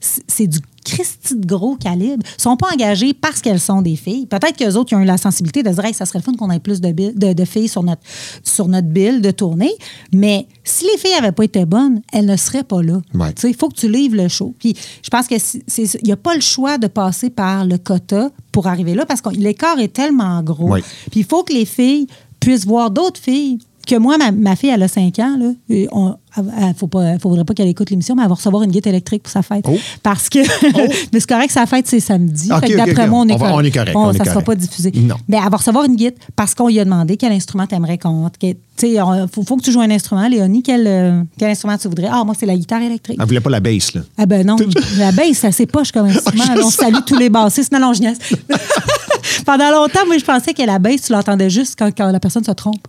C'est- 0.00 0.46
du 0.46 0.58
Christy 0.82 1.36
de 1.36 1.46
gros 1.46 1.76
calibre. 1.76 2.24
Ils 2.38 2.42
sont 2.42 2.56
pas 2.56 2.68
engagés 2.72 3.12
parce 3.12 3.42
qu'elles 3.42 3.60
sont 3.60 3.82
des 3.82 3.96
filles. 3.96 4.24
Peut-être 4.24 4.56
qu'eux 4.56 4.74
autres, 4.76 4.92
ils 4.92 4.96
ont 4.96 5.00
eu 5.00 5.04
la 5.04 5.18
sensibilité 5.18 5.62
de 5.62 5.68
se 5.68 5.74
dire, 5.74 5.84
Hey, 5.84 5.92
ça 5.94 6.06
serait 6.06 6.18
le 6.20 6.22
fun 6.24 6.32
qu'on 6.32 6.50
ait 6.50 6.58
plus 6.58 6.80
de, 6.80 6.90
bill- 6.90 7.12
de, 7.16 7.34
de 7.34 7.44
filles 7.44 7.68
sur 7.68 7.82
notre, 7.82 8.00
sur 8.42 8.66
notre 8.66 8.88
bill 8.88 9.20
de 9.20 9.30
tournée. 9.30 9.70
Mais 10.12 10.46
si 10.64 10.86
les 10.86 10.96
filles 10.98 11.12
n'avaient 11.20 11.32
pas 11.32 11.44
été 11.44 11.66
bonnes, 11.66 12.00
elles 12.14 12.24
ne 12.24 12.34
seraient 12.36 12.64
pas 12.64 12.82
là. 12.82 12.98
Ouais. 13.14 13.34
Il 13.44 13.54
faut 13.54 13.68
que 13.68 13.76
tu 13.76 13.90
livres 13.92 14.16
le 14.16 14.28
show. 14.28 14.54
Puis 14.58 14.74
je 15.02 15.10
pense 15.10 15.26
que 15.28 15.34
il 15.34 16.04
n'y 16.04 16.12
a 16.12 16.16
pas 16.16 16.34
le 16.34 16.40
choix 16.40 16.78
de 16.78 16.86
passer 16.86 17.28
par 17.28 17.66
le 17.66 17.76
quota 17.76 18.30
pour 18.50 18.66
arriver 18.66 18.94
là 18.94 19.04
parce 19.04 19.20
que 19.20 19.28
l'écart 19.30 19.78
est 19.78 19.92
tellement 19.92 20.42
gros. 20.42 20.70
Ouais. 20.70 20.82
Puis 21.10 21.20
il 21.20 21.26
faut 21.26 21.42
que 21.44 21.52
les 21.52 21.66
filles 21.66 22.06
puissent 22.40 22.66
voir 22.66 22.90
d'autres 22.90 23.20
filles. 23.20 23.58
Que 23.86 23.96
moi, 23.96 24.18
ma, 24.18 24.30
ma 24.30 24.56
fille, 24.56 24.70
elle 24.70 24.82
a 24.82 24.88
5 24.88 25.18
ans. 25.18 25.36
Là, 25.38 25.52
et 25.68 25.88
on, 25.90 26.14
elle- 26.36 26.74
faut 26.76 26.86
pas, 26.86 27.18
faudrait 27.18 27.44
pas 27.44 27.54
qu'elle 27.54 27.68
écoute 27.68 27.90
l'émission, 27.90 28.14
mais 28.14 28.22
elle 28.22 28.28
va 28.28 28.34
recevoir 28.34 28.62
une 28.62 28.70
guide 28.70 28.86
électrique 28.86 29.22
pour 29.22 29.32
sa 29.32 29.42
fête. 29.42 29.64
Oh. 29.68 29.76
Parce 30.02 30.28
que. 30.28 30.38
mais 31.12 31.20
c'est 31.20 31.28
correct, 31.28 31.50
sa 31.50 31.66
fête, 31.66 31.86
c'est 31.86 32.00
samedi. 32.00 32.48
D'après 32.48 33.06
moi, 33.08 33.20
on 33.20 33.28
est 33.28 33.32
On 33.32 33.36
va- 33.36 33.50
correct. 33.50 33.54
on 33.56 33.64
est 33.64 33.70
correct, 33.70 33.92
On- 33.96 34.00
on 34.06 34.12
est 34.12 34.18
ça 34.18 34.24
sera 34.24 34.34
correct. 34.34 34.46
pas 34.46 34.54
diffusé. 34.54 34.92
Non. 34.96 35.16
Mais 35.28 35.38
elle 35.42 35.50
va 35.50 35.56
recevoir 35.56 35.84
une 35.84 35.96
guide 35.96 36.14
parce 36.36 36.54
qu'on 36.54 36.68
lui 36.68 36.78
a 36.80 36.84
demandé 36.84 37.16
quel 37.16 37.32
instrument 37.32 37.66
t'aimerais 37.66 37.98
qu'on. 37.98 38.30
Tu 38.38 38.56
sais, 38.76 38.90
il 38.92 39.26
faut, 39.32 39.42
faut 39.42 39.56
que 39.56 39.62
tu 39.62 39.72
joues 39.72 39.80
un 39.82 39.90
instrument. 39.90 40.26
Léonie, 40.26 40.62
quel, 40.62 40.86
euh, 40.86 41.22
quel 41.38 41.50
instrument 41.50 41.76
tu 41.76 41.88
voudrais? 41.88 42.08
Ah, 42.10 42.24
moi, 42.24 42.34
c'est 42.38 42.46
la 42.46 42.56
guitare 42.56 42.80
électrique. 42.82 43.18
Elle 43.20 43.26
voulait 43.26 43.40
pas 43.40 43.50
la 43.50 43.60
bass, 43.60 43.92
là. 43.94 44.00
Ah 44.16 44.24
ben 44.26 44.46
non, 44.46 44.56
la 44.98 45.12
basse, 45.12 45.32
c'est 45.38 45.48
assez 45.48 45.66
poche 45.66 45.92
comme 45.92 46.06
instrument. 46.06 46.44
On 46.62 46.70
salue 46.70 46.94
tous 47.06 47.16
les 47.18 47.28
bassistes. 47.28 47.72
Non, 47.72 47.78
non, 47.80 47.92
je. 47.92 48.00
Pendant 49.44 49.70
longtemps, 49.70 50.06
moi, 50.06 50.16
je 50.18 50.24
pensais 50.24 50.54
que 50.54 50.62
la 50.62 50.78
basse, 50.78 51.02
tu 51.02 51.12
l'entendais 51.12 51.50
juste 51.50 51.74
quand, 51.78 51.90
quand 51.96 52.10
la 52.10 52.20
personne 52.20 52.44
se 52.44 52.50
trompe. 52.52 52.86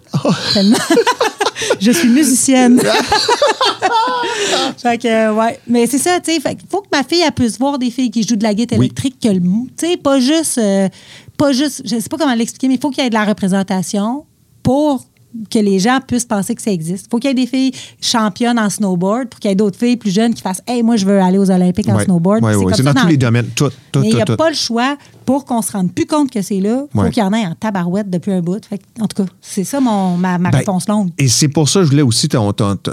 Tellement. 0.54 0.78
je 1.80 1.92
suis 1.92 2.10
musicienne. 2.10 2.82
fait 4.78 4.98
que, 4.98 5.08
euh, 5.08 5.34
ouais. 5.34 5.60
Mais 5.68 5.88
c'est 5.88 5.98
ça, 5.98 6.20
tu 6.20 6.32
sais. 6.34 6.40
Fait 6.40 6.56
qu'il 6.56 6.68
faut 6.70 6.82
que 6.82 6.88
ma 6.92 7.04
fille, 7.04 7.22
elle 7.26 7.32
puisse 7.32 7.58
voir 7.60 7.78
des 7.80 7.92
filles 7.92 8.12
qui 8.12 8.24
jouent 8.24 8.36
de 8.36 8.44
la 8.44 8.54
guitare 8.54 8.80
Oui. 8.80 8.86
électrique, 8.86 9.18
que 9.22 9.28
le 9.30 9.40
mou- 9.40 9.68
Tu 9.78 9.88
sais, 9.88 9.98
pas 9.98 10.20
juste. 10.20 10.58
euh, 10.58 10.88
pas 11.38 11.52
juste. 11.52 11.82
Je 11.86 12.00
sais 12.00 12.10
pas 12.10 12.18
comment 12.18 12.34
l'expliquer, 12.36 12.68
mais 12.68 12.76
il 12.76 12.80
faut 12.82 12.90
qu'il 12.90 13.04
y 13.04 13.08
ait 13.08 13.10
de 13.10 13.16
la 13.16 13.26
représentation 13.26 14.26
pour 14.64 15.04
que 15.50 15.60
les 15.60 15.80
gens 15.80 16.00
puissent 16.06 16.26
penser 16.26 16.56
que 16.56 16.62
ça 16.62 16.72
existe. 16.72 17.06
Il 17.08 17.10
faut 17.10 17.18
qu'il 17.20 17.30
y 17.30 17.32
ait 17.32 17.34
des 17.34 17.48
filles 17.48 17.72
championnes 18.02 18.60
en 18.60 18.70
snowboard 18.70 19.30
pour 19.30 19.40
qu'il 19.40 19.50
y 19.50 19.52
ait 19.52 19.56
d'autres 19.56 19.78
filles 19.80 19.98
plus 19.98 20.12
jeunes 20.14 20.34
qui 20.34 20.42
fassent 20.42 20.62
Hey, 20.68 20.84
moi, 20.84 20.96
je 20.98 21.06
veux 21.06 21.20
aller 21.22 21.38
aux 21.38 21.50
Olympiques 21.50 21.88
en 21.90 21.96
Ouais. 21.96 22.06
snowboard. 22.06 22.44
Ouais, 22.44 22.56
ouais, 22.56 22.74
C'est 22.76 22.84
ça 22.84 22.94
dans 22.94 23.02
tous 23.02 23.08
les 23.08 23.18
domaines. 23.18 23.48
Tout, 23.56 23.70
tout, 23.92 24.00
mais 24.02 24.10
il 24.10 24.16
n'y 24.16 24.22
a 24.22 24.26
tout. 24.26 24.36
pas 24.36 24.50
le 24.50 24.56
choix 24.56 24.98
pour 25.26 25.46
qu'on 25.46 25.62
se 25.62 25.72
rende 25.72 25.92
plus 25.94 26.06
compte 26.06 26.30
que 26.32 26.42
c'est 26.42 26.60
là. 26.60 26.84
Il 26.86 26.98
faut 26.98 27.04
Ouais. 27.04 27.12
qu'il 27.12 27.24
y 27.24 27.26
en 27.26 27.34
ait 27.34 27.46
en 27.46 27.56
tabarouette 27.56 28.10
depuis 28.10 28.32
un 28.34 28.42
bout. 28.42 28.64
Fait 28.66 28.78
que, 28.78 28.84
en 29.02 29.08
tout 29.08 29.24
cas, 29.24 29.30
c'est 29.42 29.64
ça 29.64 29.80
mon, 29.80 30.18
ma, 30.18 30.38
ma 30.38 30.50
Ben, 30.52 30.58
réponse 30.60 30.88
longue. 30.90 31.10
Et 31.18 31.28
c'est 31.28 31.48
pour 31.48 31.70
ça 31.70 31.80
que 31.80 31.86
je 31.86 31.92
voulais 31.92 32.02
aussi 32.04 32.28
ton, 32.28 32.52
ton, 32.54 32.76
ton- 32.76 32.92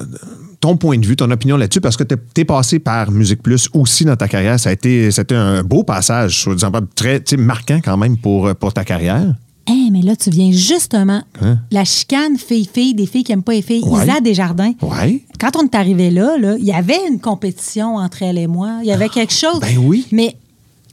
ton 0.61 0.77
point 0.77 0.99
de 0.99 1.07
vue, 1.07 1.15
ton 1.15 1.31
opinion 1.31 1.57
là-dessus, 1.57 1.81
parce 1.81 1.97
que 1.97 2.03
tu 2.03 2.17
es 2.41 2.45
passé 2.45 2.81
par 2.81 3.13
Musique 3.13 3.43
Plus 3.43 3.69
aussi 3.75 4.05
dans 4.05 4.17
ta 4.17 4.27
carrière. 4.27 4.59
Ça 4.59 4.71
a 4.71 4.73
été, 4.73 5.11
c'était 5.13 5.37
un 5.37 5.63
beau 5.63 5.85
passage, 5.85 6.49
pas, 6.61 6.81
très 6.97 7.23
marquant 7.37 7.79
quand 7.85 7.97
même 7.97 8.17
pour, 8.17 8.53
pour 8.57 8.73
ta 8.73 8.85
carrière. 8.85 9.35
Hey, 9.69 9.91
mais 9.91 10.01
là, 10.03 10.17
tu 10.17 10.31
viens 10.31 10.51
justement. 10.51 11.23
Hein? 11.43 11.59
La 11.71 11.85
chicane 11.85 12.39
fille-fille, 12.39 12.95
des 12.95 13.07
filles 13.07 13.25
qui 13.25 13.33
n'aiment 13.33 13.43
pas 13.43 13.53
les 13.53 13.63
filles. 13.63 13.83
Ouais. 13.85 14.03
Isa 14.05 14.21
Desjardins. 14.21 14.73
Ouais. 14.81 15.23
Quand 15.39 15.57
on 15.57 15.65
est 15.65 15.75
arrivé 15.75 16.11
là, 16.11 16.37
là, 16.39 16.57
il 16.59 16.65
y 16.65 16.73
avait 16.73 16.99
une 17.11 17.21
compétition 17.21 17.97
entre 17.97 18.23
elle 18.23 18.39
et 18.39 18.47
moi. 18.47 18.79
Il 18.83 18.89
y 18.89 18.93
avait 18.93 19.09
quelque 19.11 19.33
chose. 19.35 19.61
ben 19.61 19.77
oui. 19.79 20.07
Mais, 20.13 20.35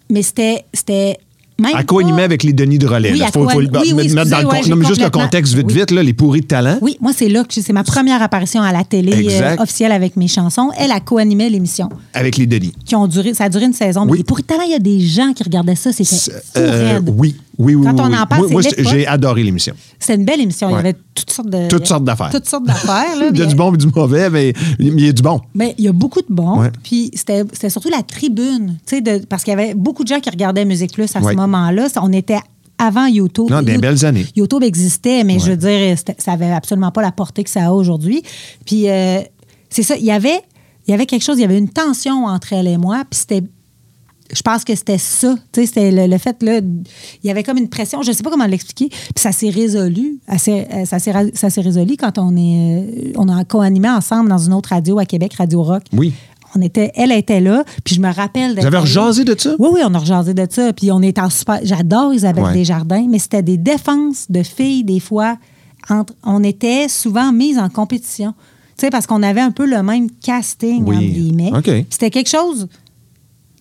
mais 0.09 0.21
c'était. 0.23 0.65
c'était 0.73 1.17
même 1.57 1.73
À 1.73 1.83
pas- 1.85 2.23
avec 2.23 2.43
les 2.43 2.51
Denis 2.51 2.77
de 2.77 2.85
relais. 2.85 3.13
Oui, 3.13 3.21
à 3.21 3.27
faut, 3.27 3.47
faut 3.47 3.57
oui, 3.59 3.69
oui, 3.71 3.93
mettre 4.13 4.29
dans 4.29 4.39
le 4.41 4.45
ouais, 4.47 4.59
con- 4.61 4.69
non, 4.71 4.75
mais 4.75 4.85
juste 4.85 5.01
le 5.01 5.09
contexte 5.09 5.53
vite, 5.53 5.67
oui. 5.67 5.73
vite, 5.75 5.91
là, 5.91 6.03
les 6.03 6.11
pourris 6.11 6.41
de 6.41 6.47
talent. 6.47 6.77
Oui, 6.81 6.97
moi, 6.99 7.13
c'est 7.15 7.29
là 7.29 7.45
que 7.45 7.53
c'est 7.53 7.71
ma 7.71 7.85
première 7.85 8.21
apparition 8.21 8.61
à 8.61 8.73
la 8.73 8.83
télé 8.83 9.25
euh, 9.29 9.55
officielle 9.59 9.93
avec 9.93 10.17
mes 10.17 10.27
chansons. 10.27 10.71
Elle 10.77 10.91
a 10.91 10.99
co-animé 10.99 11.49
l'émission. 11.49 11.87
Avec 12.13 12.35
les 12.35 12.45
Denis. 12.45 12.73
qui 12.83 12.93
ont 12.97 13.07
duré, 13.07 13.33
ça 13.33 13.45
a 13.45 13.49
duré 13.49 13.63
une 13.63 13.71
saison. 13.73 14.05
Oui. 14.05 14.17
Mais 14.17 14.23
pour 14.25 14.43
talent, 14.43 14.63
il 14.65 14.71
y 14.71 14.75
a 14.75 14.79
des 14.79 14.99
gens 14.99 15.31
qui 15.31 15.43
regardaient 15.43 15.75
ça, 15.75 15.93
c'était 15.93 16.35
Euh, 16.57 16.99
oui, 17.07 17.37
oui, 17.57 17.75
oui. 17.75 17.85
Quand 17.85 17.93
oui, 17.93 18.01
on 18.13 18.13
en 18.21 18.25
parle, 18.25 18.41
Moi, 18.43 18.49
moi, 18.51 18.61
c'est 18.63 18.83
j'ai 18.87 19.07
adoré 19.07 19.43
l'émission. 19.43 19.73
C'était 19.99 20.15
une 20.15 20.25
belle 20.25 20.41
émission. 20.41 20.69
Il 20.69 20.73
y 20.73 20.75
avait 20.79 20.95
toutes 21.13 21.29
sortes 21.31 21.49
de. 21.49 21.67
Toutes 21.67 21.85
sortes 21.87 22.03
d'affaires. 22.03 22.29
Toutes 22.31 22.47
sortes 22.47 22.65
d'affaires. 22.65 23.05
Il 23.31 23.37
y 23.37 23.41
a 23.41 23.45
du 23.45 23.55
bon 23.55 23.73
et 23.73 23.77
du 23.77 23.87
mauvais, 23.87 24.29
mais 24.29 24.53
il 24.79 24.99
y 24.99 25.07
a 25.09 25.11
du 25.13 25.21
bon. 25.21 25.41
Mais 25.53 25.75
il 25.77 25.85
y 25.85 25.87
a 25.87 25.91
beaucoup 25.93 26.21
de. 26.21 26.33
Ouais. 26.33 26.71
Puis 26.83 27.11
c'était 27.13 27.43
c'était 27.53 27.69
surtout 27.69 27.89
la 27.89 28.03
tribune, 28.03 28.77
de- 28.91 29.25
parce 29.25 29.43
qu'il 29.43 29.51
y 29.51 29.55
avait 29.59 29.73
beaucoup 29.73 30.03
de 30.03 30.09
gens 30.09 30.19
qui 30.19 30.29
regardaient 30.29 30.65
Musique 30.65 30.93
Plus 30.93 31.15
à 31.15 31.19
Ouais. 31.21 31.31
ce 31.33 31.37
moment-là. 31.37 31.87
On 32.01 32.11
était 32.11 32.39
avant 32.77 33.05
YouTube. 33.05 33.49
Non, 33.49 33.61
des 33.61 33.77
belles 33.77 34.05
années. 34.05 34.25
YouTube 34.35 34.63
existait, 34.63 35.23
mais 35.23 35.39
je 35.39 35.51
veux 35.51 35.57
dire, 35.57 35.97
ça 36.17 36.33
avait 36.33 36.51
absolument 36.51 36.91
pas 36.91 37.01
la 37.01 37.11
portée 37.11 37.43
que 37.43 37.49
ça 37.49 37.67
a 37.67 37.71
aujourd'hui. 37.71 38.21
Puis 38.65 38.89
euh, 38.89 39.19
c'est 39.69 39.83
ça, 39.83 39.95
il 39.95 40.03
y 40.05 40.11
avait 40.11 40.41
il 40.87 40.91
y 40.91 40.93
avait 40.93 41.05
quelque 41.07 41.23
chose, 41.23 41.37
il 41.39 41.41
y 41.41 41.45
avait 41.45 41.57
une 41.57 41.69
tension 41.69 42.25
entre 42.25 42.53
elle 42.53 42.67
et 42.67 42.77
moi, 42.77 43.03
puis 43.09 43.17
c'était 43.19 43.41
je 44.33 44.41
pense 44.41 44.63
que 44.63 44.75
c'était 44.75 44.97
ça. 44.97 45.35
Tu 45.51 45.61
sais, 45.61 45.65
c'était 45.67 45.91
le, 45.91 46.07
le 46.11 46.17
fait, 46.17 46.41
là, 46.43 46.57
il 46.59 47.27
y 47.27 47.29
avait 47.29 47.43
comme 47.43 47.57
une 47.57 47.69
pression, 47.69 48.01
je 48.01 48.09
ne 48.09 48.15
sais 48.15 48.23
pas 48.23 48.29
comment 48.31 48.45
l'expliquer, 48.47 48.89
puis 48.89 48.99
ça 49.17 49.31
s'est 49.31 49.49
résolu. 49.49 50.19
assez- 50.27 50.65
euh, 50.73 50.85
Ça 50.85 51.49
s'est 51.49 51.61
résolu 51.61 51.95
quand 51.97 52.17
on 52.17 52.35
est. 52.35 52.81
euh, 53.09 53.11
On 53.17 53.27
a 53.29 53.43
co-animé 53.45 53.89
ensemble 53.89 54.29
dans 54.29 54.37
une 54.39 54.53
autre 54.53 54.69
radio 54.69 54.97
à 54.99 55.05
Québec, 55.05 55.33
Radio 55.35 55.61
Rock. 55.63 55.83
Oui. 55.93 56.13
On 56.57 56.61
était, 56.61 56.91
elle 56.95 57.11
était 57.11 57.41
là, 57.41 57.65
puis 57.83 57.95
je 57.95 57.99
me 58.01 58.11
rappelle. 58.13 58.57
Vous 58.57 58.65
avez 58.65 58.77
rejasé 58.77 59.25
de 59.25 59.35
ça? 59.37 59.55
Oui, 59.59 59.67
oui, 59.73 59.81
on 59.85 59.93
a 59.93 59.99
rejasé 59.99 60.33
de 60.33 60.47
ça. 60.49 60.71
Puis 60.71 60.89
on 60.89 61.01
est 61.01 61.19
en 61.19 61.29
super. 61.29 61.59
J'adore 61.63 62.13
Isabelle 62.13 62.45
Ouais. 62.45 62.53
Desjardins, 62.53 63.05
mais 63.09 63.19
c'était 63.19 63.43
des 63.43 63.57
défenses 63.57 64.25
de 64.29 64.41
filles, 64.41 64.85
des 64.85 65.01
fois. 65.01 65.37
Entre, 65.89 66.13
on 66.23 66.43
était 66.43 66.87
souvent 66.87 67.31
mises 67.33 67.57
en 67.59 67.67
compétition. 67.69 68.33
Tu 68.77 68.85
sais, 68.85 68.89
parce 68.89 69.05
qu'on 69.05 69.21
avait 69.21 69.41
un 69.41 69.51
peu 69.51 69.65
le 69.65 69.83
même 69.83 70.09
casting, 70.09 70.83
Oui. 70.87 70.95
entre 70.95 71.05
guillemets. 71.05 71.51
C'était 71.89 72.09
quelque 72.09 72.29
chose 72.29 72.67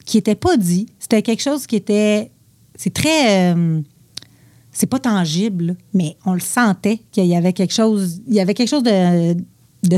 qui 0.05 0.19
n'était 0.19 0.35
pas 0.35 0.57
dit. 0.57 0.87
C'était 0.99 1.23
quelque 1.23 1.43
chose 1.43 1.67
qui 1.67 1.77
était. 1.77 2.31
C'est 2.77 2.93
très. 2.93 3.55
euh, 3.55 3.81
c'est 4.73 4.87
pas 4.87 4.99
tangible, 4.99 5.77
mais 5.93 6.17
on 6.27 6.35
le 6.35 6.41
sentait 6.41 7.01
qu'il 7.13 7.27
y 7.27 7.37
avait 7.37 7.53
quelque 7.53 7.73
chose. 7.73 8.21
Il 8.27 8.35
y 8.35 8.41
avait 8.41 8.55
quelque 8.55 8.69
chose 8.69 8.83
de. 8.83 9.37
De 9.89 9.97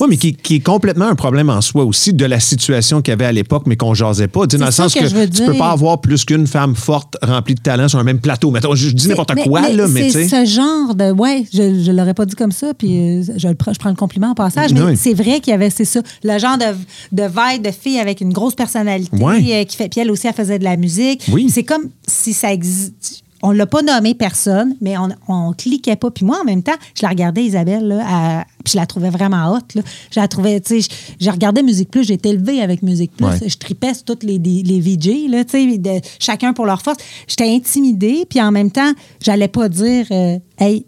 Oui, 0.00 0.06
mais 0.10 0.16
qui, 0.16 0.34
qui 0.34 0.56
est 0.56 0.60
complètement 0.60 1.06
un 1.06 1.14
problème 1.14 1.50
en 1.50 1.60
soi 1.60 1.84
aussi 1.84 2.12
de 2.12 2.24
la 2.24 2.40
situation 2.40 3.02
qu'il 3.02 3.12
y 3.12 3.14
avait 3.14 3.24
à 3.26 3.32
l'époque, 3.32 3.64
mais 3.66 3.76
qu'on 3.76 3.94
jasait 3.94 4.28
pas. 4.28 4.46
Dans 4.46 4.66
le 4.66 4.70
sens 4.72 4.94
que 4.94 5.00
que, 5.00 5.26
tu 5.26 5.44
peux 5.44 5.54
pas 5.56 5.70
avoir 5.70 6.00
plus 6.00 6.24
qu'une 6.24 6.46
femme 6.46 6.74
forte 6.74 7.16
remplie 7.22 7.54
de 7.54 7.60
talent 7.60 7.88
sur 7.88 7.98
un 7.98 8.04
même 8.04 8.20
plateau. 8.20 8.50
Mettons, 8.50 8.74
je, 8.74 8.88
je 8.88 8.94
dis 8.94 9.08
n'importe 9.08 9.34
Mais- 9.34 9.44
quoi, 9.44 9.68
là, 9.70 9.86
mais 9.88 10.10
c'est 10.10 10.28
ce 10.28 10.44
genre 10.44 10.94
de. 10.94 11.12
Ouais, 11.12 11.44
je, 11.52 11.82
je 11.82 11.90
l'aurais 11.92 12.14
pas 12.14 12.26
dit 12.26 12.34
comme 12.34 12.52
ça, 12.52 12.72
puis 12.74 12.98
euh, 12.98 13.22
je, 13.36 13.48
je 13.48 13.78
prends 13.78 13.90
le 13.90 13.96
compliment 13.96 14.30
en 14.30 14.34
passage, 14.34 14.72
mais 14.72 14.82
Oui. 14.82 14.96
c'est 14.96 15.14
vrai 15.14 15.40
qu'il 15.40 15.50
y 15.50 15.54
avait, 15.54 15.70
c'est 15.70 15.84
ça, 15.84 16.00
le 16.24 16.38
genre 16.38 16.58
de, 16.58 16.64
de 17.12 17.22
vibe 17.28 17.62
de 17.64 17.70
fille 17.70 17.98
avec 17.98 18.20
une 18.20 18.32
grosse 18.32 18.54
personnalité, 18.54 19.16
Ouais. 19.16 19.42
euh, 19.60 19.64
qui 19.64 19.76
fait. 19.76 19.88
Puis 19.88 20.00
elle 20.00 20.10
aussi, 20.10 20.26
elle 20.26 20.34
faisait 20.34 20.58
de 20.58 20.64
la 20.64 20.76
musique. 20.76 21.24
Oui. 21.32 21.48
C'est 21.50 21.64
comme 21.64 21.84
si 22.06 22.32
ça 22.32 22.52
existe. 22.52 23.22
On 23.42 23.52
l'a 23.52 23.66
pas 23.66 23.80
nommé 23.82 24.14
personne, 24.14 24.76
mais 24.80 24.98
on, 24.98 25.08
on 25.28 25.52
cliquait 25.52 25.96
pas. 25.96 26.10
Puis 26.10 26.24
moi, 26.26 26.38
en 26.42 26.44
même 26.44 26.62
temps, 26.62 26.74
je 26.94 27.02
la 27.02 27.08
regardais, 27.08 27.42
Isabelle, 27.44 27.88
là, 27.88 28.04
à- 28.06 28.44
puis 28.64 28.72
je 28.72 28.76
la 28.78 28.84
trouvais 28.86 29.08
vraiment 29.10 29.52
hot. 29.54 29.60
Là. 29.74 29.82
Je 30.10 30.20
la 30.20 30.28
trouvais, 30.28 30.60
tu 30.60 30.82
sais, 30.82 30.88
je, 31.18 31.24
je 31.24 31.30
regardais 31.30 31.62
Musique 31.62 31.90
Plus, 31.90 32.04
j'étais 32.04 32.28
élevée 32.30 32.60
avec 32.60 32.82
Musique 32.82 33.12
Plus. 33.16 33.26
Ouais. 33.26 33.48
Je 33.48 33.56
tripais 33.56 33.94
sur 33.94 34.04
toutes 34.04 34.22
les, 34.24 34.38
les 34.38 34.80
VJ, 34.80 35.28
là, 35.30 35.44
tu 35.44 35.52
sais, 35.70 35.78
de- 35.78 36.00
chacun 36.18 36.52
pour 36.52 36.66
leur 36.66 36.82
force. 36.82 36.98
J'étais 37.26 37.48
intimidée, 37.48 38.26
puis 38.28 38.40
en 38.42 38.50
même 38.52 38.70
temps, 38.70 38.92
j'allais 39.22 39.48
pas 39.48 39.68
dire, 39.70 40.06
euh, 40.10 40.38
hey, 40.58 40.84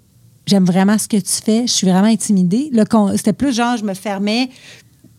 j'aime 0.46 0.64
vraiment 0.66 0.98
ce 0.98 1.08
que 1.08 1.16
tu 1.16 1.42
fais, 1.42 1.66
je 1.66 1.72
suis 1.72 1.86
vraiment 1.86 2.08
intimidée. 2.08 2.70
C'était 3.16 3.32
plus 3.32 3.54
genre, 3.54 3.76
je 3.78 3.84
me 3.84 3.94
fermais, 3.94 4.50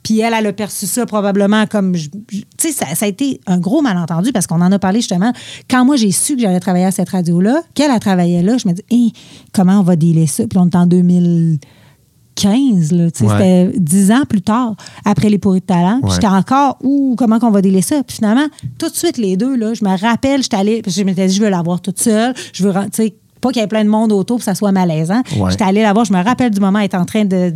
puis 0.03 0.19
elle, 0.19 0.33
elle 0.37 0.47
a 0.47 0.53
perçu 0.53 0.85
ça 0.85 1.05
probablement 1.05 1.65
comme. 1.65 1.93
Tu 1.95 2.11
sais, 2.57 2.71
ça, 2.73 2.85
ça 2.93 3.05
a 3.05 3.07
été 3.07 3.39
un 3.47 3.57
gros 3.57 3.81
malentendu 3.81 4.33
parce 4.33 4.47
qu'on 4.47 4.59
en 4.61 4.71
a 4.71 4.79
parlé 4.79 4.99
justement. 4.99 5.31
Quand 5.69 5.85
moi, 5.85 5.95
j'ai 5.95 6.11
su 6.11 6.35
que 6.35 6.41
j'allais 6.41 6.59
travailler 6.59 6.85
à 6.85 6.91
cette 6.91 7.09
radio-là, 7.09 7.61
qu'elle 7.73 7.91
a 7.91 7.99
travaillé 7.99 8.41
là, 8.43 8.57
je 8.57 8.67
me 8.67 8.73
dis, 8.73 8.83
Hein, 8.91 9.09
comment 9.53 9.79
on 9.79 9.83
va 9.83 9.95
dealer 9.95 10.27
ça? 10.27 10.45
Puis 10.45 10.59
on 10.59 10.67
est 10.67 10.75
en 10.75 10.85
2015, 10.87 12.91
là. 12.91 13.11
Tu 13.11 13.19
sais, 13.19 13.25
Ouais. 13.25 13.31
C'était 13.31 13.71
dix 13.79 14.11
ans 14.11 14.23
plus 14.27 14.41
tard, 14.41 14.75
après 15.05 15.29
les 15.29 15.37
pourris 15.37 15.61
de 15.61 15.65
talent. 15.65 15.99
Puis 16.03 16.11
j'étais 16.13 16.27
encore, 16.27 16.77
ouh, 16.83 17.15
comment 17.17 17.39
qu'on 17.39 17.51
va 17.51 17.61
dealer 17.61 17.81
ça? 17.81 18.03
Puis 18.03 18.17
finalement, 18.17 18.47
tout 18.77 18.89
de 18.89 18.95
suite, 18.95 19.17
les 19.17 19.37
deux, 19.37 19.55
là, 19.55 19.73
je 19.73 19.83
me 19.85 19.97
rappelle, 19.97 20.43
j'étais 20.43 20.57
allée, 20.57 20.81
parce 20.81 20.95
que 20.95 21.01
je 21.01 21.05
m'étais 21.05 21.27
dit, 21.27 21.35
je 21.35 21.41
veux 21.41 21.49
l'avoir 21.49 21.81
toute 21.81 21.99
seule. 21.99 22.33
Je 22.53 22.67
veux, 22.67 22.73
tu 22.73 22.79
sais, 22.91 23.15
pas 23.39 23.51
qu'il 23.51 23.61
y 23.61 23.65
ait 23.65 23.67
plein 23.67 23.83
de 23.83 23.89
monde 23.89 24.11
autour 24.11 24.35
pour 24.35 24.37
que 24.39 24.43
ça 24.45 24.55
soit 24.55 24.71
malaisant. 24.71 25.21
Ouais. 25.37 25.51
J'étais 25.51 25.63
allée 25.65 25.81
la 25.81 25.93
voir, 25.93 26.05
je 26.05 26.13
me 26.13 26.23
rappelle 26.23 26.51
du 26.51 26.59
moment, 26.59 26.79
elle 26.79 26.85
est 26.85 26.95
en 26.95 27.05
train 27.05 27.25
de 27.25 27.53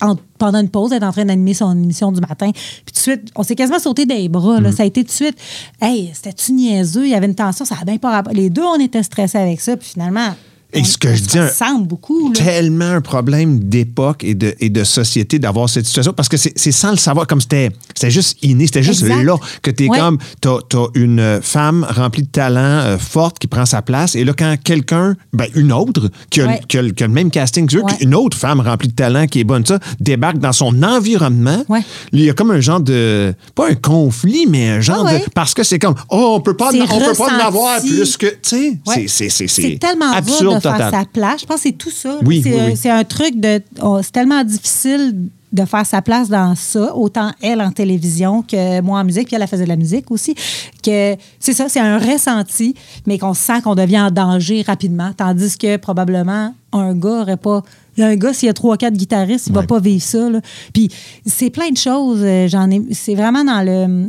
en- 0.00 0.16
pendant 0.38 0.60
une 0.60 0.68
pause, 0.70 0.92
elle 0.92 1.02
est 1.02 1.06
en 1.06 1.12
train 1.12 1.24
d'animer 1.24 1.54
son 1.54 1.72
émission 1.72 2.10
du 2.12 2.20
matin. 2.20 2.50
Puis 2.52 2.84
tout 2.86 2.92
de 2.94 2.98
suite, 2.98 3.30
on 3.36 3.42
s'est 3.42 3.54
quasiment 3.54 3.78
sauté 3.78 4.06
des 4.06 4.28
bras. 4.28 4.60
Mm. 4.60 4.64
Là. 4.64 4.72
Ça 4.72 4.82
a 4.82 4.86
été 4.86 5.02
tout 5.02 5.08
de 5.08 5.12
suite, 5.12 5.36
hey, 5.80 6.10
c'était-tu 6.14 6.52
niaiseux? 6.52 7.04
Il 7.04 7.10
y 7.10 7.14
avait 7.14 7.26
une 7.26 7.34
tension, 7.34 7.64
ça 7.64 7.76
a 7.80 7.84
bien 7.84 7.98
pas 7.98 8.10
rapport. 8.10 8.32
Les 8.32 8.50
deux, 8.50 8.64
on 8.64 8.78
était 8.80 9.02
stressés 9.02 9.38
avec 9.38 9.60
ça. 9.60 9.76
Puis 9.76 9.90
finalement, 9.90 10.34
Et 10.72 10.80
on- 10.80 10.84
ce 10.84 10.98
que 10.98 11.14
je 11.14 11.22
dis, 11.22 11.38
un- 11.38 11.78
beaucoup. 11.80 12.32
tellement 12.32 12.84
un 12.92 13.00
problème 13.00 13.58
d'époque 13.60 14.24
et 14.24 14.34
de, 14.34 14.54
et 14.60 14.70
de 14.70 14.84
société 14.84 15.38
d'avoir 15.38 15.68
cette 15.68 15.86
situation 15.86 16.12
parce 16.12 16.28
que 16.28 16.36
c'est 16.36 16.72
sans 16.72 16.90
le 16.90 16.96
savoir 16.96 17.26
comme 17.26 17.40
c'était 17.40 17.70
c'était 17.94 18.10
juste 18.10 18.38
inné 18.42 18.66
c'était 18.66 18.82
juste 18.82 19.02
Exact. 19.02 19.22
là 19.24 19.36
que 19.62 19.70
tu 19.70 19.84
es 19.84 19.88
Ouais. 19.88 19.98
comme 19.98 20.18
t'as 20.40 20.56
as 20.74 20.86
une 20.94 21.40
femme 21.42 21.86
remplie 21.88 22.22
de 22.22 22.28
talent 22.28 22.60
euh, 22.60 22.98
forte 22.98 23.38
qui 23.38 23.46
prend 23.46 23.66
sa 23.66 23.82
place 23.82 24.14
et 24.14 24.24
là 24.24 24.32
quand 24.36 24.54
quelqu'un 24.62 25.16
ben 25.32 25.46
une 25.54 25.72
autre 25.72 26.08
qui 26.30 26.40
a, 26.40 26.46
Ouais. 26.46 26.60
qui 26.68 26.78
a 26.78 26.82
le- 26.82 26.90
qui 26.92 27.02
a 27.04 27.06
le 27.06 27.12
même 27.12 27.30
casting 27.30 27.66
que 27.66 27.76
eux, 27.78 27.82
Ouais. 27.82 27.92
une 28.00 28.14
autre 28.14 28.36
femme 28.36 28.60
remplie 28.60 28.88
de 28.88 28.94
talent 28.94 29.26
qui 29.26 29.40
est 29.40 29.44
bonne 29.44 29.64
ça 29.66 29.78
débarque 29.98 30.38
dans 30.38 30.52
son 30.52 30.82
environnement 30.82 31.64
il 32.12 32.20
y 32.24 32.30
a 32.30 32.32
comme 32.32 32.50
un 32.52 32.60
genre 32.60 32.80
de 32.80 33.34
pas 33.54 33.70
un 33.70 33.74
conflit 33.74 34.46
mais 34.48 34.68
un 34.70 34.80
genre 34.80 35.04
Ah 35.08 35.18
de 35.18 35.24
parce 35.34 35.54
que 35.54 35.62
c'est 35.64 35.78
comme 35.78 35.94
oh 36.10 36.34
on 36.36 36.40
peut 36.40 36.56
pas 36.56 36.70
on 36.72 36.98
peut 36.98 37.14
pas 37.16 37.34
en 37.36 37.46
avoir 37.46 37.80
plus 37.80 38.16
que 38.16 38.26
tu 38.42 38.80
sais 39.06 39.28
C'est 39.48 39.78
tellement 39.78 40.12
absurde 40.12 40.59
faire 40.60 40.90
sa 40.90 41.04
place. 41.04 41.40
Je 41.42 41.46
pense 41.46 41.56
que 41.56 41.62
c'est 41.62 41.72
tout 41.72 41.90
ça. 41.90 42.18
Oui, 42.24 42.40
c'est 42.42 42.52
oui, 42.54 42.60
un- 42.60 42.66
oui. 42.66 42.76
c'est 42.76 42.90
un 42.90 43.04
truc 43.04 43.38
de. 43.40 43.62
oh, 43.82 43.98
c'est 44.02 44.12
tellement 44.12 44.42
difficile 44.44 45.16
de 45.52 45.64
faire 45.64 45.84
sa 45.84 46.00
place 46.00 46.28
dans 46.28 46.54
ça, 46.54 46.94
autant 46.94 47.32
elle 47.42 47.60
en 47.60 47.72
télévision 47.72 48.42
que 48.42 48.80
moi 48.82 49.00
en 49.00 49.04
musique, 49.04 49.26
puis 49.26 49.34
elle, 49.34 49.42
elle 49.42 49.48
faisait 49.48 49.64
de 49.64 49.68
la 49.68 49.74
musique 49.74 50.08
aussi, 50.12 50.36
que 50.80 51.16
c'est 51.40 51.52
ça, 51.52 51.68
c'est 51.68 51.80
un 51.80 51.98
ressenti, 51.98 52.76
mais 53.04 53.18
qu'on 53.18 53.34
sent 53.34 53.60
qu'on 53.64 53.74
devient 53.74 54.00
en 54.00 54.10
danger 54.12 54.62
rapidement, 54.64 55.10
tandis 55.16 55.58
que 55.58 55.76
probablement 55.76 56.54
un 56.72 56.94
gars 56.94 57.22
aurait 57.22 57.36
pas... 57.36 57.62
Un 57.98 58.14
gars, 58.14 58.32
s'il 58.32 58.46
y 58.46 58.50
a 58.50 58.54
trois, 58.54 58.76
quatre 58.76 58.94
guitaristes, 58.94 59.48
il 59.48 59.52
va 59.52 59.60
Ouais. 59.62 59.66
pas 59.66 59.80
vivre 59.80 60.02
ça. 60.02 60.30
là. 60.30 60.40
Puis 60.72 60.88
c'est 61.26 61.50
plein 61.50 61.70
de 61.70 61.76
choses. 61.76 62.20
euh, 62.22 62.46
J'en 62.48 62.70
ai... 62.70 62.80
C'est 62.92 63.16
vraiment 63.16 63.42
dans 63.44 63.62
le 63.66 64.08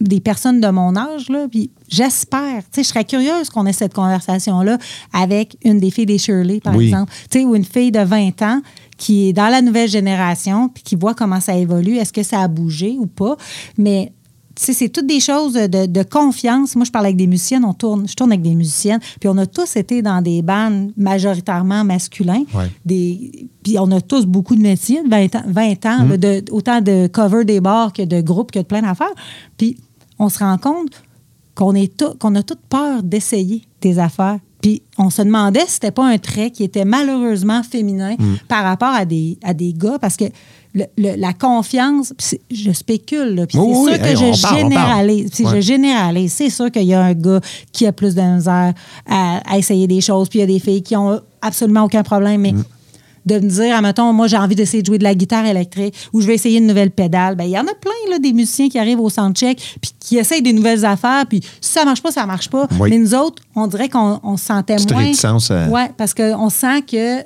des 0.00 0.20
personnes 0.20 0.60
de 0.60 0.68
mon 0.68 0.94
âge, 0.96 1.28
là, 1.28 1.46
puis 1.50 1.70
j'espère, 1.88 2.62
tu 2.62 2.68
sais, 2.72 2.82
je 2.84 2.88
serais 2.88 3.04
curieuse 3.04 3.50
qu'on 3.50 3.66
ait 3.66 3.72
cette 3.72 3.94
conversation-là 3.94 4.78
avec 5.12 5.56
une 5.64 5.80
des 5.80 5.90
filles 5.90 6.06
des 6.06 6.18
Shirley, 6.18 6.60
par 6.60 6.76
Oui. 6.76 6.86
exemple, 6.86 7.12
tu 7.30 7.40
sais, 7.40 7.44
ou 7.44 7.54
une 7.56 7.64
fille 7.64 7.90
de 7.90 8.00
20 8.00 8.42
ans 8.42 8.60
qui 8.96 9.28
est 9.28 9.32
dans 9.32 9.48
la 9.48 9.60
nouvelle 9.62 9.88
génération, 9.88 10.68
puis 10.68 10.82
qui 10.82 10.94
voit 10.96 11.14
comment 11.14 11.40
ça 11.40 11.56
évolue, 11.56 11.96
est-ce 11.96 12.12
que 12.12 12.22
ça 12.22 12.40
a 12.42 12.48
bougé 12.48 12.96
ou 12.98 13.06
pas, 13.06 13.36
mais 13.76 14.12
c'est 14.60 14.88
toutes 14.88 15.06
des 15.06 15.20
choses 15.20 15.52
de, 15.52 15.86
de 15.86 16.02
confiance. 16.02 16.74
Moi, 16.74 16.84
je 16.84 16.90
parle 16.90 17.04
avec 17.06 17.16
des 17.16 17.28
musiciennes, 17.28 17.64
on 17.64 17.74
tourne, 17.74 18.08
je 18.08 18.14
tourne 18.14 18.32
avec 18.32 18.42
des 18.42 18.56
musiciennes, 18.56 18.98
puis 19.20 19.28
on 19.28 19.36
a 19.38 19.46
tous 19.46 19.76
été 19.76 20.02
dans 20.02 20.20
des 20.20 20.42
bandes 20.42 20.90
majoritairement 20.96 21.84
masculins. 21.84 22.42
Ouais. 22.52 22.68
Des, 22.84 23.48
puis 23.62 23.78
on 23.78 23.88
a 23.92 24.00
tous 24.00 24.26
beaucoup 24.26 24.56
de 24.56 24.60
métiers, 24.60 25.00
de 25.04 25.08
20 25.08 25.36
ans, 25.36 25.42
20 25.46 25.86
ans 25.86 26.04
Mm. 26.04 26.08
là, 26.10 26.16
de, 26.16 26.44
autant 26.50 26.80
de 26.80 27.06
cover 27.06 27.44
des 27.44 27.60
bars 27.60 27.92
que 27.92 28.02
de 28.02 28.20
groupes, 28.20 28.50
que 28.50 28.58
de 28.58 28.64
plein 28.64 28.82
d'affaires. 28.82 29.06
Puis 29.56 29.76
on 30.18 30.28
se 30.28 30.38
rend 30.38 30.58
compte 30.58 31.02
qu'on 31.54 31.74
a 31.74 32.42
toute 32.42 32.60
peur 32.68 33.02
d'essayer 33.02 33.62
des 33.80 33.98
affaires. 33.98 34.38
Puis 34.62 34.82
on 34.96 35.08
se 35.10 35.22
demandait 35.22 35.64
si 35.66 35.72
c'était 35.74 35.90
pas 35.92 36.04
un 36.06 36.18
trait 36.18 36.50
qui 36.50 36.64
était 36.64 36.84
malheureusement 36.84 37.62
féminin 37.62 38.14
Mm. 38.18 38.34
par 38.48 38.64
rapport 38.64 38.88
à 38.92 39.04
des, 39.04 39.38
à 39.44 39.54
des 39.54 39.72
gars, 39.72 39.98
parce 40.00 40.16
que 40.16 40.24
le- 40.74 40.84
le- 40.96 41.14
la 41.16 41.32
confiance, 41.32 42.12
je 42.50 42.72
spécule, 42.72 43.34
là, 43.36 43.46
puis 43.46 43.56
c'est 43.58 43.64
oui, 43.64 43.92
sûr 43.92 44.02
que 44.02 44.16
je 44.34 44.42
parle, 44.42 44.56
généralise. 44.58 45.30
Ouais. 45.40 45.50
Je 45.56 45.60
généralise. 45.60 46.32
C'est 46.32 46.50
sûr 46.50 46.70
qu'il 46.72 46.82
y 46.84 46.94
a 46.94 47.02
un 47.02 47.14
gars 47.14 47.40
qui 47.72 47.86
a 47.86 47.92
plus 47.92 48.14
de 48.16 48.20
misère 48.22 48.74
à, 49.08 49.40
à 49.48 49.58
essayer 49.58 49.86
des 49.86 50.00
choses, 50.00 50.28
puis 50.28 50.40
il 50.40 50.42
y 50.42 50.44
a 50.44 50.46
des 50.46 50.58
filles 50.58 50.82
qui 50.82 50.96
ont 50.96 51.20
absolument 51.40 51.84
aucun 51.84 52.02
problème, 52.02 52.40
Mm. 52.40 52.42
mais 52.42 52.54
de 53.28 53.38
me 53.38 53.48
dire, 53.48 53.76
admettons, 53.76 54.12
moi, 54.12 54.26
j'ai 54.26 54.36
envie 54.36 54.56
d'essayer 54.56 54.82
de 54.82 54.86
jouer 54.86 54.98
de 54.98 55.04
la 55.04 55.14
guitare 55.14 55.46
électrique 55.46 55.94
ou 56.12 56.20
je 56.20 56.26
vais 56.26 56.34
essayer 56.34 56.58
une 56.58 56.66
nouvelle 56.66 56.90
pédale. 56.90 57.36
Ben, 57.36 57.44
il 57.44 57.50
y 57.50 57.58
en 57.58 57.62
a 57.66 57.74
plein, 57.74 58.10
là, 58.10 58.18
des 58.18 58.32
musiciens 58.32 58.68
qui 58.68 58.78
arrivent 58.78 59.00
au 59.00 59.10
soundcheck 59.10 59.58
puis 59.80 59.92
qui 60.00 60.16
essayent 60.18 60.42
des 60.42 60.52
nouvelles 60.52 60.84
affaires. 60.84 61.24
Puis 61.28 61.40
si 61.60 61.72
ça 61.72 61.84
marche 61.84 62.02
pas, 62.02 62.10
ça 62.10 62.26
marche 62.26 62.48
pas. 62.48 62.66
Oui. 62.80 62.90
Mais 62.90 62.98
nous 62.98 63.14
autres, 63.14 63.42
on 63.54 63.66
dirait 63.68 63.88
qu'on 63.88 64.18
on 64.22 64.36
se 64.36 64.46
sentait 64.46 64.76
moins. 64.90 65.02
réticence 65.02 65.50
à- 65.50 65.68
Ouais, 65.68 65.90
parce 65.96 66.14
qu'on 66.14 66.48
sent 66.50 66.82
que 66.90 67.22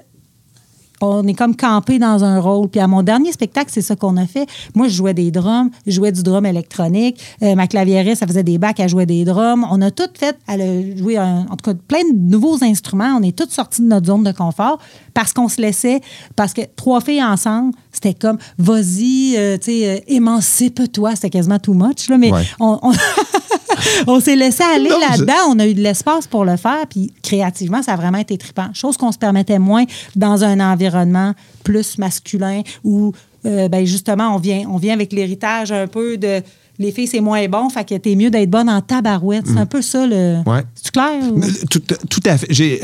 on 1.03 1.27
est 1.27 1.35
comme 1.35 1.57
campé 1.57 1.99
dans 1.99 2.25
un 2.25 2.41
rôle. 2.41 2.69
Puis 2.69 2.81
à 2.81 2.87
mon 2.87 3.03
dernier 3.03 3.33
spectacle, 3.33 3.71
c'est 3.73 3.83
ça 3.83 3.97
qu'on 3.97 4.17
a 4.17 4.27
fait. 4.27 4.47
Moi, 4.75 4.89
je 4.89 4.95
jouais 4.95 5.15
des 5.15 5.31
drums, 5.31 5.71
je 5.87 5.93
jouais 5.93 6.13
du 6.13 6.23
drum 6.23 6.47
électronique. 6.47 7.21
Euh, 7.43 7.55
ma 7.55 7.67
claviériste, 7.67 8.21
ça 8.21 8.27
faisait 8.27 8.43
des 8.43 8.59
bacs, 8.59 8.79
elle 8.81 8.89
jouait 8.89 9.07
des 9.07 9.25
drums. 9.25 9.67
On 9.71 9.81
a 9.83 9.91
tout 9.91 10.09
fait, 10.15 10.37
elle 10.47 10.63
a 10.63 10.97
joué, 10.97 11.19
en 11.19 11.45
tout 11.57 11.73
cas, 11.73 11.75
plein 11.75 12.03
de 12.13 12.19
nouveaux 12.19 12.63
instruments. 12.63 13.17
On 13.19 13.23
est 13.23 13.37
toutes 13.37 13.53
sortis 13.53 13.83
de 13.83 13.89
notre 13.89 14.07
zone 14.07 14.23
de 14.23 14.33
confort 14.33 14.79
parce 15.15 15.33
qu'on 15.33 15.49
se 15.49 15.61
laissait, 15.61 16.01
parce 16.37 16.53
que 16.53 16.63
trois 16.77 17.01
filles 17.01 17.23
ensemble, 17.23 17.75
c'était 17.93 18.15
comme, 18.15 18.39
vas-y, 18.59 19.35
euh, 19.37 19.57
tu 19.59 19.65
sais, 19.71 19.89
euh, 19.89 19.99
émancipe-toi. 20.09 21.15
C'était 21.15 21.31
quasiment 21.31 21.59
too 21.59 21.75
much, 21.75 22.09
là, 22.09 22.19
mais 22.19 22.33
Ouais. 22.33 22.43
on- 22.59 22.79
on 22.83 22.93
on 24.07 24.21
s'est 24.21 24.37
laissé 24.37 24.63
aller 24.63 24.89
là-dedans. 24.89 25.35
On 25.51 25.59
a 25.59 25.67
eu 25.67 25.75
de 25.75 25.81
l'espace 25.83 26.27
pour 26.27 26.45
le 26.45 26.57
faire. 26.57 26.87
Puis 26.89 27.13
créativement, 27.23 27.83
ça 27.83 27.93
a 27.93 27.97
vraiment 27.97 28.19
été 28.19 28.37
trippant. 28.39 28.69
Chose 28.75 28.97
qu'on 28.97 29.13
se 29.13 29.19
permettait 29.19 29.59
moins 29.59 29.85
dans 30.17 30.45
un 30.45 30.61
environnement 30.61 31.33
plus 31.65 31.99
masculin 31.99 32.63
où, 32.85 33.13
euh, 33.47 33.69
ben 33.69 33.85
justement, 33.85 34.35
on 34.35 34.39
vient, 34.39 34.65
on 34.69 34.77
vient 34.79 34.95
avec 34.95 35.13
l'héritage 35.13 35.73
un 35.73 35.87
peu 35.87 36.17
de 36.17 36.41
les 36.79 36.91
filles, 36.91 37.07
c'est 37.07 37.21
moins 37.21 37.47
bon. 37.49 37.69
Fait 37.69 37.85
que 37.87 37.95
t'es 37.97 38.17
mieux 38.17 38.31
d'être 38.31 38.51
bonne 38.51 38.69
en 38.69 38.81
tabarouette. 38.81 39.45
C'est 39.47 39.59
un 39.59 39.67
peu 39.67 39.83
ça, 39.83 40.07
le. 40.07 40.39
Mm. 40.45 40.49
Ouais. 40.49 40.63
C'est 40.75 40.91
clair? 40.91 41.11
ou- 41.33 41.41
Tout, 41.71 41.81
tout 42.09 42.21
à 42.25 42.39
fait. 42.39 42.47
J'ai. 42.51 42.81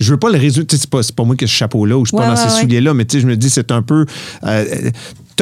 Je 0.00 0.12
veux 0.12 0.18
pas 0.18 0.30
le 0.30 0.38
sais, 0.76 0.82
C'est 0.82 0.90
pas, 0.90 1.00
pas 1.16 1.24
moi 1.24 1.34
qui 1.36 1.44
ai 1.44 1.46
ce 1.48 1.52
chapeau-là 1.52 1.96
ou 1.98 2.04
je 2.04 2.10
suis 2.10 2.16
Ouais, 2.16 2.24
pas 2.26 2.34
dans 2.34 2.40
ouais, 2.40 2.48
ces 2.48 2.60
souliers-là, 2.60 2.94
mais 2.94 3.04
tu 3.04 3.16
sais, 3.16 3.20
je 3.22 3.26
me 3.26 3.36
dis, 3.36 3.50
c'est 3.50 3.70
un 3.72 3.82
peu. 3.82 4.06
euh, 4.44 4.90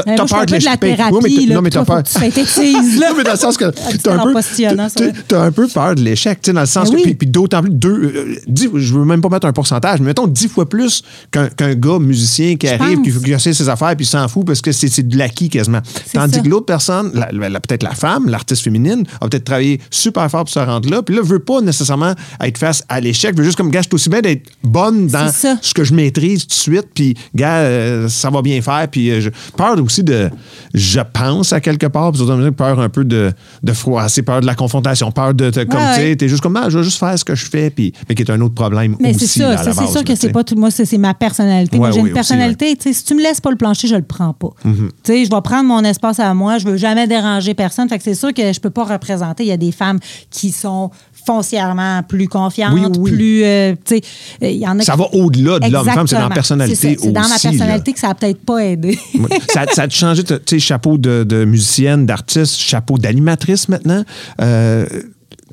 t'as 0.02 0.26
peur 0.26 0.46
de 0.46 0.52
l'échapper. 0.52 0.96
Oui, 1.12 1.46
mais 1.48 1.54
non, 1.54 1.62
mais 1.62 1.70
t'as 1.70 1.84
peur. 1.84 2.02
non, 2.20 3.14
mais 3.16 3.24
dans 3.24 3.32
le 3.32 3.36
sens 3.36 3.56
que 3.56 3.64
t'as 4.02 4.14
un, 4.14 5.52
peu, 5.52 5.64
un 5.64 5.68
peur 5.68 5.94
de 5.94 6.00
l'échec, 6.00 6.40
tu 6.40 6.50
sais, 6.50 6.52
dans 6.52 6.60
le 6.60 6.66
sens 6.66 6.90
Ben 6.90 7.02
que. 7.02 7.10
Puis, 7.10 7.26
d'autant 7.28 7.62
plus, 7.62 7.70
deux, 7.70 8.12
euh, 8.14 8.78
je 8.78 8.94
veux 8.94 9.04
même 9.04 9.20
pas 9.20 9.28
mettre 9.28 9.46
un 9.46 9.52
pourcentage, 9.52 10.00
mais 10.00 10.06
mettons 10.06 10.26
dix 10.26 10.48
fois 10.48 10.68
plus 10.68 11.02
qu'un 11.30 11.74
gars 11.74 11.98
musicien 11.98 12.56
qui 12.56 12.68
arrive, 12.68 13.00
qui, 13.02 13.32
essaie 13.32 13.52
ses 13.52 13.68
affaires, 13.68 13.94
puis 13.96 14.06
il 14.06 14.08
s'en 14.08 14.26
fout 14.28 14.46
parce 14.46 14.60
que 14.60 14.72
c'est 14.72 15.06
de 15.06 15.16
l'acquis 15.16 15.48
quasiment. 15.48 15.80
Tandis 16.12 16.42
que 16.42 16.48
l'autre 16.48 16.66
personne, 16.66 17.12
peut-être 17.12 17.82
la 17.82 17.94
femme, 17.94 18.28
l'artiste 18.28 18.62
féminine, 18.62 19.04
a 19.20 19.28
peut-être 19.28 19.44
travaillé 19.44 19.80
super 19.90 20.30
fort 20.30 20.44
pour 20.44 20.52
se 20.52 20.58
rendre 20.58 20.88
là, 20.90 21.02
puis 21.02 21.14
là, 21.14 21.22
veut 21.22 21.38
pas 21.38 21.60
nécessairement 21.60 22.14
être 22.40 22.58
face 22.58 22.82
à 22.88 23.00
l'échec, 23.00 23.36
veut 23.36 23.44
juste 23.44 23.56
comme, 23.56 23.70
gars, 23.70 23.80
je 23.80 23.88
suis 23.88 23.94
aussi 23.94 24.08
bien 24.08 24.20
d'être 24.20 24.48
bonne 24.62 25.06
dans 25.06 25.30
ce 25.32 25.74
que 25.74 25.84
je 25.84 25.94
maîtrise 25.94 26.42
tout 26.42 26.48
de 26.48 26.52
suite, 26.52 26.88
puis, 26.94 27.14
gars, 27.34 27.58
euh, 27.58 28.08
ça 28.08 28.30
va 28.30 28.42
bien 28.42 28.60
faire, 28.62 28.88
puis 28.90 29.10
euh, 29.10 29.30
peur 29.56 29.76
aussi 29.86 30.02
de, 30.04 30.30
je 30.74 31.00
pense 31.12 31.52
à 31.52 31.60
quelque 31.60 31.86
part, 31.86 32.12
puis 32.12 32.22
peur 32.56 32.78
un 32.80 32.88
peu 32.88 33.04
de, 33.04 33.32
de 33.62 33.72
froisser, 33.72 34.22
peur 34.22 34.40
de 34.40 34.46
la 34.46 34.54
confrontation, 34.54 35.10
peur 35.10 35.34
de, 35.34 35.50
te- 35.50 35.64
comme, 35.64 35.80
Ouais, 35.80 35.94
tu 35.94 36.00
sais, 36.00 36.06
ouais. 36.08 36.16
t'es 36.16 36.28
juste 36.28 36.42
comme, 36.42 36.56
ah, 36.56 36.66
je 36.68 36.78
vais 36.78 36.84
juste 36.84 36.98
faire 36.98 37.18
ce 37.18 37.24
que 37.24 37.34
je 37.34 37.46
fais, 37.46 37.70
puis, 37.70 37.92
mais 38.08 38.14
qui 38.14 38.22
est 38.22 38.30
un 38.30 38.40
autre 38.40 38.54
problème 38.54 38.96
Mais 39.00 39.14
aussi, 39.14 39.26
c'est 39.26 39.40
là, 39.40 39.56
ça, 39.56 39.70
à 39.70 39.72
c'est 39.72 39.80
base, 39.80 39.92
sûr 39.92 40.04
que 40.04 40.14
c'est 40.14 40.30
pas 40.30 40.44
tout. 40.44 40.54
Moi, 40.56 40.70
c'est 40.70 40.98
ma 40.98 41.14
personnalité. 41.14 41.76
Moi, 41.76 41.88
Ouais, 41.88 41.92
j'ai 41.94 42.00
oui, 42.00 42.08
une 42.10 42.12
aussi, 42.12 42.14
personnalité. 42.14 42.76
tu 42.76 42.82
sais, 42.84 42.92
Si 42.92 43.04
tu 43.04 43.14
me 43.14 43.22
laisses 43.22 43.40
pas 43.40 43.50
le 43.50 43.56
plancher, 43.56 43.88
je 43.88 43.94
le 43.96 44.02
prends 44.02 44.32
pas. 44.32 44.50
Tu 44.62 44.70
sais, 45.04 45.24
je 45.24 45.30
vais 45.30 45.40
prendre 45.42 45.64
mon 45.64 45.82
espace 45.84 46.18
à 46.20 46.32
moi. 46.34 46.58
Je 46.58 46.66
veux 46.66 46.76
jamais 46.76 47.06
déranger 47.06 47.54
personne. 47.54 47.88
Fait 47.88 47.98
que 47.98 48.04
c'est 48.04 48.14
sûr 48.14 48.32
que 48.34 48.52
je 48.52 48.60
peux 48.60 48.70
pas 48.70 48.84
représenter. 48.84 49.44
Il 49.44 49.48
y 49.48 49.52
a 49.52 49.56
des 49.56 49.72
femmes 49.72 49.98
qui 50.30 50.50
sont 50.52 50.90
foncièrement 51.26 52.02
plus 52.04 52.28
confiantes, 52.28 52.72
Oui, 52.74 52.86
oui. 52.98 53.10
plus. 53.12 53.44
euh, 53.44 53.72
tu 53.84 53.96
sais, 53.96 54.02
euh, 54.42 54.48
il 54.48 54.58
y 54.58 54.66
en 54.66 54.78
a 54.78 54.82
Ça 54.82 54.92
qui- 54.92 54.98
va 55.00 55.06
au-delà 55.12 55.58
de 55.58 55.72
l'homme-femme, 55.72 56.06
c'est 56.06 56.14
dans 56.16 56.28
la 56.28 56.34
personnalité 56.34 56.96
C'est 57.00 57.10
dans 57.12 57.20
ma 57.20 57.34
aussi, 57.34 57.46
là. 57.46 57.50
personnalité 57.50 57.92
que 57.92 57.98
ça 57.98 58.10
a 58.10 58.14
peut-être 58.14 58.44
pas 58.44 58.58
aidé. 58.64 58.98
Ouais. 59.14 59.38
ça, 59.52 59.64
ça 59.76 59.82
a 59.84 59.88
changé, 59.88 60.24
tu 60.24 60.34
sais, 60.46 60.58
chapeau 60.58 60.98
de, 60.98 61.24
de 61.24 61.44
musicienne, 61.44 62.06
d'artiste, 62.06 62.56
chapeau 62.58 62.98
d'animatrice 62.98 63.68
maintenant. 63.68 64.04
Euh, 64.40 64.86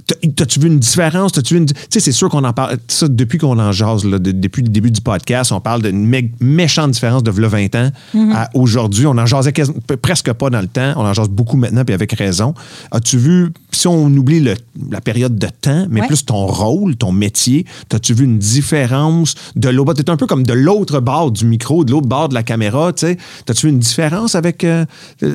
t'as- 0.07 0.15
T'as-tu 0.35 0.59
vu 0.59 0.67
une 0.67 0.79
différence? 0.79 1.31
T'as-tu 1.33 1.53
vu 1.55 1.59
une... 1.61 1.65
Tu 1.67 1.73
sais, 1.89 1.99
c'est 1.99 2.11
sûr 2.11 2.29
qu'on 2.29 2.43
en 2.43 2.53
parle. 2.53 2.77
Ça, 2.87 3.07
depuis 3.07 3.37
qu'on 3.37 3.59
en 3.59 3.71
jase, 3.71 4.05
là, 4.05 4.19
de- 4.19 4.31
depuis 4.31 4.61
le 4.63 4.69
début 4.69 4.91
du 4.91 5.01
podcast, 5.01 5.51
on 5.51 5.59
parle 5.59 5.81
d'une 5.83 6.07
mé- 6.09 6.31
méchante 6.39 6.91
différence 6.91 7.23
de 7.23 7.31
v'là 7.31 7.47
20 7.47 7.75
ans 7.75 7.89
Mm-hmm. 8.15 8.33
à 8.33 8.49
aujourd'hui. 8.53 9.05
On 9.07 9.17
en 9.17 9.25
jasait 9.25 9.53
presque 10.01 10.31
pas 10.33 10.49
dans 10.49 10.61
le 10.61 10.67
temps. 10.67 10.93
On 10.95 11.01
en 11.05 11.13
jase 11.13 11.29
beaucoup 11.29 11.57
maintenant, 11.57 11.83
puis 11.85 11.93
avec 11.93 12.11
raison. 12.13 12.53
As-tu 12.91 13.17
vu, 13.17 13.51
si 13.75 13.87
on 13.87 14.05
oublie 14.07 14.39
le- 14.39 14.55
la 14.91 15.01
période 15.01 15.37
de 15.37 15.47
temps, 15.61 15.85
mais 15.89 16.01
Ouais. 16.01 16.07
plus 16.07 16.25
ton 16.25 16.45
rôle, 16.45 16.95
ton 16.95 17.11
métier, 17.11 17.65
t'as-tu 17.89 18.13
vu 18.13 18.25
une 18.25 18.37
différence 18.39 19.35
de 19.55 19.69
l'autre? 19.69 19.93
T'es 19.93 20.09
un 20.09 20.17
peu 20.17 20.27
comme 20.27 20.43
de 20.45 20.53
l'autre 20.53 20.99
bord 20.99 21.31
du 21.31 21.45
micro, 21.45 21.83
de 21.83 21.91
l'autre 21.91 22.07
bord 22.07 22.29
de 22.29 22.33
la 22.33 22.43
caméra, 22.43 22.91
tu 22.93 23.07
sais. 23.07 23.17
T'as-tu 23.45 23.67
vu 23.67 23.71
une 23.73 23.79
différence 23.79 24.35
avec 24.35 24.63
euh, 24.63 24.85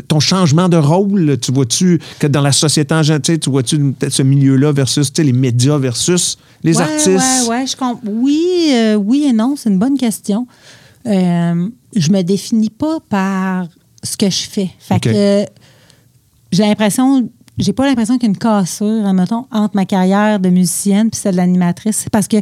ton 0.09 0.21
changement 0.21 0.69
de 0.69 0.77
rôle? 0.77 1.39
Tu 1.41 1.53
vois-tu 1.53 2.01
que 2.19 2.27
dans 2.27 2.41
la 2.43 2.53
société 2.53 2.95
en 2.95 3.03
général, 3.03 3.23
tu 3.41 3.51
vois-tu 3.51 3.79
peut-être 3.93 4.13
ce 4.13 4.23
milieu-là 4.23 4.73
versus 4.73 5.13
les 5.19 5.33
médias 5.33 5.79
versus 5.79 6.37
les 6.63 6.77
Ouais, 6.77 6.83
artistes? 6.83 7.49
Ouais, 7.49 7.67
je 7.67 7.77
comp- 7.77 8.01
Oui, 8.07 8.71
euh, 8.73 8.95
oui 8.97 9.27
et 9.29 9.33
non, 9.33 9.55
c'est 9.57 9.71
une 9.71 9.79
bonne 9.79 9.97
question. 9.99 10.47
Euh, 11.07 11.69
je 11.97 12.11
me 12.11 12.23
définis 12.23 12.71
pas 12.71 12.99
par 13.09 13.67
ce 14.03 14.17
que 14.17 14.29
je 14.31 14.43
fais. 14.49 14.71
Fait 14.79 15.01
que 15.01 15.09
euh, 15.09 15.45
j'ai 16.53 16.63
l'impression, 16.65 17.29
j'ai 17.59 17.73
pas 17.73 17.87
l'impression 17.87 18.15
qu'il 18.19 18.25
y 18.25 18.27
a 18.27 18.31
une 18.31 18.39
cassure, 18.39 19.07
admettons, 19.07 19.47
entre 19.51 19.75
ma 19.75 19.85
carrière 19.85 20.39
de 20.41 20.49
musicienne 20.49 21.11
puis 21.11 21.21
celle 21.21 21.33
de 21.33 21.37
l'animatrice. 21.39 21.97
C'est 21.97 22.11
parce 22.11 22.29
que 22.29 22.37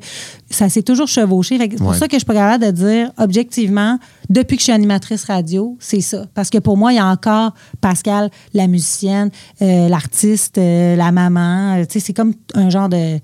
ça 0.50 0.68
s'est 0.68 0.82
toujours 0.82 1.08
chevauché. 1.08 1.58
C'est 1.58 1.76
pour 1.76 1.88
Ouais. 1.88 1.96
ça 1.96 2.06
que 2.08 2.12
je 2.14 2.18
suis 2.18 2.26
pas 2.26 2.34
capable 2.34 2.64
de 2.66 2.70
dire 2.70 3.10
objectivement, 3.18 3.98
depuis 4.28 4.56
que 4.56 4.60
je 4.60 4.64
suis 4.64 4.72
animatrice 4.72 5.24
radio, 5.24 5.76
c'est 5.80 6.00
ça. 6.00 6.26
Parce 6.34 6.50
que 6.50 6.58
pour 6.58 6.76
moi, 6.76 6.92
il 6.92 6.96
y 6.96 6.98
a 6.98 7.06
encore 7.06 7.52
Pascal, 7.80 8.30
la 8.54 8.66
musicienne, 8.66 9.30
euh, 9.62 9.88
l'artiste, 9.88 10.58
euh, 10.58 10.96
la 10.96 11.12
maman. 11.12 11.76
Euh, 11.78 11.84
tu 11.86 11.94
sais, 11.94 12.00
c'est 12.00 12.12
comme 12.12 12.34
un 12.54 12.70
genre 12.70 12.88
de 12.88 13.18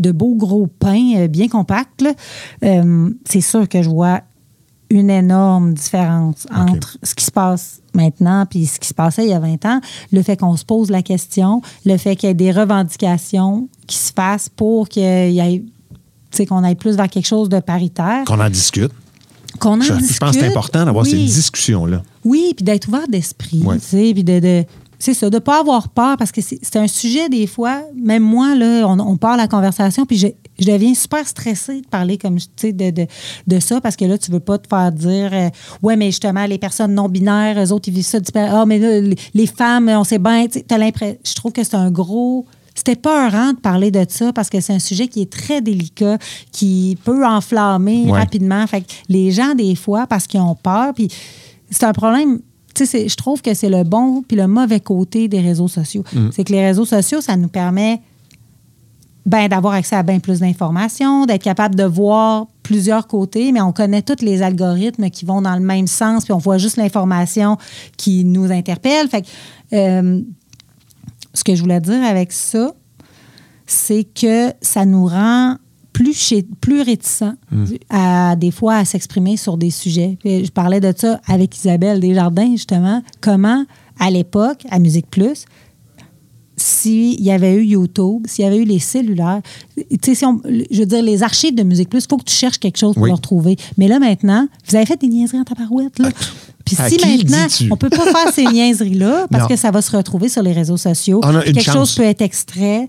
de 0.00 0.10
beaux 0.10 0.34
gros 0.34 0.66
pains 0.66 1.12
euh, 1.18 1.28
bien 1.28 1.46
euh, 2.64 3.10
c'est 3.24 3.40
sûr 3.40 3.68
que 3.68 3.80
je 3.80 3.88
vois 3.88 4.22
une 4.90 5.10
énorme 5.10 5.74
différence 5.74 6.46
entre 6.54 6.98
ce 7.02 7.14
qui 7.14 7.24
se 7.24 7.30
passe 7.30 7.80
maintenant 7.94 8.44
puis 8.48 8.66
ce 8.66 8.78
qui 8.78 8.86
se 8.88 8.94
passait 8.94 9.24
il 9.24 9.30
y 9.30 9.32
a 9.32 9.38
20 9.40 9.64
ans. 9.64 9.80
Le 10.12 10.22
fait 10.22 10.36
qu'on 10.36 10.56
se 10.56 10.64
pose 10.64 10.90
la 10.90 11.02
question, 11.02 11.62
le 11.84 11.96
fait 11.96 12.16
qu'il 12.16 12.28
y 12.28 12.30
ait 12.30 12.34
des 12.34 12.52
revendications 12.52 13.68
qui 13.86 13.96
se 13.96 14.12
fassent 14.12 14.48
pour 14.48 14.88
qu'il 14.88 15.02
y 15.02 15.40
ait, 15.40 15.64
qu'on 16.46 16.64
aille 16.64 16.74
plus 16.74 16.96
vers 16.96 17.08
quelque 17.08 17.26
chose 17.26 17.48
de 17.48 17.60
paritaire. 17.60 18.24
Qu'on 18.26 18.40
en 18.40 18.50
discute. 18.50 18.92
Qu'on 19.60 19.78
en 19.78 19.82
Je, 19.82 19.92
je 19.94 19.98
discute. 19.98 20.18
pense 20.20 20.32
que 20.36 20.40
c'est 20.40 20.48
important 20.48 20.84
d'avoir 20.84 21.04
Oui. 21.04 21.10
cette 21.10 21.20
discussion-là. 21.20 22.02
Oui, 22.24 22.52
puis 22.56 22.64
d'être 22.64 22.88
ouvert 22.88 23.06
d'esprit, 23.08 23.62
tu 23.74 23.80
sais, 23.80 24.10
puis 24.12 24.24
de, 24.24 24.40
de- 24.40 24.64
c'est 24.98 25.14
ça, 25.14 25.28
de 25.30 25.38
pas 25.38 25.60
avoir 25.60 25.88
peur 25.90 26.16
parce 26.16 26.32
que 26.32 26.40
c'est 26.40 26.76
un 26.76 26.86
sujet 26.88 27.28
des 27.28 27.46
fois, 27.46 27.82
même 27.94 28.22
moi 28.22 28.54
là, 28.54 28.84
on, 28.88 28.98
on 28.98 29.16
part 29.16 29.36
la 29.36 29.46
conversation 29.48 30.06
puis 30.06 30.16
je, 30.18 30.28
je 30.58 30.66
deviens 30.66 30.94
super 30.94 31.26
stressée 31.26 31.80
de 31.80 31.86
parler 31.86 32.16
comme 32.18 32.38
tu 32.38 32.46
sais 32.56 32.72
de, 32.72 32.90
de, 32.90 33.06
de 33.46 33.60
ça 33.60 33.80
parce 33.80 33.96
que 33.96 34.04
là 34.04 34.16
tu 34.18 34.30
veux 34.30 34.40
pas 34.40 34.58
te 34.58 34.68
faire 34.68 34.92
dire 34.92 35.30
euh, 35.32 35.48
ouais 35.82 35.96
mais 35.96 36.06
justement 36.06 36.46
les 36.46 36.58
personnes 36.58 36.94
non 36.94 37.08
binaires, 37.08 37.62
eux 37.62 37.72
autres 37.72 37.88
ils 37.88 37.94
vivent 37.94 38.04
ça. 38.04 38.18
Ah 38.36 38.64
mais 38.66 38.78
là 38.78 39.14
les, 39.34 39.46
femmes, 39.46 39.88
on 39.88 40.04
sait 40.04 40.18
bien, 40.18 40.46
tu 40.46 40.62
t'as 40.62 40.78
l'impression 40.78 41.18
je 41.24 41.34
trouve 41.34 41.52
que 41.52 41.64
c'est 41.64 41.74
un 41.76 41.90
gros 41.90 42.46
c'était 42.76 42.96
peurant 42.96 43.52
de 43.52 43.58
parler 43.60 43.92
de 43.92 44.04
ça 44.08 44.32
parce 44.32 44.50
que 44.50 44.60
c'est 44.60 44.72
un 44.72 44.80
sujet 44.80 45.06
qui 45.06 45.22
est 45.22 45.30
très 45.30 45.60
délicat, 45.60 46.18
qui 46.50 46.98
peut 47.04 47.24
enflammer 47.24 48.04
Ouais. 48.06 48.18
rapidement. 48.18 48.66
Fait 48.66 48.80
que 48.80 48.86
les 49.08 49.30
gens, 49.30 49.54
des 49.54 49.76
fois, 49.76 50.08
parce 50.08 50.26
qu'ils 50.26 50.40
ont 50.40 50.56
peur, 50.56 50.92
puis 50.92 51.06
c'est 51.70 51.84
un 51.84 51.92
problème. 51.92 52.40
Tu 52.74 52.84
sais, 52.84 52.86
c'est- 52.86 53.08
je 53.08 53.14
trouve 53.16 53.42
que 53.42 53.54
c'est 53.54 53.68
le 53.68 53.84
bon 53.84 54.24
puis 54.26 54.36
le 54.36 54.48
mauvais 54.48 54.80
côté 54.80 55.28
des 55.28 55.40
réseaux 55.40 55.68
sociaux. 55.68 56.02
C'est 56.32 56.42
que 56.42 56.52
les 56.52 56.66
réseaux 56.66 56.84
sociaux, 56.84 57.20
ça 57.20 57.36
nous 57.36 57.46
permet 57.46 58.00
ben, 59.26 59.48
d'avoir 59.48 59.74
accès 59.74 59.96
à 59.96 60.02
bien 60.02 60.18
plus 60.20 60.40
d'informations, 60.40 61.24
d'être 61.26 61.42
capable 61.42 61.74
de 61.74 61.84
voir 61.84 62.46
plusieurs 62.62 63.06
côtés, 63.06 63.52
mais 63.52 63.60
on 63.60 63.72
connaît 63.72 64.02
tous 64.02 64.22
les 64.22 64.42
algorithmes 64.42 65.08
qui 65.10 65.24
vont 65.24 65.40
dans 65.42 65.54
le 65.54 65.60
même 65.64 65.86
sens, 65.86 66.24
puis 66.24 66.32
on 66.32 66.38
voit 66.38 66.58
juste 66.58 66.76
l'information 66.76 67.56
qui 67.96 68.24
nous 68.24 68.52
interpelle. 68.52 69.08
Fait 69.08 69.22
que, 69.22 69.26
euh, 69.72 70.20
ce 71.32 71.42
que 71.44 71.54
je 71.54 71.62
voulais 71.62 71.80
dire 71.80 72.02
avec 72.04 72.32
ça, 72.32 72.72
c'est 73.66 74.04
que 74.04 74.52
ça 74.60 74.84
nous 74.84 75.06
rend 75.06 75.56
plus, 75.92 76.14
chez- 76.14 76.46
plus 76.60 76.82
réticents 76.82 77.34
à 77.88 78.36
des 78.36 78.50
fois 78.50 78.76
à 78.76 78.84
s'exprimer 78.84 79.36
sur 79.36 79.56
des 79.56 79.70
sujets. 79.70 80.16
Puis 80.20 80.44
Je 80.44 80.50
parlais 80.50 80.80
de 80.80 80.92
ça 80.96 81.20
avec 81.26 81.56
Isabelle 81.56 82.00
Desjardins, 82.00 82.50
justement. 82.52 83.00
Comment, 83.20 83.64
à 83.98 84.10
l'époque, 84.10 84.64
à 84.70 84.78
Musique 84.80 85.08
Plus, 85.08 85.44
s'il 86.56 87.20
y 87.20 87.30
avait 87.30 87.54
eu 87.54 87.64
YouTube, 87.64 88.26
s'il 88.26 88.44
y 88.44 88.48
avait 88.48 88.58
eu 88.58 88.64
les 88.64 88.78
cellulaires, 88.78 89.40
tu 89.76 89.84
sais, 90.04 90.14
si 90.14 90.24
on- 90.24 90.40
je 90.70 90.78
veux 90.78 90.86
dire, 90.86 91.02
les 91.02 91.22
archives 91.22 91.54
de 91.54 91.62
Musique 91.62 91.88
Plus, 91.90 92.04
il 92.04 92.08
faut 92.08 92.16
que 92.16 92.24
tu 92.24 92.34
cherches 92.34 92.58
quelque 92.58 92.78
chose 92.78 92.94
pour 92.94 93.02
Oui. 93.04 93.10
le 93.10 93.14
retrouver. 93.16 93.56
Mais 93.76 93.88
là, 93.88 93.98
maintenant, 93.98 94.46
vous 94.68 94.76
avez 94.76 94.86
fait 94.86 95.00
des 95.00 95.08
niaiseries 95.08 95.38
en 95.40 95.44
tabarouette, 95.44 95.98
là. 95.98 96.10
Puis 96.64 96.76
si 96.76 96.96
maintenant, 97.06 97.46
on 97.72 97.76
peut 97.76 97.90
pas 97.90 98.04
faire 98.06 98.32
ces 98.32 98.44
niaiseries-là 98.52 99.26
parce 99.30 99.42
Non. 99.42 99.48
que 99.48 99.56
ça 99.56 99.70
va 99.70 99.82
se 99.82 99.94
retrouver 99.94 100.28
sur 100.28 100.42
les 100.42 100.52
réseaux 100.52 100.76
sociaux. 100.78 101.20
On 101.22 101.34
a 101.34 101.40
Puis 101.40 101.50
une 101.50 101.56
quelque 101.56 101.64
chance. 101.66 101.74
chose 101.90 101.94
peut 101.96 102.04
être 102.04 102.22
extrait. 102.22 102.88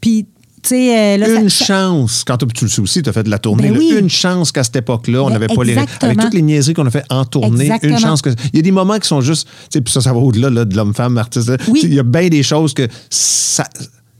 Puis, 0.00 0.26
là, 0.70 1.40
une 1.40 1.48
ça- 1.48 1.64
chance, 1.64 2.24
quand 2.26 2.36
tu 2.38 2.64
le 2.64 2.70
sais 2.70 2.80
aussi, 2.80 3.02
tu 3.02 3.08
as 3.08 3.12
fait 3.12 3.22
de 3.22 3.30
la 3.30 3.38
tournée, 3.38 3.64
Ben 3.68 3.74
là, 3.74 3.78
oui. 3.78 3.94
une 3.98 4.10
chance 4.10 4.52
qu'à 4.52 4.62
cette 4.64 4.76
époque-là, 4.76 5.22
on 5.22 5.26
Ben 5.26 5.32
n'avait 5.34 5.46
pas 5.48 5.64
les. 5.64 5.76
Avec 5.76 6.18
toutes 6.20 6.34
les 6.34 6.42
niaiseries 6.42 6.74
qu'on 6.74 6.86
a 6.86 6.90
fait 6.90 7.04
en 7.10 7.24
tournée, 7.24 7.64
Exactement. 7.64 7.92
une 7.94 7.98
chance 8.00 8.22
que. 8.22 8.30
Il 8.52 8.56
y 8.56 8.58
a 8.58 8.62
des 8.62 8.70
moments 8.70 8.98
qui 8.98 9.08
sont 9.08 9.20
juste. 9.20 9.48
Puis 9.72 9.82
ça, 9.88 10.00
ça 10.00 10.12
va 10.12 10.18
au-delà 10.18 10.50
là, 10.50 10.64
de 10.64 10.76
l'homme-femme, 10.76 11.16
artiste. 11.18 11.50
Oui. 11.68 11.80
Il 11.84 11.94
y 11.94 11.98
a 11.98 12.02
bien 12.02 12.28
des 12.28 12.42
choses 12.42 12.74
que 12.74 12.86
ça 13.08 13.64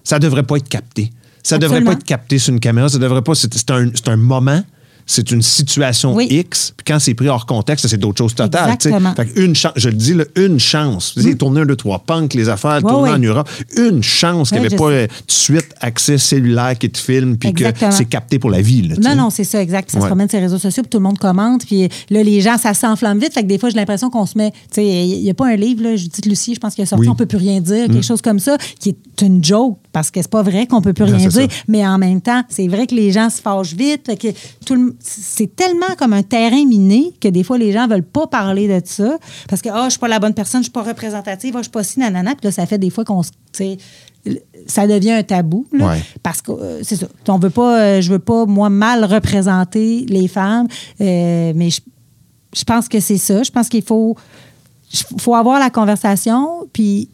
ça 0.05 0.19
devrait 0.19 0.43
pas 0.43 0.57
être 0.57 0.69
capté. 0.69 1.11
Ça 1.43 1.57
devrait 1.59 1.77
Absolument. 1.77 1.93
pas 1.93 1.99
être 2.01 2.05
capté 2.07 2.39
sur 2.39 2.53
une 2.53 2.61
caméra. 2.61 2.89
Ça 2.89 2.99
devrait 2.99 3.23
pas. 3.23 3.35
C'est 3.35 3.71
un, 3.71 3.91
c'est 3.95 4.09
un 4.09 4.17
moment. 4.17 4.63
C'est 5.07 5.31
une 5.31 5.43
situation 5.43 6.15
Oui. 6.15 6.27
X, 6.31 6.73
puis 6.77 6.85
quand 6.87 6.99
c'est 6.99 7.15
pris 7.15 7.29
hors 7.29 7.47
contexte, 7.47 7.87
c'est 7.89 7.97
d'autres 7.99 8.19
choses 8.19 8.35
totales. 8.35 8.77
Fait 8.81 9.29
une 9.37 9.55
chance, 9.55 9.73
je 9.77 9.89
le 9.89 9.95
dis, 9.95 10.15
là, 10.15 10.25
une 10.37 10.59
chance. 10.61 11.13
Vous 11.17 11.23
savez, 11.23 11.37
tourner 11.37 11.61
un, 11.63 11.67
deux, 11.67 11.77
trois 11.77 11.99
punk, 12.01 12.35
les 12.35 12.49
affaires, 12.49 12.77
Ouais, 12.85 12.91
tourner 12.91 13.11
ouais. 13.11 13.17
en 13.17 13.19
Europe, 13.19 13.49
une 13.77 14.03
chance 14.03 14.51
qu'il 14.51 14.61
n'y 14.61 14.67
avait 14.67 14.77
pas 14.77 14.89
sais. 14.91 14.95
euh, 14.95 15.07
tout 15.07 15.25
de 15.27 15.33
suite 15.33 15.69
accès 15.81 16.19
cellulaire 16.19 16.77
qui 16.79 16.91
te 16.91 16.99
filme, 16.99 17.37
puis 17.37 17.53
que 17.53 17.65
c'est 17.91 18.05
capté 18.05 18.39
pour 18.39 18.51
la 18.51 18.61
vie. 18.61 18.83
là, 18.83 18.97
Non, 19.01 19.17
non, 19.25 19.31
c'est 19.31 19.45
ça, 19.45 19.61
exact. 19.63 19.89
Puis 19.89 19.93
Ça 19.93 19.99
Ouais. 19.99 20.05
se 20.05 20.09
promène 20.09 20.29
sur 20.29 20.39
les 20.39 20.45
réseaux 20.45 20.59
sociaux, 20.59 20.83
puis 20.83 20.91
tout 20.91 20.99
le 20.99 21.05
monde 21.05 21.19
commente. 21.19 21.65
Puis 21.67 21.89
là, 22.11 22.23
les 22.23 22.41
gens, 22.41 22.57
ça 22.59 22.75
s'enflamme 22.75 23.19
vite. 23.19 23.33
Fait 23.35 23.43
que 23.43 23.49
des 23.49 23.59
fois, 23.59 23.71
j'ai 23.71 23.77
l'impression 23.77 24.11
qu'on 24.11 24.27
se 24.27 24.37
met. 24.39 24.51
Tu 24.53 24.57
sais, 24.73 24.85
il 24.87 25.23
n'y 25.23 25.31
a 25.31 25.35
pas 25.35 25.49
un 25.49 25.57
livre, 25.57 25.83
là, 25.83 25.97
Judith 25.97 26.27
Lucie, 26.27 26.55
je 26.55 26.61
pense 26.61 26.75
qu'il 26.75 26.83
a 26.83 26.87
sorti 26.87 27.01
Oui. 27.03 27.09
Mm. 27.09 27.13
On 27.13 27.15
peut 27.17 27.27
plus 27.27 27.39
rien 27.39 27.61
dire, 27.61 27.87
quelque 27.87 28.03
chose 28.05 28.23
comme 28.23 28.39
ça, 28.39 28.57
qui 28.79 28.91
est 28.91 29.23
une 29.23 29.43
joke, 29.43 29.79
parce 29.93 30.11
que 30.11 30.21
c'est 30.23 30.31
pas 30.31 30.43
vrai 30.43 30.67
qu'on 30.67 30.81
peut 30.83 30.93
plus 30.93 31.05
Non, 31.07 31.17
rien 31.17 31.29
dire. 31.29 31.33
ça. 31.51 31.57
Mais 31.69 31.87
en 31.87 31.99
même 31.99 32.21
temps, 32.21 32.43
c'est 32.49 32.69
vrai 32.69 32.87
que 32.87 32.95
les 32.95 33.11
gens 33.13 33.29
se 33.31 33.41
fâchent 33.41 33.75
vite. 33.75 34.03
Fait 34.07 34.17
que 34.17 34.29
tout 34.65 34.75
le- 34.75 34.95
c'est 35.03 35.55
tellement 35.57 35.95
comme 35.99 36.13
un 36.13 36.23
terrain 36.23 36.65
miné 36.65 37.15
que 37.21 37.29
des 37.29 37.43
fois, 37.43 37.59
les 37.59 37.73
gens 37.73 37.89
veulent 37.89 38.03
pas 38.03 38.27
parler 38.27 38.69
de 38.69 38.81
ça. 38.85 39.19
Parce 39.49 39.63
que, 39.63 39.69
ah, 39.73 39.85
je 39.85 39.91
suis 39.91 39.99
pas 39.99 40.09
la 40.09 40.19
bonne 40.19 40.35
personne, 40.35 40.61
je 40.61 40.65
suis 40.65 40.73
pas 40.73 40.83
représentative, 40.83 41.55
ah, 41.55 41.59
je 41.59 41.65
suis 41.65 41.71
pas 41.71 41.83
si 41.83 41.99
nanana. 41.99 42.35
Puis 42.35 42.45
là, 42.45 42.51
ça 42.53 42.67
fait 42.67 42.79
des 42.79 42.91
fois 42.91 43.05
qu'on 43.05 43.23
ça 44.67 44.87
devient 44.87 45.13
un 45.13 45.23
tabou. 45.23 45.67
là. 45.73 45.89
Ouais. 45.89 46.03
Parce 46.23 46.43
que 46.43 46.53
euh, 46.53 46.81
c'est 46.83 46.97
ça. 46.97 47.07
On 47.29 47.39
veut 47.39 47.51
pas, 47.51 47.81
euh, 47.81 48.01
je 48.01 48.13
veux 48.13 48.19
pas, 48.19 48.47
moi, 48.47 48.69
mal 48.69 49.05
représenter 49.05 50.05
les 50.09 50.29
femmes, 50.29 50.69
euh, 51.01 51.53
mais 51.55 51.71
je, 51.71 51.81
je 52.55 52.65
pense 52.65 52.89
que 52.89 53.01
c'est 53.01 53.19
ça. 53.19 53.43
Je 53.43 53.51
pense 53.51 53.69
qu'il 53.69 53.83
faut, 53.83 54.17
faut 55.19 55.35
avoir 55.35 55.59
la 55.59 55.71
conversation, 55.71 56.69
puis 56.73 57.09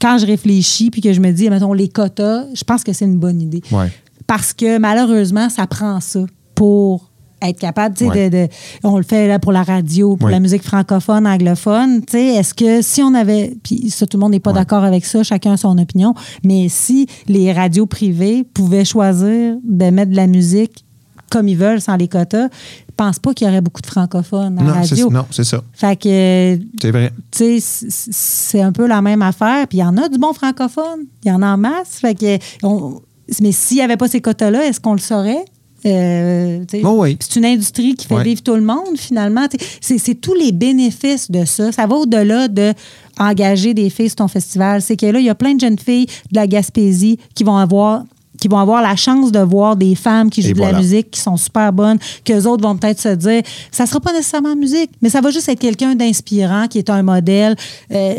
quand 0.00 0.18
je 0.18 0.26
réfléchis, 0.26 0.90
puis 0.90 1.00
que 1.00 1.12
je 1.12 1.20
me 1.20 1.32
dis, 1.32 1.50
mettons, 1.50 1.72
les 1.72 1.88
quotas, 1.88 2.44
je 2.54 2.64
pense 2.64 2.84
que 2.84 2.92
c'est 2.92 3.04
une 3.04 3.18
bonne 3.18 3.40
idée. 3.40 3.62
Ouais. 3.72 3.90
Parce 4.26 4.52
que 4.52 4.78
malheureusement, 4.78 5.48
ça 5.48 5.66
prend 5.66 6.00
ça 6.00 6.24
pour 6.60 7.10
être 7.40 7.58
capable, 7.58 7.94
tu 7.94 8.04
sais, 8.04 8.10
Ouais. 8.10 8.28
de, 8.28 8.36
de- 8.44 8.48
on 8.84 8.98
le 8.98 9.02
fait 9.02 9.26
là 9.26 9.38
pour 9.38 9.50
la 9.50 9.62
radio, 9.62 10.14
pour 10.16 10.26
Ouais. 10.26 10.32
la 10.32 10.40
musique 10.40 10.62
francophone, 10.62 11.26
anglophone, 11.26 12.02
tu 12.04 12.12
sais, 12.12 12.26
est-ce 12.34 12.52
que 12.52 12.82
si 12.82 13.02
on 13.02 13.14
avait, 13.14 13.56
puis 13.62 13.88
ça, 13.88 14.04
tout 14.06 14.18
le 14.18 14.20
monde 14.20 14.32
n'est 14.32 14.40
pas 14.40 14.52
d'accord 14.52 14.84
avec 14.84 15.06
ça, 15.06 15.22
chacun 15.22 15.52
a 15.52 15.56
son 15.56 15.78
opinion, 15.78 16.12
mais 16.44 16.68
si 16.68 17.06
les 17.28 17.50
radios 17.54 17.86
privées 17.86 18.44
pouvaient 18.44 18.84
choisir 18.84 19.56
de 19.64 19.84
mettre 19.90 20.10
de 20.10 20.16
la 20.16 20.26
musique 20.26 20.84
comme 21.30 21.48
ils 21.48 21.56
veulent 21.56 21.80
sans 21.80 21.96
les 21.96 22.08
quotas, 22.08 22.48
je 22.48 22.92
pense 22.94 23.18
pas 23.18 23.32
qu'il 23.32 23.46
y 23.46 23.50
aurait 23.50 23.62
beaucoup 23.62 23.80
de 23.80 23.86
francophones 23.86 24.58
à 24.58 24.62
la 24.62 24.72
radio. 24.74 25.08
non, 25.10 25.24
c'est 25.30 25.44
ça. 25.44 25.62
Fait 25.72 25.96
que, 25.96 26.58
C'est 26.82 26.90
vrai. 26.90 27.10
tu 27.30 27.58
sais, 27.60 27.88
c'est 27.88 28.60
un 28.60 28.72
peu 28.72 28.86
la 28.86 29.00
même 29.00 29.22
affaire. 29.22 29.66
Puis 29.66 29.78
il 29.78 29.80
y 29.80 29.84
en 29.84 29.96
a 29.96 30.10
du 30.10 30.18
bon 30.18 30.34
francophone. 30.34 31.06
Il 31.24 31.28
y 31.28 31.32
en 31.32 31.40
a 31.40 31.54
en 31.54 31.56
masse. 31.56 31.92
Fait 32.00 32.14
que, 32.14 32.36
on- 32.62 33.00
mais 33.40 33.52
s'il 33.52 33.78
n'y 33.78 33.82
avait 33.82 33.96
pas 33.96 34.08
ces 34.08 34.20
quotas-là, 34.20 34.66
est-ce 34.66 34.80
qu'on 34.80 34.92
le 34.92 34.98
saurait? 34.98 35.44
Euh, 35.86 36.64
Oh 36.84 36.96
oui. 37.02 37.16
C'est 37.20 37.38
une 37.38 37.44
industrie 37.44 37.94
qui 37.94 38.06
fait 38.06 38.22
vivre 38.22 38.42
tout 38.42 38.54
le 38.54 38.60
monde, 38.60 38.96
finalement. 38.96 39.46
C'est 39.80 40.20
tous 40.20 40.34
les 40.34 40.52
bénéfices 40.52 41.30
de 41.30 41.44
ça. 41.44 41.72
Ça 41.72 41.86
va 41.86 41.96
au-delà 41.96 42.48
de 42.48 42.72
engager 43.18 43.74
des 43.74 43.90
filles 43.90 44.08
sur 44.08 44.16
ton 44.16 44.28
festival. 44.28 44.82
C'est 44.82 44.96
que 44.96 45.06
là, 45.06 45.18
il 45.18 45.26
y 45.26 45.30
a 45.30 45.34
plein 45.34 45.54
de 45.54 45.60
jeunes 45.60 45.78
filles 45.78 46.06
de 46.30 46.36
la 46.36 46.46
Gaspésie 46.46 47.18
qui 47.34 47.44
vont 47.44 47.56
avoir 47.56 48.04
qui 48.40 48.48
vont 48.48 48.58
avoir 48.58 48.82
la 48.82 48.96
chance 48.96 49.30
de 49.30 49.38
voir 49.40 49.76
des 49.76 49.94
femmes 49.94 50.30
qui 50.30 50.42
jouent 50.42 50.54
de 50.54 50.60
la 50.60 50.72
musique, 50.72 51.10
qui 51.10 51.20
sont 51.20 51.36
super 51.36 51.72
bonnes, 51.72 51.98
qu'eux 52.24 52.44
autres 52.46 52.62
vont 52.66 52.76
peut-être 52.76 53.00
se 53.00 53.14
dire, 53.14 53.42
ça 53.70 53.86
sera 53.86 54.00
pas 54.00 54.12
nécessairement 54.12 54.56
musique, 54.56 54.90
mais 55.02 55.10
ça 55.10 55.20
va 55.20 55.30
juste 55.30 55.48
être 55.48 55.58
quelqu'un 55.60 55.94
d'inspirant, 55.94 56.66
qui 56.66 56.78
est 56.78 56.90
un 56.90 57.02
modèle. 57.02 57.54
Euh, 57.92 58.14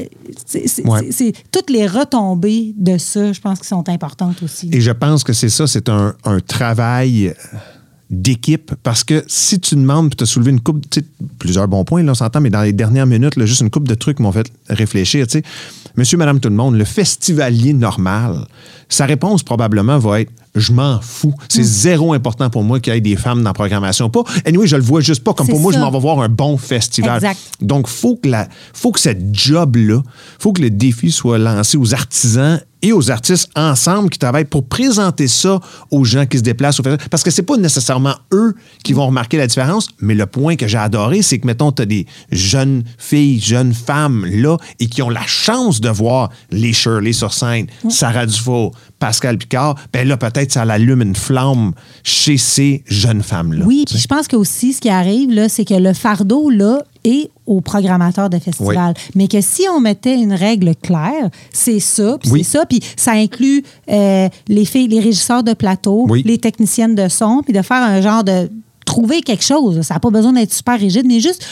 Ouais. 0.85 1.07
c'est- 1.11 1.33
toutes 1.51 1.69
les 1.69 1.87
retombées 1.87 2.73
de 2.77 2.97
ça, 2.97 3.33
je 3.33 3.39
pense, 3.41 3.59
qui 3.59 3.67
sont 3.67 3.87
importantes 3.89 4.41
aussi. 4.43 4.69
Et 4.71 4.79
je 4.81 4.91
pense 4.91 5.23
que 5.23 5.33
c'est 5.33 5.49
ça, 5.49 5.67
c'est 5.67 5.89
un, 5.89 6.13
un 6.23 6.39
travail 6.39 7.33
d'équipe 8.11 8.73
parce 8.83 9.03
que 9.03 9.23
si 9.27 9.59
tu 9.59 9.75
demandes, 9.75 10.09
puis 10.09 10.17
tu 10.17 10.23
as 10.23 10.27
soulevé 10.27 10.51
une 10.51 10.59
coupe, 10.59 10.85
plusieurs 11.39 11.67
bons 11.67 11.85
points, 11.85 12.03
là, 12.03 12.11
on 12.11 12.15
s'entend, 12.15 12.41
mais 12.41 12.49
dans 12.49 12.61
les 12.61 12.73
dernières 12.73 13.07
minutes, 13.07 13.37
là, 13.37 13.45
juste 13.45 13.61
une 13.61 13.69
coupe 13.69 13.87
de 13.87 13.95
trucs 13.95 14.19
m'ont 14.19 14.33
fait 14.33 14.51
réfléchir. 14.67 15.25
Monsieur, 15.95 16.17
Madame, 16.17 16.39
tout 16.39 16.49
le 16.49 16.55
monde, 16.55 16.75
le 16.75 16.85
festivalier 16.85 17.73
normal, 17.73 18.45
sa 18.89 19.05
réponse 19.05 19.43
probablement 19.43 19.97
va 19.97 20.21
être 20.21 20.31
je 20.53 20.73
m'en 20.73 20.99
fous. 20.99 21.33
C'est 21.47 21.63
zéro 21.63 22.13
important 22.13 22.49
pour 22.49 22.63
moi 22.63 22.81
qu'il 22.81 22.93
y 22.93 22.97
ait 22.97 22.99
des 23.01 23.15
femmes 23.15 23.39
dans 23.39 23.51
la 23.51 23.53
programmation. 23.53 24.09
Pas, 24.09 24.23
anyway, 24.45 24.67
je 24.67 24.75
le 24.75 24.81
vois 24.81 24.99
juste 24.99 25.23
pas 25.23 25.33
comme 25.33 25.47
pour 25.47 25.61
moi, 25.61 25.71
je 25.71 25.79
m'en 25.79 25.89
vais 25.89 25.99
voir 25.99 26.19
un 26.19 26.27
bon 26.27 26.57
festival. 26.57 27.15
Exact. 27.15 27.39
Donc, 27.61 27.87
faut 27.87 28.17
que 28.17 28.27
la, 28.27 28.49
faut 28.73 28.91
que 28.91 28.99
cette 28.99 29.33
job-là, 29.33 30.03
faut 30.39 30.51
que 30.51 30.61
le 30.61 30.69
défi 30.69 31.11
soit 31.11 31.37
lancé 31.37 31.77
aux 31.77 31.93
artisans 31.93 32.59
et 32.81 32.93
aux 32.93 33.11
artistes 33.11 33.49
ensemble 33.55 34.09
qui 34.09 34.19
travaillent 34.19 34.45
pour 34.45 34.65
présenter 34.65 35.27
ça 35.27 35.59
aux 35.91 36.03
gens 36.03 36.25
qui 36.25 36.37
se 36.37 36.43
déplacent 36.43 36.79
au 36.79 36.83
festival. 36.83 37.07
Parce 37.09 37.23
que 37.23 37.31
c'est 37.31 37.43
pas 37.43 37.57
nécessairement 37.57 38.15
eux 38.33 38.55
qui 38.83 38.93
vont 38.93 39.07
remarquer 39.07 39.37
la 39.37 39.47
différence, 39.47 39.87
mais 39.99 40.15
le 40.15 40.25
point 40.25 40.55
que 40.55 40.67
j'ai 40.67 40.77
adoré, 40.77 41.21
c'est 41.21 41.39
que, 41.39 41.47
mettons, 41.47 41.71
tu 41.71 41.81
as 41.81 41.85
des 41.85 42.05
jeunes 42.31 42.83
filles, 42.97 43.39
jeunes 43.39 43.73
femmes 43.73 44.25
là 44.25 44.57
et 44.79 44.87
qui 44.87 45.01
ont 45.01 45.09
la 45.09 45.25
chance 45.25 45.81
de 45.81 45.89
voir 45.89 46.29
les 46.51 46.73
Shirley 46.73 47.13
sur 47.13 47.33
scène, 47.33 47.67
Sarah 47.89 48.25
Dufault, 48.25 48.71
Pascal 48.99 49.37
Picard, 49.37 49.75
ben 49.93 50.07
là, 50.07 50.17
peut-être 50.17 50.51
ça 50.51 50.61
allume 50.61 51.01
une 51.01 51.15
flamme 51.15 51.73
chez 52.03 52.37
ces 52.37 52.83
jeunes 52.87 53.23
femmes-là. 53.23 53.65
Oui, 53.65 53.85
puis 53.87 53.97
je 53.97 54.07
pense 54.07 54.27
que 54.27 54.35
aussi, 54.35 54.73
ce 54.73 54.81
qui 54.81 54.89
arrive, 54.89 55.31
là, 55.31 55.49
c'est 55.49 55.65
que 55.65 55.73
le 55.73 55.93
fardeau, 55.93 56.49
là, 56.49 56.83
et 57.03 57.29
aux 57.47 57.61
programmateurs 57.61 58.29
de 58.29 58.37
festivals. 58.39 58.93
Mais 59.15 59.27
que 59.27 59.41
si 59.41 59.63
on 59.73 59.79
mettait 59.79 60.15
une 60.15 60.33
règle 60.33 60.75
claire, 60.75 61.29
c'est 61.51 61.79
ça, 61.79 62.17
puis 62.19 62.29
Oui. 62.31 62.43
c'est 62.43 62.57
ça, 62.59 62.65
puis 62.65 62.79
ça 62.95 63.11
inclut 63.13 63.63
euh, 63.91 64.29
les 64.47 64.65
filles, 64.65 64.87
les 64.87 64.99
régisseurs 64.99 65.43
de 65.43 65.53
plateau, 65.53 66.05
Oui. 66.09 66.21
les 66.25 66.37
techniciennes 66.37 66.95
de 66.95 67.07
son, 67.07 67.41
puis 67.43 67.53
de 67.53 67.61
faire 67.61 67.81
un 67.83 68.01
genre 68.01 68.23
de 68.23 68.49
trouver 68.85 69.21
quelque 69.21 69.43
chose. 69.43 69.81
Ça 69.81 69.95
n'a 69.95 69.99
pas 69.99 70.09
besoin 70.09 70.33
d'être 70.33 70.53
super 70.53 70.79
rigide, 70.79 71.05
mais 71.05 71.19
juste 71.19 71.45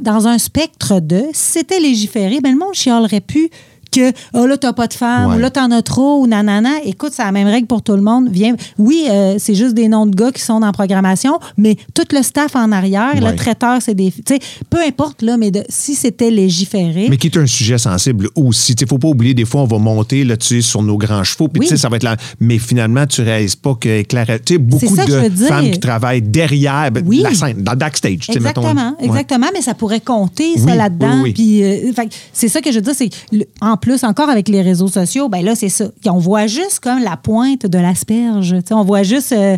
dans 0.00 0.26
un 0.26 0.38
spectre 0.38 1.00
de, 1.00 1.22
si 1.32 1.52
c'était 1.58 1.78
légiféré, 1.80 2.40
ben 2.40 2.52
le 2.52 2.58
monde 2.58 2.74
chialerait 2.74 3.20
plus 3.20 3.48
que 3.96 4.12
oh 4.34 4.46
là 4.46 4.56
t'as 4.56 4.72
pas 4.72 4.86
de 4.86 4.94
femme 4.94 5.30
Ouais. 5.30 5.36
ou 5.36 5.38
là 5.38 5.50
t'en 5.50 5.70
as 5.70 5.82
trop 5.82 6.20
ou 6.20 6.26
nanana 6.26 6.70
écoute 6.84 7.12
c'est 7.14 7.24
la 7.24 7.32
même 7.32 7.48
règle 7.48 7.66
pour 7.66 7.82
tout 7.82 7.94
le 7.96 8.02
monde 8.02 8.28
viens 8.30 8.54
oui 8.78 9.04
euh, 9.08 9.36
c'est 9.38 9.54
juste 9.54 9.74
des 9.74 9.88
noms 9.88 10.06
de 10.06 10.14
gars 10.14 10.30
qui 10.32 10.42
sont 10.42 10.60
dans 10.60 10.66
la 10.66 10.72
programmation 10.72 11.38
mais 11.56 11.76
tout 11.94 12.04
le 12.12 12.22
staff 12.22 12.54
en 12.56 12.72
arrière 12.72 13.14
Ouais. 13.14 13.30
le 13.30 13.36
traiteur 13.36 13.80
c'est 13.80 13.94
des 13.94 14.12
peu 14.70 14.78
importe 14.86 15.22
là 15.22 15.36
mais 15.36 15.50
de- 15.50 15.64
si 15.68 15.94
c'était 15.94 16.30
légiféré 16.30 17.06
Mais 17.08 17.16
qui 17.16 17.28
est 17.28 17.36
un 17.38 17.46
sujet 17.46 17.78
sensible 17.78 18.28
aussi. 18.34 18.72
Il 18.78 18.84
ne 18.84 18.88
faut 18.88 18.98
pas 18.98 19.08
oublier, 19.08 19.34
des 19.34 19.44
fois, 19.44 19.62
on 19.62 19.66
va 19.66 19.78
monter 19.78 20.24
là, 20.24 20.34
sur 20.40 20.82
nos 20.82 20.96
grands 20.96 21.24
chevaux, 21.24 21.48
puis 21.48 21.60
Oui. 21.60 21.66
tu 21.66 21.70
sais, 21.74 21.80
ça 21.80 21.88
va 21.88 21.96
être 21.96 22.02
là. 22.02 22.16
Mais 22.40 22.58
finalement, 22.58 23.06
tu 23.06 23.20
ne 23.20 23.26
réalises 23.26 23.56
pas 23.56 23.74
que 23.74 24.02
tu 24.44 24.58
beaucoup 24.58 24.96
de 24.96 25.30
femmes 25.46 25.70
qui 25.70 25.80
travaillent 25.80 26.22
derrière 26.22 26.90
ben, 26.90 27.02
Oui. 27.06 27.20
la 27.22 27.34
scène, 27.34 27.62
dans 27.62 27.72
le 27.72 27.78
backstage. 27.78 28.28
mettons. 28.28 28.62
Exactement, 28.62 28.94
Ouais. 29.00 29.04
exactement, 29.06 29.46
mais 29.54 29.62
ça 29.62 29.74
pourrait 29.74 30.00
compter 30.00 30.56
ça 30.58 30.64
Oui, 30.72 30.76
là-dedans. 30.76 31.22
Puis, 31.34 31.62
euh, 31.62 31.92
c'est 32.32 32.48
ça 32.48 32.60
que 32.60 32.70
je 32.70 32.76
veux 32.76 32.82
dire, 32.82 32.94
c'est 32.94 33.10
en 33.60 33.76
plus 33.76 33.85
encore 34.04 34.28
avec 34.28 34.48
les 34.48 34.62
réseaux 34.62 34.88
sociaux, 34.88 35.28
ben 35.28 35.44
là 35.44 35.54
c'est 35.54 35.68
ça, 35.68 35.86
on 36.06 36.18
voit 36.18 36.46
juste 36.46 36.80
comme 36.80 37.02
la 37.02 37.16
pointe 37.16 37.66
de 37.66 37.78
l'asperge. 37.78 38.54
On 38.70 38.84
voit 38.84 39.02
juste 39.02 39.32
euh, 39.32 39.56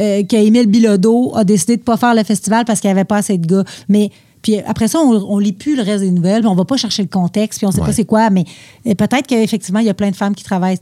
euh, 0.00 0.22
qu'Émile 0.24 0.66
Bilodeau 0.66 1.32
a 1.36 1.44
décidé 1.44 1.76
de 1.76 1.82
pas 1.82 1.96
faire 1.96 2.14
le 2.14 2.24
festival 2.24 2.64
parce 2.64 2.80
qu'il 2.80 2.88
n'y 2.88 2.92
avait 2.92 3.04
pas 3.04 3.16
assez 3.18 3.38
de 3.38 3.46
gars. 3.46 3.64
Mais 3.88 4.10
puis 4.42 4.58
après 4.60 4.88
ça, 4.88 4.98
on, 5.00 5.12
on 5.12 5.38
lit 5.38 5.52
plus 5.52 5.76
le 5.76 5.82
reste 5.82 6.04
des 6.04 6.10
nouvelles, 6.10 6.40
puis 6.40 6.48
on 6.48 6.54
va 6.54 6.64
pas 6.64 6.76
chercher 6.76 7.02
le 7.02 7.08
contexte, 7.08 7.58
puis 7.58 7.66
on 7.66 7.72
sait 7.72 7.80
Ouais. 7.80 7.86
pas 7.86 7.92
c'est 7.92 8.04
quoi. 8.04 8.30
Mais 8.30 8.44
euh, 8.86 8.94
peut-être 8.94 9.26
qu'effectivement 9.26 9.80
il 9.80 9.86
y 9.86 9.90
a 9.90 9.94
plein 9.94 10.10
de 10.10 10.16
femmes 10.16 10.34
qui 10.34 10.44
travaillent. 10.44 10.78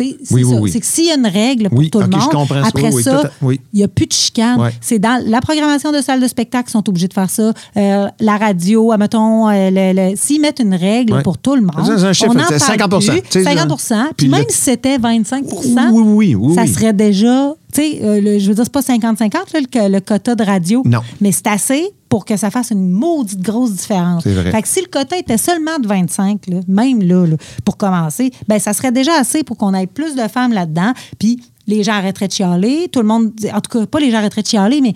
Oui, 0.00 0.16
oui. 0.44 0.70
C'est 0.72 0.80
que 0.80 0.86
s'il 0.86 1.06
y 1.06 1.10
a 1.10 1.16
une 1.16 1.26
règle 1.26 1.68
pour 1.68 1.78
Oui, 1.78 1.90
tout 1.90 2.00
le 2.00 2.06
monde, 2.06 2.20
après 2.64 2.90
ça, 2.92 3.22
il 3.42 3.58
n'y 3.74 3.82
a 3.84 3.88
plus 3.88 4.06
de 4.06 4.12
chicane. 4.12 4.60
Ouais. 4.60 4.70
C'est 4.80 4.98
dans 4.98 5.22
la 5.26 5.40
programmation 5.40 5.92
de 5.92 6.00
salles 6.00 6.20
de 6.20 6.28
spectacle 6.28 6.70
sont 6.70 6.88
obligés 6.88 7.08
de 7.08 7.12
faire 7.12 7.28
ça. 7.30 7.52
Euh, 7.76 8.06
la 8.20 8.36
radio, 8.36 8.92
admettons, 8.92 9.48
euh, 9.50 10.12
s'ils 10.16 10.40
mettent 10.40 10.60
une 10.60 10.74
règle 10.74 11.14
Ouais. 11.14 11.22
pour 11.22 11.38
tout 11.38 11.54
le 11.54 11.60
monde, 11.62 11.72
un 11.76 12.12
chiffre, 12.12 12.32
on 12.34 12.38
en 12.38 12.44
c'est 12.48 12.58
parle 12.58 12.78
50%, 12.78 13.12
plus. 13.12 13.22
tu 13.22 13.28
sais, 13.30 13.44
50 13.44 14.14
puis 14.16 14.28
même 14.28 14.40
le- 14.46 14.52
si 14.52 14.58
c'était 14.60 14.98
25 14.98 15.44
Oui, 15.50 15.74
oui, 15.92 16.34
oui, 16.34 16.54
ça 16.54 16.62
oui. 16.62 16.68
serait 16.68 16.92
déjà, 16.92 17.52
tu 17.72 17.82
sais, 17.82 17.98
euh, 18.02 18.20
le- 18.20 18.38
je 18.38 18.48
veux 18.48 18.54
dire, 18.54 18.64
c'est 18.64 18.72
pas 18.72 18.80
50-50 18.82 19.52
là, 19.52 19.60
le, 19.60 19.88
le 19.92 20.00
quota 20.00 20.34
de 20.34 20.42
radio. 20.44 20.82
Non. 20.86 21.00
Mais 21.20 21.32
c'est 21.32 21.46
assez 21.48 21.84
pour 22.12 22.26
que 22.26 22.36
ça 22.36 22.50
fasse 22.50 22.70
une 22.72 22.90
maudite 22.90 23.40
grosse 23.40 23.72
différence. 23.72 24.26
Vrai. 24.26 24.50
Fait 24.50 24.60
que 24.60 24.68
si 24.68 24.80
le 24.82 24.86
quota 24.86 25.16
était 25.16 25.38
seulement 25.38 25.78
de 25.78 25.88
25, 25.88 26.46
là, 26.46 26.60
même 26.68 27.00
là, 27.02 27.26
là, 27.26 27.36
pour 27.64 27.78
commencer, 27.78 28.30
ben 28.48 28.58
ça 28.58 28.74
serait 28.74 28.92
déjà 28.92 29.12
assez 29.18 29.42
pour 29.44 29.56
qu'on 29.56 29.72
ait 29.72 29.86
plus 29.86 30.14
de 30.14 30.28
femmes 30.28 30.52
là-dedans. 30.52 30.92
Puis 31.18 31.42
les 31.66 31.82
gens 31.82 31.92
arrêteraient 31.94 32.28
de 32.28 32.32
chialer. 32.34 32.88
Tout 32.92 33.00
le 33.00 33.06
monde, 33.06 33.32
en 33.50 33.60
tout 33.62 33.78
cas, 33.78 33.86
pas 33.86 33.98
les 33.98 34.10
gens 34.10 34.18
arrêteraient 34.18 34.42
de 34.42 34.46
chialer, 34.46 34.82
mais 34.82 34.92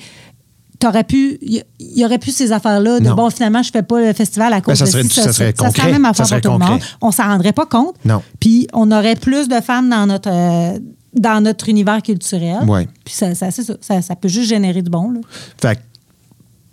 t'aurais 0.79 1.05
pu, 1.05 1.39
il 1.41 1.63
y, 1.81 2.05
aurait 2.05 2.19
plus 2.19 2.33
ces 2.37 2.53
affaires-là 2.53 3.01
de 3.01 3.07
Non. 3.09 3.15
bon, 3.15 3.31
finalement, 3.31 3.63
je 3.63 3.71
fais 3.71 3.83
pas 3.83 3.99
le 3.99 4.13
festival 4.13 4.53
à 4.53 4.61
cause 4.61 4.79
Ben, 4.79 4.85
ça 4.85 4.85
de 4.85 4.91
serait- 4.91 5.03
ci, 5.05 5.21
ça 5.23 5.33
serait 5.33 5.55
ça. 5.57 5.65
concret. 5.65 5.87
la 5.87 5.93
même 5.99 6.03
Ça 6.05 6.11
affaire 6.11 6.27
serait 6.27 6.41
pour 6.43 6.53
tout 6.53 6.59
le 6.59 6.65
monde. 6.67 6.73
concret. 6.81 6.89
On 7.01 7.11
s'en 7.13 7.29
rendrait 7.29 7.55
pas 7.55 7.65
compte. 7.65 7.95
Non. 8.05 8.21
Puis 8.41 8.69
on 8.75 8.91
aurait 8.93 9.17
plus 9.17 9.49
de 9.49 9.59
femmes 9.63 9.89
dans 9.89 10.07
notre, 10.07 10.29
euh, 10.31 10.79
dans 11.15 11.43
notre 11.43 11.71
univers 11.71 12.03
culturel. 12.03 12.59
Ouais. 12.69 12.87
Puis 13.07 13.15
ça, 13.15 13.35
ça, 13.35 13.51
c'est 13.51 13.63
ça. 13.63 13.75
Ça, 13.81 14.03
ça 14.03 14.15
peut 14.17 14.29
juste 14.29 14.51
générer 14.51 14.83
du 14.83 14.91
bon. 14.91 15.11
Là. 15.13 15.21
Fait 15.59 15.77
que 15.77 15.81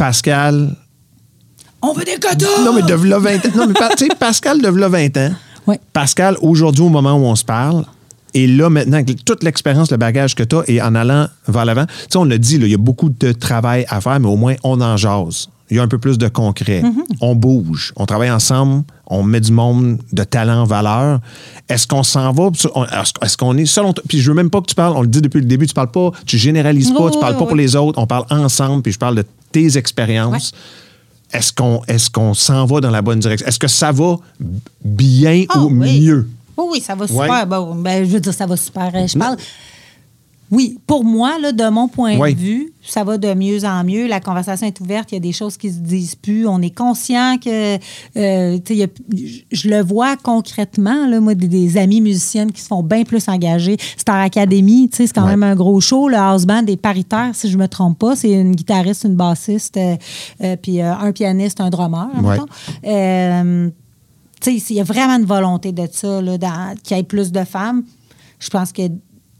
Pascal. 0.03 0.75
On 1.81 1.93
veut 1.93 2.03
des 2.03 2.19
quotas! 2.19 2.61
Non, 2.65 2.73
mais 2.73 2.81
de 2.81 2.93
v'là 2.93 3.19
20 3.19 3.35
ans. 3.45 3.49
Non, 3.55 3.67
mais 3.67 3.73
pa- 3.73 3.87
tu 3.95 4.05
sais, 4.05 4.09
Pascal 4.19 4.61
de 4.61 4.67
v'là 4.67 4.89
20 4.89 5.15
ans. 5.15 5.31
Ouais. 5.65 5.79
Pascal, 5.93 6.35
aujourd'hui, 6.41 6.83
au 6.83 6.89
moment 6.89 7.13
où 7.13 7.23
on 7.23 7.35
se 7.37 7.45
parle, 7.45 7.85
et 8.33 8.45
là, 8.45 8.69
maintenant, 8.69 8.97
avec 8.97 9.23
toute 9.23 9.43
l'expérience, 9.43 9.91
le 9.91 9.95
bagage 9.95 10.35
que 10.35 10.43
tu 10.43 10.57
as, 10.57 10.63
et 10.67 10.81
en 10.81 10.93
allant 10.95 11.27
vers 11.47 11.63
l'avant, 11.63 11.85
tu 11.85 11.93
sais, 12.09 12.17
on 12.17 12.25
l'a 12.25 12.37
dit, 12.37 12.55
il 12.55 12.67
y 12.67 12.73
a 12.73 12.77
beaucoup 12.77 13.07
de 13.07 13.31
travail 13.31 13.85
à 13.87 14.01
faire, 14.01 14.19
mais 14.19 14.27
au 14.27 14.35
moins, 14.35 14.55
on 14.65 14.81
en 14.81 14.97
jase. 14.97 15.47
Il 15.69 15.77
y 15.77 15.79
a 15.79 15.83
un 15.83 15.87
peu 15.87 15.97
plus 15.97 16.17
de 16.17 16.27
concret. 16.27 16.81
Mm-hmm. 16.81 17.17
On 17.21 17.35
bouge. 17.35 17.93
On 17.95 18.05
travaille 18.05 18.29
ensemble. 18.31 18.83
On 19.07 19.23
met 19.23 19.39
du 19.39 19.51
monde 19.51 19.99
de 20.11 20.23
talent 20.23 20.61
en 20.61 20.65
valeur. 20.65 21.19
Est-ce 21.69 21.87
qu'on 21.87 22.03
s'en 22.03 22.31
va? 22.31 22.49
Est-ce 23.21 23.37
qu'on 23.37 23.57
est? 23.57 24.01
Puis 24.07 24.19
je 24.19 24.29
veux 24.29 24.35
même 24.35 24.49
pas 24.49 24.61
que 24.61 24.67
tu 24.67 24.75
parles, 24.75 24.93
on 24.95 25.01
le 25.01 25.07
dit 25.07 25.21
depuis 25.21 25.39
le 25.39 25.45
début, 25.47 25.65
tu 25.67 25.73
parles 25.73 25.91
pas, 25.91 26.11
tu 26.25 26.37
généralises 26.37 26.91
pas, 26.91 27.05
Oui, 27.05 27.11
tu 27.11 27.19
parles 27.19 27.33
oui, 27.33 27.39
pas 27.39 27.45
pour 27.45 27.55
les 27.55 27.75
autres, 27.75 27.99
on 27.99 28.07
parle 28.07 28.25
ensemble, 28.29 28.81
puis 28.83 28.91
je 28.91 28.99
parle 28.99 29.15
de 29.15 29.25
tes 29.51 29.77
expériences. 29.77 30.51
Est-ce 31.31 31.51
qu'on 31.51 31.81
est 31.87 32.09
qu'on 32.11 32.33
s'en 32.33 32.65
va 32.65 32.79
dans 32.81 32.91
la 32.91 33.01
bonne 33.01 33.19
direction? 33.19 33.47
Est-ce 33.47 33.59
que 33.59 33.67
ça 33.67 33.91
va 33.91 34.17
bien 34.83 35.45
Ah, 35.49 35.59
ou 35.63 35.69
oui. 35.71 36.01
mieux? 36.01 36.27
Oui, 36.57 36.65
oui, 36.73 36.81
ça 36.81 36.93
va 36.93 37.05
Ouais. 37.05 37.07
super. 37.25 37.47
Bon, 37.47 37.75
ben, 37.75 38.05
je 38.05 38.11
veux 38.11 38.19
dire, 38.19 38.33
ça 38.33 38.45
va 38.45 38.55
super. 38.55 38.91
Euh, 38.93 39.07
Je 39.07 39.17
parle. 39.17 39.37
Oui, 40.51 40.77
pour 40.85 41.03
moi, 41.03 41.39
là, 41.39 41.51
de 41.51 41.67
mon 41.69 41.87
point 41.87 42.15
de 42.15 42.35
vue, 42.37 42.73
ça 42.83 43.03
va 43.03 43.17
de 43.17 43.33
mieux 43.33 43.65
en 43.65 43.83
mieux. 43.83 44.07
La 44.07 44.19
conversation 44.19 44.67
est 44.67 44.79
ouverte. 44.81 45.11
Il 45.11 45.15
y 45.15 45.17
a 45.17 45.21
des 45.21 45.31
choses 45.31 45.57
qui 45.57 45.71
se 45.71 45.79
disent 45.79 46.13
plus. 46.13 46.45
On 46.47 46.61
est 46.61 46.69
conscient 46.75 47.37
que, 47.43 47.75
euh, 48.17 48.59
y 48.69 48.83
a- 48.83 48.87
je 49.51 49.69
le 49.69 49.81
vois 49.81 50.15
concrètement, 50.17 51.07
là, 51.07 51.19
moi, 51.19 51.33
des, 51.33 51.47
des 51.47 51.77
amis 51.77 52.01
musiciennes 52.01 52.51
qui 52.51 52.61
se 52.61 52.67
font 52.67 52.83
bien 52.83 53.03
plus 53.03 53.27
engager. 53.29 53.77
Star 53.97 54.17
Academy, 54.17 54.89
c'est 54.93 55.11
quand 55.11 55.23
Ouais. 55.23 55.31
même 55.31 55.43
un 55.43 55.55
gros 55.55 55.79
show. 55.81 56.07
Le 56.07 56.17
house 56.17 56.45
band 56.45 56.65
est 56.67 56.77
paritaire, 56.77 57.31
si 57.33 57.49
je 57.49 57.57
me 57.57 57.67
trompe 57.67 57.97
pas. 57.97 58.15
C'est 58.15 58.31
une 58.31 58.53
guitariste, 58.55 59.05
une 59.05 59.15
bassiste, 59.15 59.77
euh, 59.77 59.95
euh, 60.43 60.55
puis 60.61 60.81
un 60.81 61.11
pianiste, 61.13 61.61
un 61.61 61.71
drummer, 61.71 62.09
Ouais. 62.21 62.37
il 64.45 64.75
y 64.75 64.79
a 64.79 64.83
vraiment 64.83 65.15
une 65.15 65.25
volonté 65.25 65.71
de 65.71 65.87
ça, 65.91 66.21
là, 66.21 66.37
dans- 66.37 66.75
qu'il 66.83 66.97
y 66.97 66.99
ait 66.99 67.03
plus 67.03 67.31
de 67.31 67.43
femmes. 67.43 67.83
Je 68.39 68.49
pense 68.49 68.71
que 68.71 68.83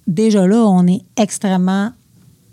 déjà 0.08 0.46
là, 0.48 0.58
on 0.66 0.86
est 0.88 1.02
extrêmement 1.18 1.92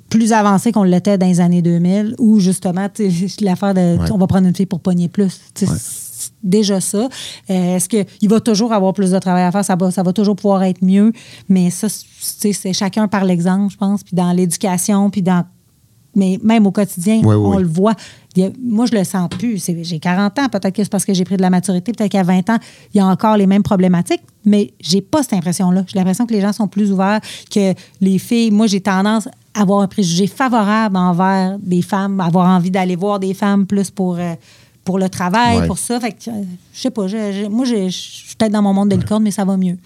plus 0.08 0.32
avancé 0.32 0.72
qu'on 0.72 0.82
l'était 0.82 1.18
dans 1.18 1.26
les 1.26 1.40
années 1.40 1.62
2000, 1.62 2.16
où 2.18 2.40
justement, 2.40 2.88
l'affaire 3.40 3.74
de 3.74 3.98
Ouais. 3.98 4.10
on 4.10 4.18
va 4.18 4.26
prendre 4.26 4.48
une 4.48 4.54
fille 4.56 4.66
pour 4.66 4.80
pogner 4.80 5.08
plus. 5.08 5.40
Déjà 6.42 6.80
ça. 6.80 7.08
Euh, 7.48 7.76
Est-ce 7.76 7.88
qu'il 7.88 8.28
va 8.28 8.40
toujours 8.40 8.72
avoir 8.72 8.92
plus 8.92 9.10
de 9.10 9.18
travail 9.18 9.44
à 9.44 9.52
faire? 9.52 9.64
Ça 9.64 9.76
va, 9.76 9.90
ça 9.90 10.02
va 10.02 10.12
toujours 10.12 10.36
pouvoir 10.36 10.62
être 10.64 10.82
mieux. 10.82 11.12
Mais 11.48 11.70
ça, 11.70 11.86
c'est 12.18 12.72
chacun 12.72 13.08
par 13.08 13.24
l'exemple, 13.24 13.72
je 13.72 13.76
pense. 13.78 14.02
Puis 14.02 14.14
dans 14.16 14.32
l'éducation, 14.32 15.10
puis 15.10 15.22
dans 15.22 15.44
mais 16.14 16.38
même 16.42 16.66
au 16.66 16.70
quotidien, 16.70 17.20
Oui, 17.24 17.34
on 17.34 17.56
oui. 17.56 17.62
le 17.62 17.68
voit. 17.68 17.92
A- 18.38 18.40
moi, 18.62 18.86
je 18.86 18.96
le 18.96 19.04
sens 19.04 19.28
plus. 19.28 19.62
J'ai 19.82 19.98
40 19.98 20.38
ans. 20.38 20.48
Peut-être 20.48 20.74
que 20.74 20.82
c'est 20.84 20.90
parce 20.90 21.04
que 21.04 21.12
j'ai 21.14 21.24
pris 21.24 21.36
de 21.36 21.42
la 21.42 21.50
maturité. 21.50 21.92
Peut-être 21.92 22.10
qu'à 22.12 22.22
20 22.22 22.48
ans, 22.50 22.58
il 22.94 22.98
y 22.98 23.00
a 23.00 23.06
encore 23.06 23.36
les 23.36 23.46
mêmes 23.46 23.62
problématiques. 23.62 24.22
Mais 24.44 24.72
j'ai 24.80 25.00
pas 25.00 25.22
cette 25.22 25.34
impression-là. 25.34 25.84
J'ai 25.86 25.98
l'impression 25.98 26.26
que 26.26 26.32
les 26.32 26.40
gens 26.40 26.52
sont 26.52 26.68
plus 26.68 26.92
ouverts, 26.92 27.20
que 27.50 27.74
les 28.00 28.18
filles. 28.18 28.50
Moi, 28.50 28.66
j'ai 28.66 28.80
tendance 28.80 29.26
à 29.54 29.62
avoir 29.62 29.80
un 29.80 29.88
préjugé 29.88 30.26
favorable 30.26 30.96
envers 30.96 31.58
des 31.58 31.82
femmes, 31.82 32.20
avoir 32.20 32.46
envie 32.48 32.70
d'aller 32.70 32.96
voir 32.96 33.18
des 33.20 33.34
femmes 33.34 33.66
plus 33.66 33.90
pour. 33.90 34.16
euh, 34.18 34.34
pour 34.82 34.98
le 34.98 35.10
travail, 35.10 35.58
Ouais. 35.58 35.66
pour 35.66 35.76
ça. 35.78 36.00
Fait 36.00 36.10
que, 36.12 36.30
euh, 36.30 36.42
je 36.72 36.80
sais 36.80 36.90
pas. 36.90 37.06
je- 37.06 37.32
je- 37.32 37.48
moi, 37.48 37.64
je 37.66 37.88
je 37.88 37.96
suis 37.96 38.34
peut-être 38.36 38.50
dans 38.50 38.62
mon 38.62 38.72
monde 38.72 38.88
de 38.88 38.96
licorne, 38.96 39.22
mais 39.22 39.30
ça 39.30 39.44
va 39.44 39.56
mieux. 39.58 39.76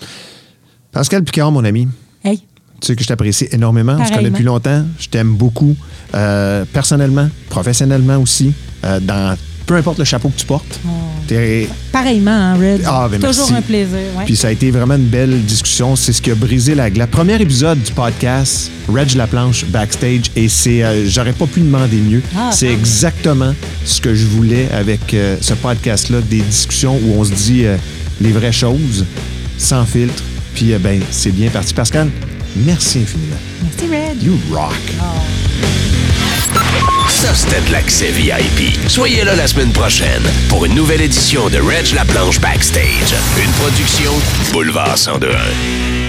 Pascal 0.92 1.24
Picard, 1.24 1.50
mon 1.50 1.64
ami, 1.64 1.88
Hey, 2.22 2.40
tu 2.84 2.92
sais 2.92 2.96
que 2.96 3.02
je 3.02 3.08
t'apprécie 3.08 3.48
énormément. 3.50 3.96
On 3.98 4.04
se 4.04 4.12
connaît 4.12 4.30
depuis 4.30 4.44
longtemps. 4.44 4.84
Je 4.98 5.08
t'aime 5.08 5.34
beaucoup. 5.34 5.74
euh, 6.14 6.64
personnellement, 6.72 7.28
professionnellement 7.48 8.18
aussi. 8.18 8.52
euh, 8.84 9.00
dans 9.00 9.36
peu 9.66 9.76
importe 9.76 9.98
le 9.98 10.04
chapeau 10.04 10.28
que 10.28 10.38
tu 10.38 10.44
portes. 10.44 10.78
T'es- 11.26 11.66
pareillement, 11.90 12.30
hein, 12.30 12.54
Red. 12.56 12.82
Ah, 12.86 13.08
ben 13.10 13.18
Toujours 13.18 13.50
merci. 13.50 13.54
un 13.54 13.62
plaisir. 13.62 13.96
ouais. 14.18 14.24
Puis 14.26 14.36
ça 14.36 14.48
a 14.48 14.50
été 14.50 14.70
vraiment 14.70 14.94
une 14.96 15.06
belle 15.06 15.40
discussion. 15.42 15.96
C'est 15.96 16.12
ce 16.12 16.20
qui 16.20 16.30
a 16.30 16.34
brisé 16.34 16.74
la 16.74 16.90
glace. 16.90 17.08
Premier 17.10 17.40
épisode 17.40 17.82
du 17.82 17.90
podcast, 17.92 18.70
Reg 18.92 19.14
Laplanche 19.14 19.64
backstage, 19.64 20.24
et 20.36 20.50
c'est, 20.50 20.82
euh, 20.84 21.08
j'aurais 21.08 21.32
pas 21.32 21.46
pu 21.46 21.60
demander 21.60 21.96
mieux. 21.96 22.22
Ah, 22.36 22.50
c'est 22.52 22.66
tant 22.66 22.72
mieux. 22.72 22.78
exactement 22.78 23.54
ce 23.86 24.02
que 24.02 24.14
je 24.14 24.26
voulais 24.26 24.68
avec 24.70 25.14
euh, 25.14 25.36
ce 25.40 25.54
podcast-là, 25.54 26.20
des 26.20 26.42
discussions 26.42 26.96
où 27.02 27.18
on 27.18 27.24
se 27.24 27.32
dit 27.32 27.64
euh, 27.64 27.76
les 28.20 28.32
vraies 28.32 28.52
choses, 28.52 29.06
sans 29.56 29.86
filtre. 29.86 30.22
Puis 30.54 30.74
ben, 30.78 31.00
c'est 31.10 31.32
bien 31.32 31.48
parti. 31.48 31.72
Pascal, 31.72 32.10
merci 32.56 33.00
infiniment. 33.00 33.36
Merci, 33.62 33.86
Red. 33.86 34.22
You 34.22 34.38
rock. 34.52 34.74
Ça, 37.08 37.34
c'était 37.34 37.60
de 37.60 37.72
l'accès 37.72 38.10
VIP. 38.10 38.78
Soyez 38.88 39.24
là 39.24 39.34
la 39.34 39.46
semaine 39.46 39.72
prochaine 39.72 40.22
pour 40.48 40.64
une 40.64 40.74
nouvelle 40.74 41.00
édition 41.00 41.48
de 41.48 41.58
Reg 41.58 41.92
La 41.94 42.04
Planche 42.04 42.40
Backstage. 42.40 43.14
Une 43.42 43.50
production 43.52 44.12
Boulevard 44.52 44.96
1021. 44.96 46.03